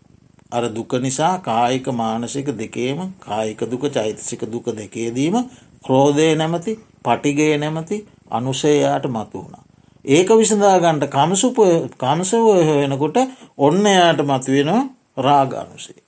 අර 0.52 0.64
දුක 0.70 0.94
නිසා 1.00 1.34
කායික 1.42 1.88
මානසික 1.94 2.48
දෙකේම 2.54 3.00
කායික 3.20 3.62
දුක 3.66 3.84
චෛතසික 3.90 4.42
දුක 4.46 4.66
දෙකේදීම 4.74 5.36
ක්‍රෝධය 5.84 6.28
නැමති 6.36 6.72
පටිගේ 7.04 7.58
නැමති 7.58 7.98
අනුසේයාට 8.32 9.06
මතු 9.08 9.38
වුණා. 9.38 9.64
ඒක 10.06 10.30
විසඳාගන්ට 10.32 11.06
කමසුප 11.08 11.58
කමසවය 11.96 12.40
වෙනකොට 12.72 13.18
ඔන්න 13.60 13.86
එයාට 13.88 14.22
මතුවෙනවා 14.24 14.84
රාගානුසේ. 15.18 16.00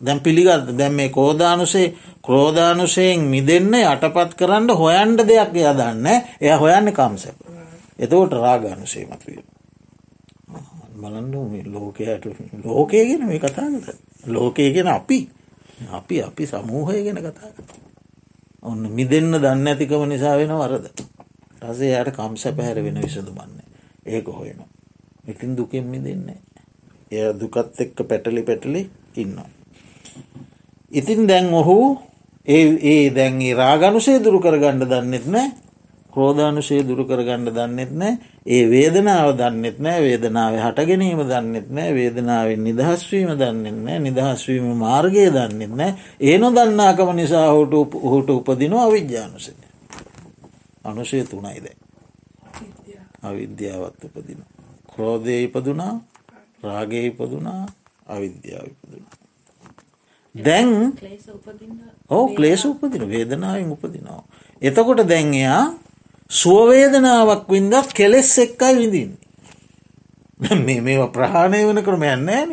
දැම් 0.00 0.20
පිළිගත් 0.20 0.70
දැම් 0.72 0.92
මේ 0.92 1.08
කෝධානුසේ 1.10 1.86
ක්‍රෝධානුසයෙන් 2.22 3.20
මිදන්න 3.26 3.74
යටපත් 3.82 4.36
කරන්න 4.38 4.68
හොයන්ට 4.74 5.24
දෙයක් 5.24 5.56
එය 5.56 5.66
දන්න 5.72 6.06
එය 6.40 6.52
හොයන්න 6.56 6.92
කම්සැප. 6.92 7.51
එතකොට 7.98 8.32
රාගානුසේ 8.34 9.06
මතුවෙන. 9.06 9.44
බලන්න 10.94 11.34
ලෝකයට 11.66 12.24
ලෝකයගෙන 12.64 13.26
මේ 13.26 13.38
කතාගත 13.38 13.96
ලෝකය 14.26 14.70
ගෙන 14.70 14.88
අපි. 14.88 15.28
අපි 15.90 16.22
අපි 16.22 16.46
සමූහය 16.46 17.02
ගැන 17.04 17.18
කතාගත 17.18 17.72
ඔන්න 18.62 18.82
මිදන්න 18.90 19.34
දන්න 19.34 19.66
ඇතිකම 19.66 20.06
නිසා 20.06 20.36
වෙන 20.36 20.52
වරද. 20.52 20.86
රසේ 21.62 21.94
යට 21.96 22.14
කම්ස 22.14 22.44
පැහැර 22.50 22.78
වෙන 22.80 23.00
විසඳ 23.00 23.30
බන්න 23.30 23.58
ඒක 24.06 24.26
හොයනවා. 24.28 24.68
ඉතින් 25.28 25.56
දුකෙන් 25.56 25.86
මිදන්නේ 25.86 26.38
එය 27.12 27.32
දුකත් 27.34 27.80
එක්ක 27.80 27.98
පැටලි 28.04 28.42
පැටලි 28.42 28.82
ඉන්නවා. 29.16 29.48
ඉතින් 30.92 31.26
දැන් 31.26 31.54
ඔහු 31.54 31.76
ඒ 32.46 32.64
ඒ 32.84 33.10
දැන් 33.10 33.40
රාගනුසේ 33.54 34.18
දුරු 34.18 34.40
කරගණ්ඩ 34.40 34.90
දන්නෙත් 34.90 35.26
නෑ 35.26 35.48
ක්‍රෝධානුශය 36.14 36.82
දුරු 36.82 37.04
කරගන්න 37.04 37.48
දන්නෙත් 37.48 37.92
නෑ. 37.94 38.18
ඒ 38.46 38.62
වේදනාව 38.66 39.34
දන්නෙත් 39.36 39.78
නෑ. 39.78 40.00
වේදනාව 40.02 40.56
හට 40.58 40.86
ගැනීම 40.88 41.22
දන්නෙත් 41.24 41.68
නෑ. 41.70 41.94
වේදනාවෙන් 41.94 42.64
නිදහස්වීම 42.64 43.34
දන්නෙත් 43.34 43.78
නෑ. 43.80 43.98
නිදහස්වීම 44.00 44.72
මාර්ගය 44.76 45.28
දන්නෙත් 45.30 45.74
නෑ. 45.74 45.94
ඒ 46.20 46.38
නොදන්නාකම 46.38 47.14
නිසා 47.16 47.46
හුට 47.50 47.78
හුට 48.06 48.30
උපදිනවා 48.30 48.86
අවිද්‍යානුසය 48.86 49.54
අනුශය 50.84 51.24
තුනයිද 51.24 51.66
අවිද්‍යාවත් 53.22 54.04
උපදින 54.04 54.40
ක්‍රෝධය 54.88 55.42
ඉපදුනා. 55.44 55.94
රාගය 56.62 57.06
ඉපදුනා. 57.06 57.66
අවිද්‍යාව 58.06 58.66
ඉපදුනා. 58.66 59.16
දැන් 60.34 60.68
ඕ 62.10 62.28
ක්ලේෂ 62.28 62.64
උපදින 62.64 63.08
වේදනාවෙන් 63.08 63.70
උපදිනවා. 63.70 64.22
එතකොට 64.62 65.08
දැන් 65.08 65.34
එයා 65.34 65.64
සුවවේදනාවක් 66.32 67.48
වින්දක් 67.48 67.92
කෙලෙස් 67.92 68.38
එක්කයි 68.38 68.76
විඳින්නේ. 68.76 69.18
මේ 70.58 70.80
මේ 70.80 71.08
ප්‍රහාණය 71.08 71.64
වන 71.64 71.82
කරම 71.82 72.04
යන්නෑන. 72.04 72.50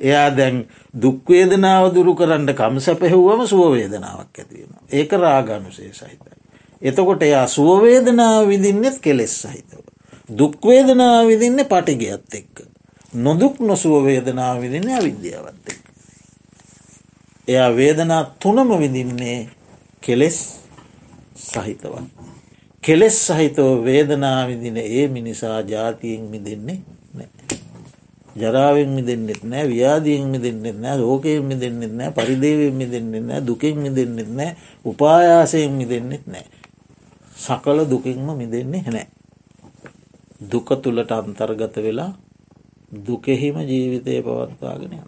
එයා 0.00 0.28
දැන් 0.30 0.56
දුක්වේදනාව 0.94 1.94
දුරු 1.94 2.14
කරන්න 2.14 2.54
කම්ස 2.54 2.86
පැහෙව්වම 2.96 3.46
සුවවේදනාවක් 3.46 4.34
ඇතිවෙන. 4.34 4.80
ඒක 4.90 5.12
රාගනුසේ 5.14 5.92
සහිතයි. 5.92 6.34
එතකොට 6.82 7.22
එයා 7.22 7.46
සුවවේදනාව 7.48 8.48
විදින්නෙත් 8.48 8.98
කෙලෙස් 8.98 9.36
සහිතව. 9.42 9.84
දුක්වේදනාව 10.32 11.26
විදින්න 11.26 11.64
පටිගයත් 11.66 12.34
එක්ක. 12.34 12.64
නොදුක් 13.16 13.60
නොසුව 13.60 14.04
වේදනාව 14.04 14.60
විදින්නේ 14.60 14.96
අවිද්‍යාවත් 14.96 15.68
එක්ක. 15.68 15.84
එයා 17.48 17.70
වේදනා 17.72 18.24
තුනම 18.38 18.78
විඳින්නේ 18.78 19.48
කෙලෙස් 20.00 20.38
සහිතවත්. 21.36 22.04
කෙලෙස් 22.82 23.16
සහිතව 23.26 23.84
වේදනාවිදින 23.84 24.76
ඒ 24.76 25.08
මිනිසා 25.08 25.60
ජාතියෙන් 25.62 26.24
මිදෙන්නේ 26.24 26.78
නෑ. 27.14 27.28
ජරාවෙන් 28.36 28.90
මිදෙන්න්නෙත් 28.90 29.42
නෑ 29.44 29.68
ව්‍යාදීෙන් 29.68 30.28
මිදෙන්න්නෙත් 30.28 30.78
නෑ 30.78 30.96
ලෝකයෙන් 30.98 31.44
මිදෙන්න්නෙත් 31.44 31.92
නෑ 31.92 32.10
පරිදේවෙන් 32.10 32.74
මිදෙන්න්නෙත් 32.74 33.24
නෑ 33.24 33.46
දුකින් 33.46 33.78
මිදෙන්න්නෙත් 33.78 34.30
නෑ 34.30 34.56
උපායාසයෙන් 34.84 35.72
මිදෙන්න්නෙත් 35.72 36.26
නෑ. 36.26 36.46
සකල 37.36 37.78
දුකින්ම 37.90 38.28
මිදෙන්නේ 38.36 38.82
හැනෑ. 38.82 39.08
දුක 40.52 40.68
තුළට 40.82 41.12
අන්තර්ගත 41.12 41.76
වෙලා 41.76 42.12
දුකෙහිම 43.06 43.56
ජීවිතය 43.62 44.22
පවත්වාගෙනය. 44.22 44.98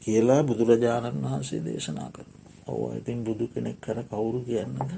කියලා 0.00 0.42
බුදුරජාණන් 0.42 1.22
වහන්සේ 1.22 1.64
දේශනා 1.64 2.10
කර. 2.10 2.26
ඔව 2.66 2.96
ඉතින් 2.98 3.24
බුදු 3.24 3.44
කෙනෙක් 3.48 3.80
කර 3.80 3.98
කවුරු 4.04 4.40
කියන්නද. 4.40 4.90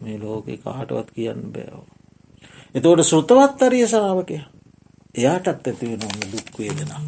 මේ 0.00 0.18
ලෝකෙ 0.18 0.56
කාටවත් 0.58 1.08
කියන්න 1.14 1.52
බෑව. 1.52 1.82
එතෝට 2.74 3.02
සෘතවත් 3.02 3.62
අරිය 3.62 3.86
සාාවකය 3.86 4.40
එයාටත් 5.14 5.48
ඇතිවෙන 5.48 6.04
ඔන්න 6.04 6.32
දුක්වේදනා. 6.32 7.02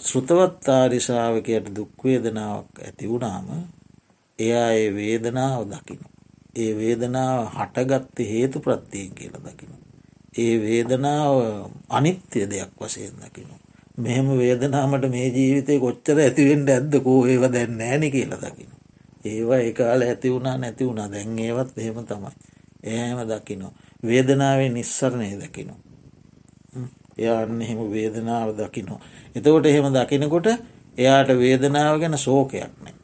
සෘතවත්තාරිසාාවකයට 0.00 1.66
දුක්වේදනාවක් 1.76 2.78
ඇති 2.78 3.08
වුණාම 3.08 3.48
එයා 4.38 4.70
ඒ 4.72 4.88
වේදනාව 4.94 5.62
දකින. 5.68 6.00
ඒ 6.56 6.72
වේදනාව 6.76 7.40
හටගත්ත 7.56 8.26
හේතු 8.30 8.60
ප්‍රත්තියෙන් 8.60 9.12
කියල 9.14 9.36
දකින. 9.38 9.72
ඒ 10.38 10.54
වේදනාව 10.58 11.34
අනිත්‍ය 11.90 12.46
දෙයක් 12.46 12.72
වසයෙන් 12.80 13.16
දකින. 13.18 13.50
මෙහෙම 13.98 14.28
වේදනාමට 14.38 15.06
මේ 15.08 15.28
ජීවිතය 15.28 15.78
කොච්චර 15.78 16.18
ඇතිවෙන්ට 16.18 16.68
ඇද්ද 16.68 16.94
කෝ 17.02 17.20
ඒව 17.26 17.44
දැන් 17.48 17.78
නෑනි 17.78 18.10
කියල 18.10 18.34
දකින. 18.36 18.69
ඒවා 19.24 19.58
ඒකාල 19.58 20.02
ඇති 20.02 20.32
වුණා 20.32 20.56
නැති 20.58 20.86
වුණා 20.86 21.12
දැන් 21.12 21.38
ඒවත් 21.38 21.78
එහෙම 21.78 22.04
තමයි. 22.04 22.32
එහම 22.84 23.18
දකිනවා. 23.28 23.72
වේදනාවේ 24.02 24.68
නිස්සරණය 24.68 25.30
දකිනවා. 25.40 25.78
එයාන්න 27.18 27.62
එහෙම 27.62 27.80
වේදනාව 27.90 28.54
දකිනවා. 28.56 29.00
එතකොට 29.34 29.66
එහෙම 29.66 29.92
දකිනකොට 29.94 30.46
එයාට 30.98 31.28
වේදනාව 31.38 32.00
ගැන 32.00 32.18
සෝකයක් 32.18 32.72
නෑ. 32.82 32.94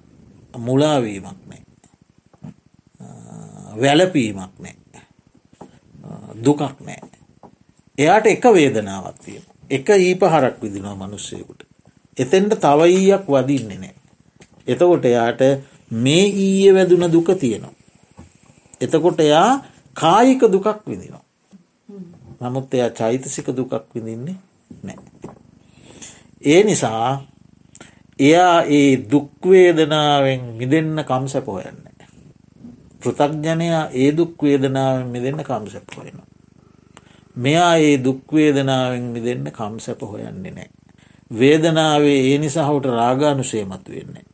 මුලාවීමක් 0.58 1.40
නෑ. 1.46 1.62
වැලපීමක් 3.76 4.58
නෑ. 4.58 4.74
දුකක් 6.44 6.80
නෑ. 6.80 7.00
එයාට 7.98 8.26
එක 8.26 8.44
වේදනාවක් 8.54 9.18
තියෙන. 9.24 9.44
එක 9.70 9.88
ඊපහරක් 9.90 10.62
විදිනවා 10.62 10.96
මනුස්සයකුට. 10.96 11.62
එතෙන්ට 12.16 12.60
තවඊයක් 12.60 13.28
වදින්නේ 13.28 13.78
නෑ. 13.78 13.94
එතකොට 14.66 15.04
එයාට 15.04 15.42
මේ 15.90 16.26
ඊය 16.26 16.74
වැදුන 16.74 17.12
දුක 17.12 17.28
තියෙනවා. 17.34 17.74
එතකොට 18.80 19.20
එයා 19.20 19.64
කායික 19.94 20.42
දුකක් 20.42 20.86
විදිනවා. 20.86 21.24
නමුත් 22.40 22.74
එයා 22.74 22.90
චෛතසික 22.90 23.48
දුකක් 23.48 23.72
විඳින්නේ 23.94 24.36
නෑ. 24.82 24.98
ඒ 26.42 26.62
නිසා 26.62 27.24
එයා 28.18 28.62
ඒ 28.62 28.96
දුක්වේදනාවෙන් 29.10 30.42
මිදන්න 30.54 31.04
කම්සැප 31.04 31.46
හොයන්න. 31.46 31.86
පෘතක්ජනයා 33.00 33.88
ඒ 33.94 34.10
දුක්වේදනාවෙන් 34.12 35.06
මිදන්න 35.06 35.44
කම්සැප 35.44 35.96
හොයෙන. 35.96 36.18
මෙයා 37.36 37.76
ඒ 37.78 37.96
දුක්වේදනාවෙන් 38.04 39.04
මිදන්න 39.12 39.52
කම්සැප 39.52 40.02
හොයන්නේ 40.02 40.50
නෑ. 40.50 40.70
වේදනාවේ 41.30 42.20
ඒ 42.24 42.38
නිසාහුට 42.38 42.84
රාගානුසේ 42.90 43.64
මතු 43.64 43.92
වෙන්නේ. 43.92 44.24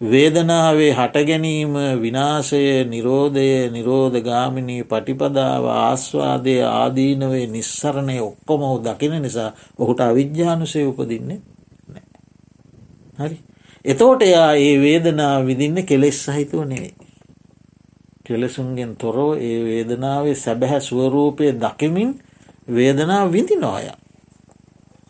වේදනාවේ 0.00 0.92
හටගැනීම 0.92 1.74
විනාශය 2.00 2.84
නිරෝධය 2.84 3.70
නිරෝධගාමිනී 3.70 4.84
පටිපදාව 4.84 5.64
ආස්වාදය 5.66 6.54
ආදීනවේ 6.62 7.46
නිස්සරණය 7.48 8.18
ඔක්කොම 8.20 8.62
ඔහු 8.62 8.78
දකින 8.80 9.22
නිසා 9.22 9.50
ඔහුට 9.78 10.00
අවිද්‍යානුසය 10.02 10.84
උපදින්නේ 10.84 11.40
හරි 13.18 13.38
එතෝට 13.84 14.22
එයා 14.22 14.52
ඒ 14.56 14.76
වේදනා 14.78 15.34
විදින්න 15.42 15.78
කෙලෙස් 15.84 16.18
සහිතුව 16.24 16.64
නෙවෙයි. 16.64 16.94
කෙලෙසුන්ගෙන් 18.24 18.96
තොරව 18.96 19.36
ඒ 19.38 19.58
වේදනාවේ 19.64 20.34
සැබැහැ 20.36 20.80
ස්වරූපය 20.80 21.52
දකිමින් 21.54 22.10
වේදනා 22.68 23.32
විඳි 23.32 23.56
නොය. 23.56 23.84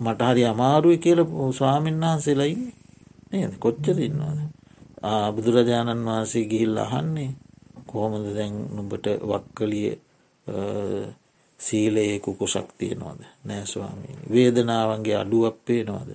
මට 0.00 0.20
හරි 0.22 0.44
අමාරුයි 0.44 0.98
කියල 0.98 1.20
ස්වාමීන් 1.52 2.00
වහන්සේලයි 2.00 2.56
නේද 3.32 3.54
කොච්චර 3.58 3.98
ඉන්නවාද. 4.00 4.38
බුදුරජාණන් 5.32 6.06
වහන්සේ 6.06 6.44
ගිහිල් 6.44 6.78
අහන්නේ 6.78 7.30
කොහොමද 7.86 8.26
දැන් 8.30 8.54
නුඹට 8.70 9.06
වක්කලිය 9.22 9.90
සීලයේ 11.60 12.18
කුකු 12.20 12.46
ශක්තියනවාද 12.46 13.20
නෑස්වාමී 13.44 14.14
වේදනාවන්ගේ 14.28 15.16
අඩුවක් 15.16 15.56
පේනවාද? 15.62 16.10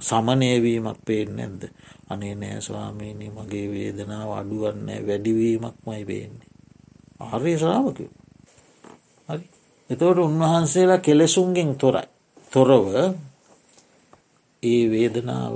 සමනයවීමක් 0.00 0.98
පේෙන් 1.04 1.36
නැද්ද? 1.36 1.62
අනේ 2.08 2.34
නෑ 2.34 2.60
ස්වාමීනී 2.60 3.30
මගේ 3.30 3.66
වේදනාව 3.68 4.30
අඩුවන්න 4.32 4.88
වැඩිවීමක් 5.06 5.76
මයි 5.86 6.04
පේන්නේ. 6.04 6.48
ආර්ය 7.20 7.58
ශ්‍රාවක 7.58 7.98
හරි. 9.28 9.44
එතවට 9.90 10.18
උන්වහන්සේලා 10.18 10.98
කෙලෙසුන්ගෙන් 10.98 11.74
තොරයි. 11.76 12.08
තොරව 12.52 12.86
ඒ 14.62 14.84
වේදනාව 14.86 15.54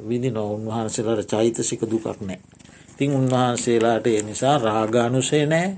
විදි 0.00 0.30
නො 0.30 0.42
උන්වහන්සේලාට 0.50 1.26
චෛතසික 1.26 1.82
දුකක් 1.84 2.20
නෑ. 2.20 2.38
තින් 2.96 3.10
උන්වහන්සේලාට 3.12 4.06
ඒ 4.06 4.22
නිසා 4.22 4.58
රාගානුසේ 4.58 5.46
නෑ 5.46 5.68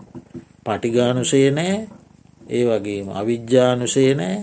පටිගානුසේ 0.65 1.51
නෑ 1.51 1.75
ඒ 2.49 2.65
වගේම 2.67 3.09
අවිද්‍යානුසේ 3.11 4.13
නෑ 4.15 4.37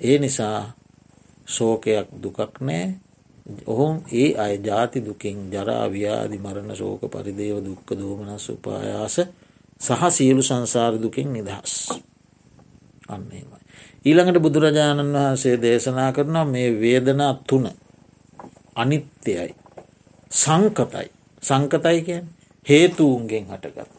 ඒ 0.00 0.18
නිසා 0.18 0.58
සෝකයක් 1.46 2.08
දුකක් 2.22 2.60
නෑ 2.60 2.84
ඔහුන් 3.66 3.96
ඒ 4.12 4.28
අය 4.36 4.54
ජාති 4.58 4.98
දුකින් 5.00 5.38
ජරාව්‍යාදි 5.50 6.38
මරණ 6.38 6.76
සෝක 6.76 7.02
පරිදේව 7.06 7.58
දුක්ක 7.60 7.88
දෝමනස් 7.92 8.46
උපායාස 8.50 9.16
සහ 9.80 10.02
සියලු 10.10 10.42
සංසාර 10.42 10.94
දුකින් 10.96 11.28
නිදහස් 11.32 11.74
අන්නේමයි. 13.08 13.61
ඊළඟට 14.04 14.38
බුදුරජාණන් 14.38 15.14
වහන්සේ 15.14 15.56
දේශනා 15.58 16.10
කරනවා 16.12 16.44
මේ 16.46 16.68
වේදනා 16.80 17.32
තුන 17.46 17.66
අනිත්‍යයයි 18.76 19.54
සංකතයි 20.30 21.08
සංකතයි 21.42 22.00
කියෙන් 22.02 22.26
හේතුවන්ගෙන් 22.66 23.44
හටගත්ත. 23.46 23.90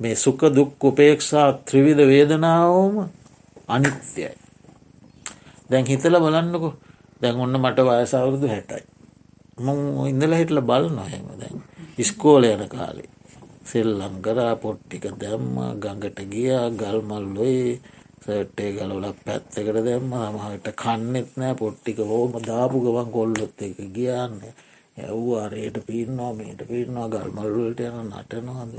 මේ 0.00 0.14
සුක 0.16 0.40
දුක් 0.50 0.84
උපේක්ෂා 0.84 1.48
ත්‍රිවිධ 1.60 2.04
වේදනාවෝම 2.04 2.96
අනිත්‍යයි. 3.68 4.30
දැන් 5.70 5.86
හිතල 5.86 6.16
බලන්නකු 6.16 6.68
දැන් 7.22 7.36
ඔන්න 7.36 7.56
මට 7.56 7.78
වයසවුරුදු 7.80 8.46
හැටයි. 8.46 8.84
ම 9.58 9.68
ඉඳල 10.06 10.32
හිටල 10.32 10.60
බල 10.62 10.84
නොහෙම 10.90 11.24
දැන් 11.40 11.56
ඉස්කෝල 11.98 12.44
යන 12.44 12.64
කාලේ 12.68 13.10
සෙල්ලම් 13.64 14.14
කරා 14.20 14.54
පොට්ටික 14.56 15.04
දැම්ම 15.14 15.56
ගඟට 15.76 16.18
ගියා 16.26 16.66
ගල්මල්ලොයි 16.72 17.80
සට්ටේ 18.22 18.72
ගලවලක් 18.72 19.18
පැත්තකට 19.24 19.78
දැම්ම 19.80 20.10
මහට 20.34 20.66
කන්නෙත් 20.76 21.30
නෑ 21.36 21.54
පොට්ටික 21.54 21.98
හෝම 22.04 22.32
දාපු 22.42 22.76
ගවන් 22.80 23.08
කොල්ලොත් 23.10 23.62
එක 23.62 23.78
ගියන්න. 23.94 24.36
ඇව්වාරයට 24.98 25.76
පින්නවා 25.86 26.32
මේට 26.32 26.60
පින්නවා 26.68 27.08
ගල්මල්ලට 27.08 27.80
යන 27.80 27.98
නටනවාද 28.08 28.74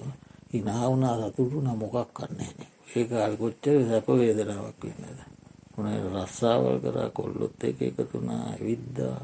ඉනාවුනා 0.53 1.15
සතුටු 1.21 1.57
න 1.61 1.69
මොකක් 1.75 2.13
කන්නේ 2.13 2.69
ඒ 2.91 3.05
කාල් 3.05 3.33
කොච්චර 3.37 3.77
සැප 3.89 4.07
වේදනාවක් 4.11 4.81
වෙන්නද? 4.83 5.19
උන 5.77 5.87
රස්සාවල් 6.13 6.77
කරා 6.83 7.09
කොල්ලොත් 7.11 7.63
එක 7.63 7.79
එකතුනා 7.81 8.47
විද්දා 8.59 9.17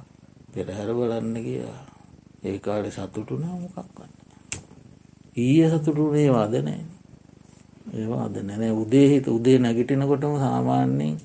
පෙරහැර 0.52 0.92
බලන්න 0.94 1.36
ගියා. 1.46 1.82
ඒ 2.44 2.58
කාලෙ 2.60 2.90
සතුටුනා 2.92 3.56
මොකක්වන්න. 3.56 4.14
ඊය 5.36 5.66
සතුටුනේ 5.72 6.30
වදනෑ 6.32 6.97
ඒවා 7.94 8.26
අද 8.26 8.36
නැනෑ 8.40 8.74
උදේ 8.74 9.08
හිත 9.10 9.28
උදේ 9.28 9.58
නැගිටිනකොටම 9.60 10.36
සාමාන්‍යෙන් 10.38 11.16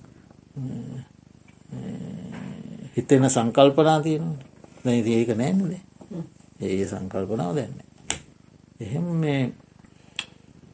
හිතෙන 2.97 3.31
සංකල්පනා 3.31 4.01
තියෙනවා 4.01 4.53
දැ 4.85 5.01
ඒක 5.09 5.31
නෑනද 5.35 5.75
ඒ 6.61 6.85
සංකල්පනාව 6.87 7.55
දැන්න. 7.57 7.75
එහෙම 8.81 9.07
මේ 9.17 9.53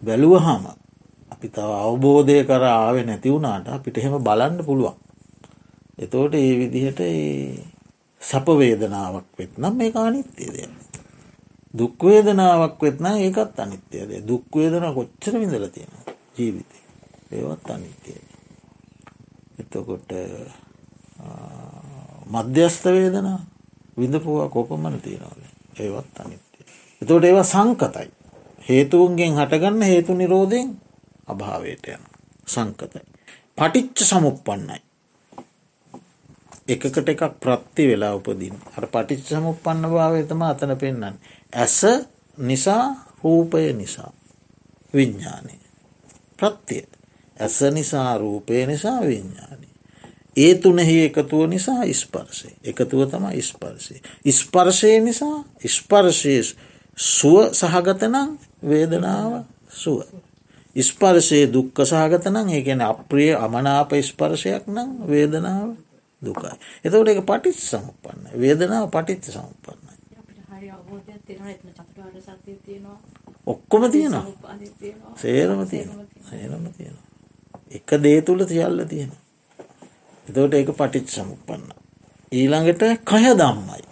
බැලුව 0.02 0.34
හාම 0.38 0.64
අපි 1.32 1.48
තව 1.48 1.70
අවබෝධය 1.80 2.36
කර 2.44 2.64
ආව 2.64 2.96
නැති 3.00 3.32
වුණාට 3.32 3.68
අපිට 3.68 3.98
එහෙම 3.98 4.16
බලන්න 4.18 4.64
පුළුවන්. 4.64 4.96
එතෝට 5.98 6.34
ඒ 6.34 6.52
විදිහට 6.60 7.00
සපවේදනාවක් 8.22 9.28
වෙත්නම් 9.38 9.74
මේ 9.76 9.92
අනිත්‍යය 9.96 10.50
දෙයක්. 10.54 10.87
දුක්වේදනාවක් 11.74 12.82
වෙත්න 12.82 13.06
ඒකත් 13.08 13.58
අනිත්‍යයද 13.58 14.10
දුක්වේදන 14.24 14.86
කොච්චර 14.94 15.34
විඳල 15.34 15.66
තියෙන 15.68 15.92
ජීවිතය 16.36 16.78
ඒවත් 17.32 17.70
අනිත්‍යය. 17.70 18.20
එතකොට 19.58 20.10
මධ්‍යස්ථ 22.26 22.86
වේදනා 22.86 23.40
විඳපුවා 23.98 24.48
කොපමන 24.48 25.00
තියෙනවද 25.00 25.42
ඒවත් 25.78 26.20
අනිත්‍යය. 26.20 26.64
එතෝට 27.02 27.24
ඒවා 27.24 27.44
සංකතයි. 27.44 28.08
හේතුවන්ගෙන් 28.68 29.36
හටගන්න 29.36 29.82
හේතු 29.82 30.14
නිරෝධයෙන් 30.14 30.68
අභාවයට 31.26 31.88
යන 31.88 32.04
සංකතයි. 32.46 33.02
පටිච්ච 33.56 33.98
සමුප්පන්නයි. 34.02 34.82
එකකට 36.68 37.08
එකක් 37.08 37.22
ප්‍රත්ති 37.40 37.84
වෙලා 37.88 38.14
උපදින් 38.14 38.56
අර 38.76 38.84
පටිච් 38.86 39.20
සමුපන්න 39.26 39.84
භාවතම 39.88 40.42
අතන 40.44 40.72
පෙන්න්න. 40.76 41.14
ඇස 41.52 41.84
නිසා 42.38 42.86
රූපය 43.22 43.72
නිසා 43.72 44.12
විඤ්ඥානය. 44.94 45.54
ප්‍රත්තිය. 46.36 46.84
ඇස 47.36 47.60
නිසා 47.72 48.18
රූපය 48.18 48.66
නිසා 48.66 49.00
විඤ්ඥානය. 49.00 49.68
ඒ 50.36 50.54
තුනෙහි 50.54 51.04
එකතුව 51.04 51.46
නිසා 51.46 51.82
ඉස්පර්සය 51.84 52.48
එකතුව 52.64 53.00
තම 53.06 53.24
ඉස්පර්සය. 53.32 53.94
ඉස්පර්ශය 54.24 55.00
නිසා 55.00 55.44
ඉස්පර්ශය 55.64 56.34
සුව 56.98 57.52
සහගතනං 57.52 58.38
වේදනාව 58.62 59.44
සුව. 59.72 60.02
ස්පර්ශය 60.76 61.40
දුක්ක 61.48 61.76
සහගතනං 61.82 62.48
ඒකැන 62.50 62.82
අප්‍රිය 62.82 63.34
අමනාප 63.36 63.92
ස්පර්ශයක් 64.02 64.64
නම් 64.66 64.90
වේදනාව 65.06 65.68
දුකයි. 66.22 66.54
එතවට 66.84 67.08
එක 67.08 67.22
පටිච් 67.24 67.58
සමපන්න 67.60 68.34
වේදනාව 68.34 68.90
පටිච්ච 68.90 69.32
සම්පන්න. 69.32 69.87
ආකාරي 70.58 70.70
අවබෝධයක් 70.70 71.20
තියෙනවා 71.26 71.50
එතන 71.50 71.70
චතුරාර්ය 71.78 72.20
සත්‍යය 72.22 72.56
තියෙනවා 72.58 72.98
ඔක්කොම 73.46 73.82
තියෙනවා 73.86 74.24
සේරම 75.16 75.60
තියෙනවා 75.66 76.04
සේරම 76.24 76.64
තියෙනවා 76.68 77.06
එක 77.70 77.90
දේ 77.98 78.22
තුල 78.22 78.40
සියල්ල 78.44 78.80
තියෙනවා 78.84 79.22
එතකොට 80.26 80.54
ඒක 80.54 80.70
පටිච්ච 80.72 81.08
සමුප්පන්න 81.10 81.64
ඊළඟට 82.32 82.82
කය 83.04 83.24
ධම්මයි 83.34 83.84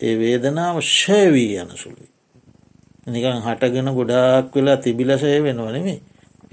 ඒ 0.00 0.14
වේදනාව 0.16 0.82
ෂය 0.82 1.20
වී 1.30 1.56
යන 1.56 1.72
සුළුයි 1.74 2.10
නිකන් 3.08 3.42
හටගෙන 3.42 3.92
ගොඩාක් 3.92 4.54
වෙලා 4.54 4.78
තිබිලා 4.78 5.18
ෂය 5.18 5.40
වෙනව 5.40 5.66
නෙමෙයි 5.68 5.98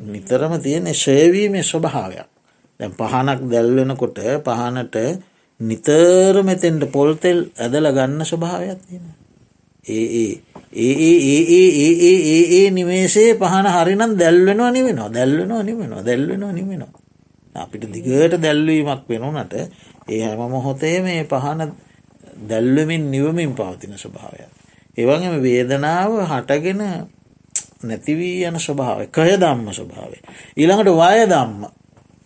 නිතරම 0.08 0.60
තියෙන 0.62 0.91
ෂය 0.93 1.20
වීමේ 1.30 1.66
ස්වභාවයක් 1.66 2.30
දැන් 2.80 2.93
පහනක් 2.93 3.39
දැල්වෙනකොට 3.52 4.20
පහනට 4.43 4.96
නිතර 5.60 6.36
මෙතෙන්ට 6.43 6.84
පොල්තෙල් 6.88 7.39
ඇදල 7.58 7.88
ගන්න 7.89 8.22
ස්වභාවයක් 8.24 8.80
තියෙන 8.82 9.06
ඒ 9.86 10.06
ඒ 10.16 10.32
ඒ 10.76 10.93
ඒ 11.03 11.41
ඒ 11.51 11.70
ඒ 11.80 11.93
ඒ 12.01 12.18
ඒ 12.28 12.43
ඒ 12.58 12.68
නිමේසේ 12.72 13.30
පහන 13.36 13.68
හරිනම් 13.68 14.12
දැල්වෙනවා 14.16 14.72
නිවෙනවා 14.72 15.10
දැල්වෙනවා 15.10 15.64
නිවෙනවා 15.64 16.03
දැල්වෙනවා 16.03 16.51
නිවෙනවා 16.51 17.01
අපිට 17.56 17.88
දිගට 17.88 18.38
දැල්වීමක් 18.38 19.10
වෙනුනට 19.10 19.53
ඒ 19.53 20.22
හැම 20.22 20.41
මොහොතේ 20.49 20.97
මේ 21.01 21.24
පහන 21.26 21.62
දැල්වමින් 22.49 23.12
නිවමින් 23.12 23.51
පවතින 23.53 23.93
ස්වභාවයක් 23.95 24.51
ඒවගේම 24.97 25.41
වේදනාව 25.41 26.12
හටගෙන 26.24 26.82
නැතිවී 27.84 28.45
යන 28.45 28.58
ස්වභාව 28.58 29.08
කය 29.08 29.36
දම්ම 29.36 29.72
ස්වභාවේ. 29.72 30.22
ඊළඟට 30.56 30.91
වය 30.91 31.26
දම්ම 31.26 31.66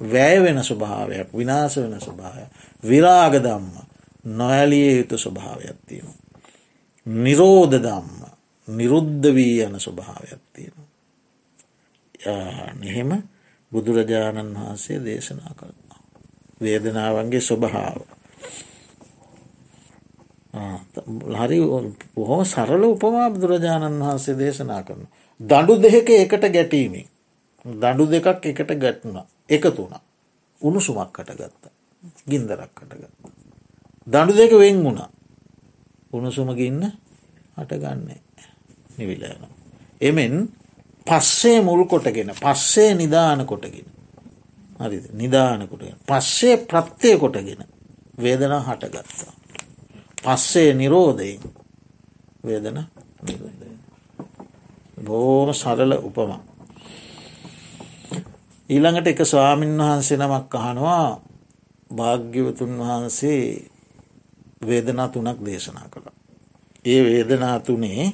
වැය 0.05 0.37
වෙන 0.39 0.61
ස්වභාවයක් 0.61 1.33
විනාස 1.33 1.77
වෙන 1.77 1.95
ස්වභාවය. 1.99 2.45
විරාග 2.83 3.33
දම්ම 3.35 3.71
නොඇලිය 4.25 4.97
යුතු 4.97 5.17
ස්වභාවයක් 5.17 5.77
තියෙන. 5.87 6.13
නිරෝධ 7.05 7.75
දම්ම 7.77 8.19
නිරුද්ධ 8.67 9.27
වී 9.29 9.61
යන 9.61 9.75
ස්වභාවයක් 9.77 10.41
තියෙන. 10.53 10.77
එහෙම 12.83 13.23
බුදුරජාණන් 13.71 14.55
වහන්සේ 14.55 14.99
දේශනා 14.99 15.53
කරනවා. 15.53 15.99
වේදනාවන්ගේ 16.61 17.41
ස්වභාව. 17.41 18.01
හරි 21.35 21.59
බොහොම 22.15 22.45
සරල 22.45 22.83
උපමා 22.85 23.29
බුදුරජාණන් 23.29 23.99
වහන්සේ 23.99 24.37
දේශනා 24.37 24.83
කරන. 24.83 25.07
දඩු 25.39 25.73
දෙක 25.77 26.09
එකට 26.11 26.45
ගැටීමෙන්. 26.49 27.07
දඩු 27.65 28.05
දෙකක් 28.07 28.45
එකට 28.45 28.71
ගැටුණ 28.75 29.19
එකතු 29.49 29.75
වුණ 29.77 29.99
උණුසුමක් 30.61 31.11
කට 31.11 31.35
ගත්ත 31.35 31.78
ගින්දරක් 32.29 32.71
කට 32.71 32.93
ගත්ත. 32.93 33.15
දඩු 34.07 34.33
දෙක 34.33 34.53
වෙන් 34.53 34.83
වුණා 34.83 35.09
උණුසුමගින්න 36.13 36.83
හටගන්නේ 37.57 38.21
නිවිලයන. 38.97 39.43
එමෙන් 40.01 40.35
පස්සේ 41.05 41.61
මුල් 41.61 41.85
කොටගෙන 41.85 42.31
පස්සේ 42.35 42.91
නිධාන 42.95 43.45
කොටගෙන 43.45 43.87
හරි 44.79 44.97
නිධාන 45.13 45.67
කොටගෙන 45.67 45.97
පස්සේ 46.05 46.57
ප්‍රත්්‍යය 46.59 47.17
කොටගෙන 47.17 47.61
වේදනා 48.17 48.61
හටගත්තා. 48.61 49.33
පස්සේ 50.23 50.73
නිරෝධයෙන් 50.73 51.41
වේදන 52.43 52.79
බෝම 54.99 55.53
සරල 55.53 55.93
උපම. 55.99 56.31
ඊළඟට 58.69 59.07
එක 59.07 59.21
ස්වාමීන් 59.25 59.77
වහන්සේ 59.79 60.17
නමක් 60.17 60.55
අහනවා 60.55 61.28
භාග්‍යවතුන් 61.91 62.79
වහන්සේ 62.79 63.43
වේදනා 64.61 65.07
තුනක් 65.07 65.45
දේශනා 65.45 65.87
කළ. 65.89 66.07
ඒ 66.85 67.03
වේදනා 67.03 67.59
තුනේ 67.59 68.13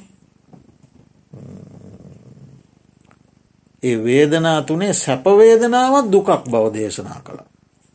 ඒ 3.82 4.04
වේදනා 4.04 4.62
තුනේ 4.62 4.92
සැපවේදනාවත් 4.94 6.12
දුකක් 6.12 6.28
බව 6.44 6.64
දේශනා 6.74 7.20
කළ. 7.20 7.40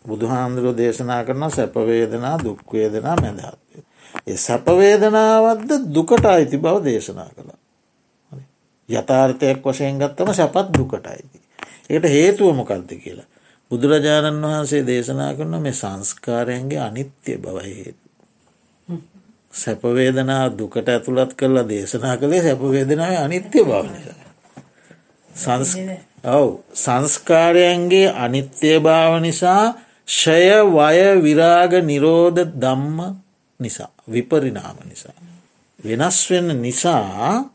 බුදුහාන්දුරෝ 0.05 0.77
දේශනා 0.77 1.23
කරන 1.23 1.51
සැපවේදනා 1.51 2.36
දුක්වේදනා 2.39 3.15
මැදහත්වය. 3.15 3.84
ඒ 4.27 4.38
සැපවේදනාවත්ද 4.38 5.71
දුකට 5.95 6.25
අයිති 6.25 6.57
බව 6.57 6.84
දේශනා 6.84 7.29
කළ. 7.29 7.51
යථාර්ථයක් 8.89 9.63
වශයෙන් 9.63 9.99
ගත්තම 9.99 10.34
සැපත් 10.34 10.67
දුකට 10.77 11.05
අයිති. 11.07 11.38
ඒට 11.89 12.05
හේතුව 12.05 12.55
මොකක්ද 12.55 12.91
කියලා. 12.95 13.30
බුදුරජාණන් 13.72 14.43
වහන්සේ 14.43 14.84
දේශනා 14.84 15.32
කරන 15.34 15.55
මේ 15.61 15.74
සංස්කාරයන්ගේ 15.74 16.80
අනිත්‍ය 16.80 17.38
බව 17.38 17.57
හේතු. 17.65 18.03
සැපවේදනා 19.53 20.45
දුකට 20.57 20.88
ඇතුළත් 20.88 21.32
කරලා 21.34 21.65
දේශනා 21.65 22.15
කළේ 22.17 22.41
සැපවේදනාව 22.41 23.15
අනිත්‍ය 23.17 23.63
බව 23.63 23.84
නිසා. 23.88 24.19
ඔව් 26.24 26.47
සංස්කාරයන්ගේ 26.76 28.13
අනිත්‍ය 28.15 28.80
භාව 28.80 29.13
නිසා 29.22 29.74
ෂය 30.07 30.51
වය 30.67 30.99
විරාග 31.22 31.74
නිරෝධ 31.82 32.43
දම්ම 32.53 32.99
නිසා 33.59 33.91
විපරිනාම 34.07 34.78
නිසා. 34.86 35.15
වෙනස් 35.80 36.19
වෙන 36.30 36.47
නිසා 36.61 37.49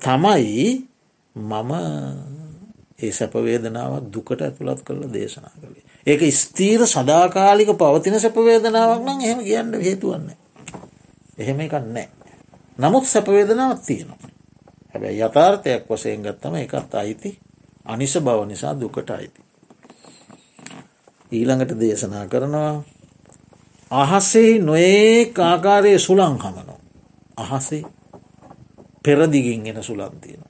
තමයි 0.00 0.86
මම 1.36 1.70
ඒ 3.02 3.12
සැපවේදනාවක් 3.12 4.12
දුකට 4.14 4.40
ඇතුළත් 4.40 4.82
කරලා 4.82 5.12
දේශනා 5.12 5.52
කළේ. 5.56 5.84
ඒක 6.06 6.22
ස්තීර 6.34 6.86
සදාකාලික 6.86 7.70
පවතින 7.74 8.20
සැපවේදනාවක් 8.20 9.00
නම් 9.00 9.20
එහෙම 9.20 9.40
කියන්න 9.40 9.74
හේතුවන්නේ. 9.80 10.36
එහෙම 11.38 11.60
එකක් 11.60 11.76
නෑ. 11.86 12.08
නමුත් 12.78 13.06
සැපවේදනාවක් 13.06 13.80
තියෙනවා. 13.80 14.30
හැබැයි 14.92 15.22
යථාර්ථයක් 15.22 15.84
වසයෙන් 15.88 16.22
ගත්තම 16.22 16.54
එකත් 16.56 16.94
අයිති 16.94 17.38
අනිස 17.84 18.18
බව 18.18 18.46
නිසා 18.46 18.74
දුකට 18.74 19.10
අයිති. 19.10 19.40
ඊළඟට 21.32 21.80
දේශනා 21.80 22.26
කරනවා 22.26 22.82
අහසේ 23.90 24.58
නොඒ 24.60 25.32
ආකාරයේ 25.40 25.98
සුළං 25.98 26.38
හමනෝ. 26.38 26.78
අහසේ 27.36 27.82
පෙරදිගින් 29.02 29.66
එෙන 29.66 29.82
සුලන්තියන. 29.82 30.49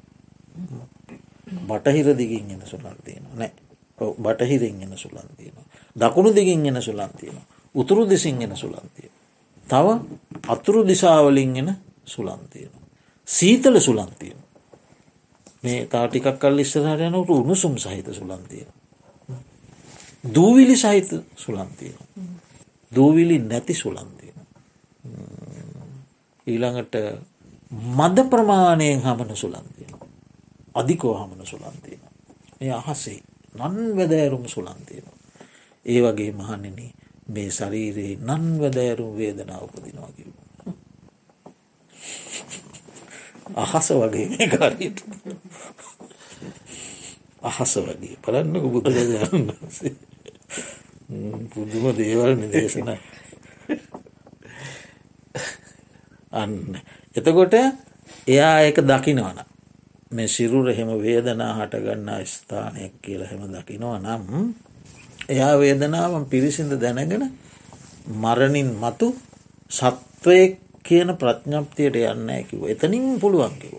බටහිර 1.66 2.16
දිගින් 2.16 2.51
එන 2.51 2.62
සුලන්තියන 2.64 3.26
නෑ 3.34 3.53
බටහිරෙන් 4.01 4.82
එන 4.82 4.96
සුලන්තියන. 4.96 5.55
දකුණු 5.96 6.30
දිගින් 6.30 6.66
එන 6.66 6.82
සුලන්තියන. 6.82 7.36
උතුරු 7.74 8.07
දෙසින් 8.07 8.42
එන 8.42 8.57
සුලන්තිය. 8.57 9.11
තව 9.64 9.86
අතුරු 10.48 10.86
දිසාවලින් 10.86 11.57
එන 11.57 11.76
සුලන්තියන. 12.05 12.70
සීතල 13.28 13.78
සුලන්තියන. 13.78 14.36
මේ 15.62 15.86
තාටිකක් 15.86 16.38
කල් 16.38 16.59
ඉස්සරහට 16.59 17.01
යනට 17.01 17.30
උණුසුම් 17.30 17.76
සහිත 17.76 18.09
සුලන්තිය. 18.11 18.66
දූවිලි 20.24 20.76
සහිත 20.76 21.11
සුලන්තියන. 21.36 21.94
දූවිලි 22.92 23.38
නැති 23.40 23.74
සුලන්තියන. 23.74 24.36
ඊළඟට 26.46 26.94
මද 27.70 28.28
ප්‍රමාණයෙන් 28.30 29.03
හමන 29.03 29.36
සුලන්තියන. 29.36 29.80
අධිකෝ 29.82 29.99
හමන 30.74 31.46
සුලන්තියන. 31.46 32.00
මේ 32.60 32.72
අහසේ 32.72 33.20
නන් 33.54 33.96
වැදෑරුම් 33.96 34.48
සුලන්තියන. 34.48 35.06
ඒ 35.86 36.00
වගේ 36.02 36.32
මහන්නන 36.32 36.78
මේ 37.28 37.50
ශරීරයේ 37.50 38.18
නන් 38.18 38.60
වැදෑරුම් 38.60 39.16
වේදනාව 39.16 39.62
උපදිනවා 39.64 40.12
කිව. 40.12 40.28
අහස 43.56 43.88
වගේ 43.92 44.26
මේ 44.28 44.48
කාරයට. 44.48 44.98
අහස 47.42 47.76
වගේ 47.78 48.16
පලන්නක 48.22 48.64
බුදුරජාණන් 48.66 49.50
වහන්සේ. 49.50 49.96
පුදුම 51.50 51.84
දේවල් 51.92 52.32
නිදේශන 52.36 52.90
අන්න 56.32 56.52
එතකොට 57.14 57.54
එයා 58.26 58.54
ඒක 58.62 58.78
දකිනවන 58.82 59.40
මේ 60.11 60.28
සිරුර 60.28 60.66
එහෙම 60.68 60.90
වේදනා 60.98 61.52
හටගන්නා 61.56 62.20
ස්ථානයක් 62.26 62.94
කියල 63.02 63.22
හෙම 63.22 63.42
දකිනවා 63.48 63.98
නම් 63.98 64.24
එයා 65.28 65.54
වේදනාවන් 65.56 66.24
පිරිසිඳ 66.26 66.72
දැනගෙන 66.74 67.24
මරණින් 68.14 68.70
මතු 68.74 69.08
සත්වය 69.70 70.40
කියන 70.84 71.11
ප්‍රඥප්තියට 71.14 71.96
යන්න 72.02 72.26
ඇකිව 72.28 72.66
එතනින් 72.66 73.06
පුළුවන්කිව. 73.20 73.74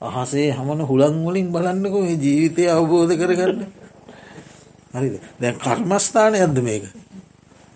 අහසේ 0.00 0.48
හමන 0.52 0.80
හුළංවලින් 0.82 1.48
බලන්නක 1.48 1.94
මේ 1.96 2.16
ජීවිතය 2.16 2.68
අවබෝධ 2.68 3.14
කරගන්න. 3.16 3.66
හරිද? 4.94 5.14
දැන් 5.40 5.56
කර්මස්ථානය 5.58 6.38
ඇද 6.38 6.58
මේක? 6.60 6.84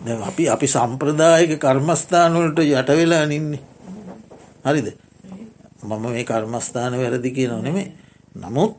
දැ 0.00 0.22
අපි 0.22 0.44
අපි 0.48 0.66
සම්ප්‍රදායක 0.68 1.58
කර්මස්ථානවලට 1.58 2.62
යටවෙලා 2.62 3.26
නින්නේ. 3.26 3.62
හරිද? 4.64 4.88
මම 5.84 6.02
මේ 6.04 6.24
කර්මස්ථාන 6.24 6.92
වැරදි 6.94 7.30
කිය 7.30 7.48
නොනෙමේ 7.48 7.88
නමුත් 8.36 8.74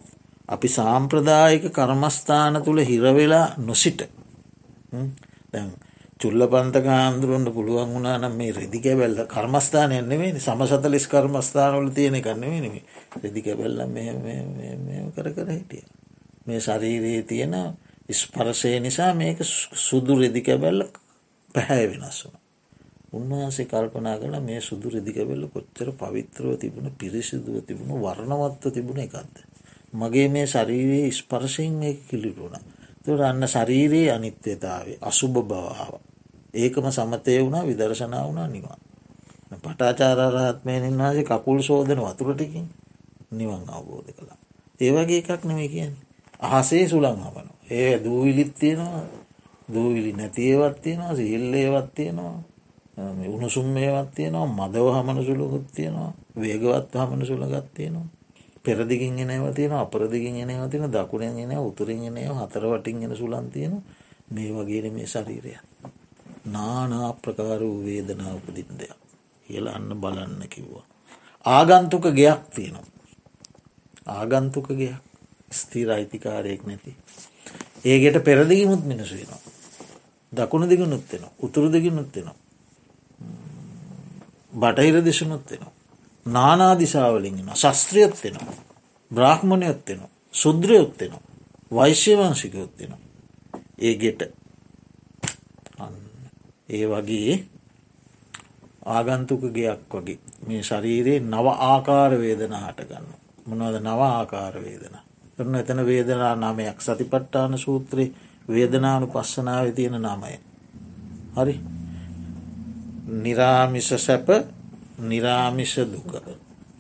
අපි 0.50 0.68
සාම්ප්‍රදායක 0.70 1.64
කර්මස්ථාන 1.72 2.62
තුළ 2.62 2.80
හිරවෙලා 2.82 3.48
නොසිට. 3.60 4.00
දැන් 5.54 5.72
චුල්ල 6.20 6.42
පන්තක 6.46 6.88
ආන්දුරුවන්ට 6.90 7.54
පුළුවන් 7.54 7.90
වුණා 7.90 8.18
නම් 8.18 8.34
මේ 8.34 8.52
රෙදිකැබැල්ල 8.54 9.20
කර්මස්ථානය 9.28 10.02
නෙවේ 10.04 10.40
සමසතලිස් 10.40 11.08
කර්මස්ථානවල 11.08 11.90
තියෙන 11.90 12.22
කන්නෙවේ 12.22 12.62
නෙේ 12.62 12.84
රෙදිකැබැල්ල 13.24 13.80
කර 15.16 15.28
කර 15.32 15.50
හිටිය. 15.50 15.84
මේ 16.46 16.60
ශරීරයේ 16.60 17.24
තියෙන 17.24 17.56
ස්පරසය 18.14 18.80
නිසා 18.80 19.14
මේක 19.14 19.40
සුදු 19.78 20.16
රෙදිකැබැල්ල 20.16 20.82
පැහැ 21.56 21.86
වෙනස් 21.92 22.20
වුන. 22.24 22.45
උන්වහන්සේ 23.16 23.66
කල්පනා 23.66 24.18
කළ 24.18 24.36
මේ 24.42 24.62
සුදු 24.62 24.90
රෙදිකැබෙල්ල 24.90 25.46
කොච්චර 25.48 25.90
පවිත්‍රව 25.94 26.58
තිබුණ 26.58 26.92
පිරිසිදුව 26.94 27.58
තිබුණු 27.64 27.96
වර්ණවත්ව 28.00 28.72
තිබුණ 28.72 29.00
එකක්ද. 29.00 29.36
මගේ 29.94 30.28
මේ 30.28 30.48
ශරීරයේ 30.48 31.12
ස්පර්ශයෙන් 31.12 31.74
මේ 31.74 31.94
කිලිරුණ. 32.02 32.56
තුර 33.06 33.22
අන්න 33.22 33.48
ශරීරයේ 33.48 34.12
අනිත්‍යතාවේ 34.12 34.98
අසුභ 35.02 35.40
බවාව. 35.44 35.94
ඒකම 36.54 36.88
සමතය 36.90 37.40
වුණා 37.40 37.64
විදර්ශනා 37.64 38.28
වුණා 38.28 38.48
නිවා. 38.48 38.78
පටාචාරරහත්මය 39.64 40.80
නින්වාසේ 40.80 41.24
කකුල් 41.24 41.60
සෝදන 41.62 42.00
වතුරටිකින් 42.00 42.68
නිවන් 43.32 43.64
අවබෝධ 43.70 44.12
කළා. 44.12 44.40
ඒවගේ 44.80 45.20
එකක් 45.20 45.44
නෙමේ 45.44 45.68
කියන්නේ. 45.68 46.04
අහසේ 46.42 46.88
සුළං 46.88 47.18
හමන. 47.18 47.48
ඒ 47.72 48.04
දූවිලිත් 48.04 48.54
තියෙනවා 48.56 49.04
දූවිලි 49.70 50.12
නැතිේවත් 50.14 50.82
තියෙනවා 50.82 51.16
සිල්ලේවත් 51.16 51.90
තියෙනවා 51.96 52.44
උණුසුම් 52.98 53.68
මේවත් 53.68 54.10
තියෙනවා 54.12 54.48
මදව 54.50 54.86
හමන 54.92 55.18
සුළකුත් 55.22 55.68
තියෙනවා 55.72 56.12
වේගවත් 56.36 56.96
හමන 56.96 57.26
සුළගත් 57.26 57.68
තියෙනවා 57.74 58.08
පෙරදිගින් 58.64 59.20
එනව 59.22 59.54
තියෙන 59.54 59.74
අපරදිගින් 59.76 60.36
එනව 60.44 60.70
තින 60.70 60.88
දකුණෙන් 60.88 61.40
එන 61.40 61.58
උතුරින් 61.60 62.04
එනය 62.04 62.28
හතර 62.32 62.64
වටින් 62.66 63.02
එෙන 63.02 63.16
සුලන් 63.16 63.48
තියෙන 63.50 63.84
මේ 64.32 64.52
වගේන 64.52 64.94
මේ 64.94 65.08
ශරීරය 65.08 65.54
නානා 66.48 67.10
ප්‍රකාර 67.16 67.62
වූ 67.62 67.80
වේදනා 67.82 68.34
උපදින් 68.34 68.72
දෙයක් 68.74 69.06
කියල 69.46 69.68
අන්න 69.68 69.90
බලන්න 69.94 70.42
කිව්වා. 70.48 70.86
ආගන්තුක 71.46 72.06
ගයක් 72.12 72.42
තියෙනවා. 72.50 72.86
ආගන්තුක 74.10 74.68
ගයක් 74.72 74.96
ස්තීර 75.52 75.90
අයිතිකාරයෙක් 75.90 76.62
නැති. 76.64 76.92
ඒගෙට 77.86 78.18
පෙරදිගිමුත් 78.24 78.84
මිනිසු 78.84 79.16
වෙනවා. 79.16 79.42
දකුණු 80.34 80.66
දිගුණුත් 80.68 81.04
වෙන 81.12 81.24
උතුරු 81.40 81.68
දිගිනුත් 81.70 82.10
වෙනවා. 82.12 82.38
බටහිර 84.56 85.06
දෙශනුත් 85.06 85.52
වෙනවා. 85.52 85.74
නානාදිසාවලින් 86.26 87.38
එෙන 87.38 87.50
ශස්ත්‍රියත් 87.56 88.16
වෙනවා. 88.24 88.56
බ්‍රාහ්මණයොත් 89.12 89.82
වෙනවා. 89.88 90.10
සුද්‍රයොත් 90.34 90.94
වෙනවා. 91.00 91.24
වෛශ්‍යවංශිකයොත් 91.72 92.74
වෙනවා. 92.80 93.00
ඒ 93.80 93.96
ගෙට 93.96 94.22
ඒ 96.70 96.86
වගේ 96.88 97.34
ආගන්තුක 98.88 99.44
ගයක් 99.52 99.92
වගේ 99.92 100.20
මේ 100.48 100.62
ශරීරයේ 100.64 101.20
නව 101.22 101.48
ආකාර 101.64 102.12
වේදන 102.14 102.56
හටගන්න. 102.56 103.08
මොනවද 103.46 103.78
නව 103.80 104.02
ආකාර 104.10 104.56
වේදන. 104.58 104.96
කරන 105.38 105.56
එතන 105.56 105.80
වේදනා 105.86 106.36
නමයක් 106.38 106.80
සතිපට්ටාන 106.80 107.58
සූත්‍රයේ 107.58 108.14
වේදනානු 108.48 109.08
පස්සනාව 109.08 109.68
තියෙන 109.72 110.02
නාමය. 110.02 110.40
හරි 111.36 111.56
නිරාමිස 113.06 113.90
සැප 113.90 114.28
නිරාමිෂ 115.00 115.76
දුක. 115.86 116.12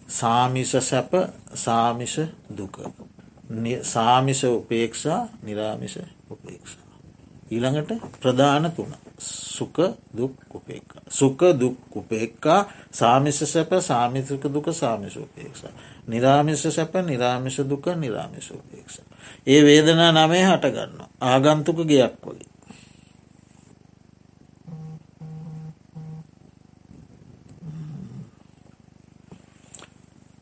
සාමිස 0.09 0.71
සැප 0.71 1.11
සාමිෂ 1.55 2.19
දුක. 2.49 2.79
සාමිස 3.83 4.43
උපේක්ෂා 4.43 5.27
නිරාමිෂ 5.43 5.97
උපේක්ෂා. 6.29 6.85
ඊළඟට 7.51 7.91
ප්‍රධාන 8.21 8.71
තුන 8.71 8.95
සුක 9.17 9.77
දුක් 10.11 10.35
උපේක්කා. 10.53 11.01
සුක 11.09 11.41
දුක් 11.59 11.77
උපේක්කා 11.95 12.71
සාමිස 12.91 13.39
සැප 13.43 13.71
සාමිසක 13.81 14.43
දුක 14.45 14.73
සාමිස 14.73 15.17
උපේක්ෂා. 15.17 15.71
නිරාමිස 16.07 16.63
සැප 16.65 16.93
නිරාමිස 16.95 17.57
දුක 17.59 17.85
නිරාමිස 17.95 18.51
උපේක්ෂා. 18.51 19.05
ඒ 19.47 19.63
වේදනා 19.63 20.11
නමේ 20.11 20.43
හටගන්න. 20.43 20.99
ආගන්තුක 21.21 21.77
ගයක් 21.85 22.17
වගේ. 22.23 22.54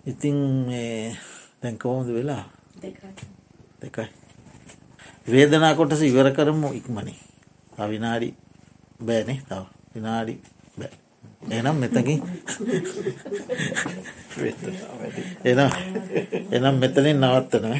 ඉතින් 0.05 0.35
මේ 0.67 1.15
දැන් 1.61 1.77
කොහොමද 1.77 2.09
වෙලා 2.13 2.43
දෙකයි. 3.81 4.07
වේදනා 5.31 5.75
කොටස 5.75 6.01
ඉවර 6.01 6.31
කරමු 6.35 6.69
ඉක්මනින්. 6.79 7.19
අවිනාඩි 7.77 8.33
බෑනේ 9.05 9.39
තව 9.49 9.61
විනාඩි 9.95 10.33
බෑ. 10.79 10.95
එනම් 11.51 11.77
මෙතකින් 11.81 12.19
එනම් 15.43 15.71
එනම් 16.51 16.75
මෙතනින් 16.81 17.17
නවත්තනවා. 17.21 17.79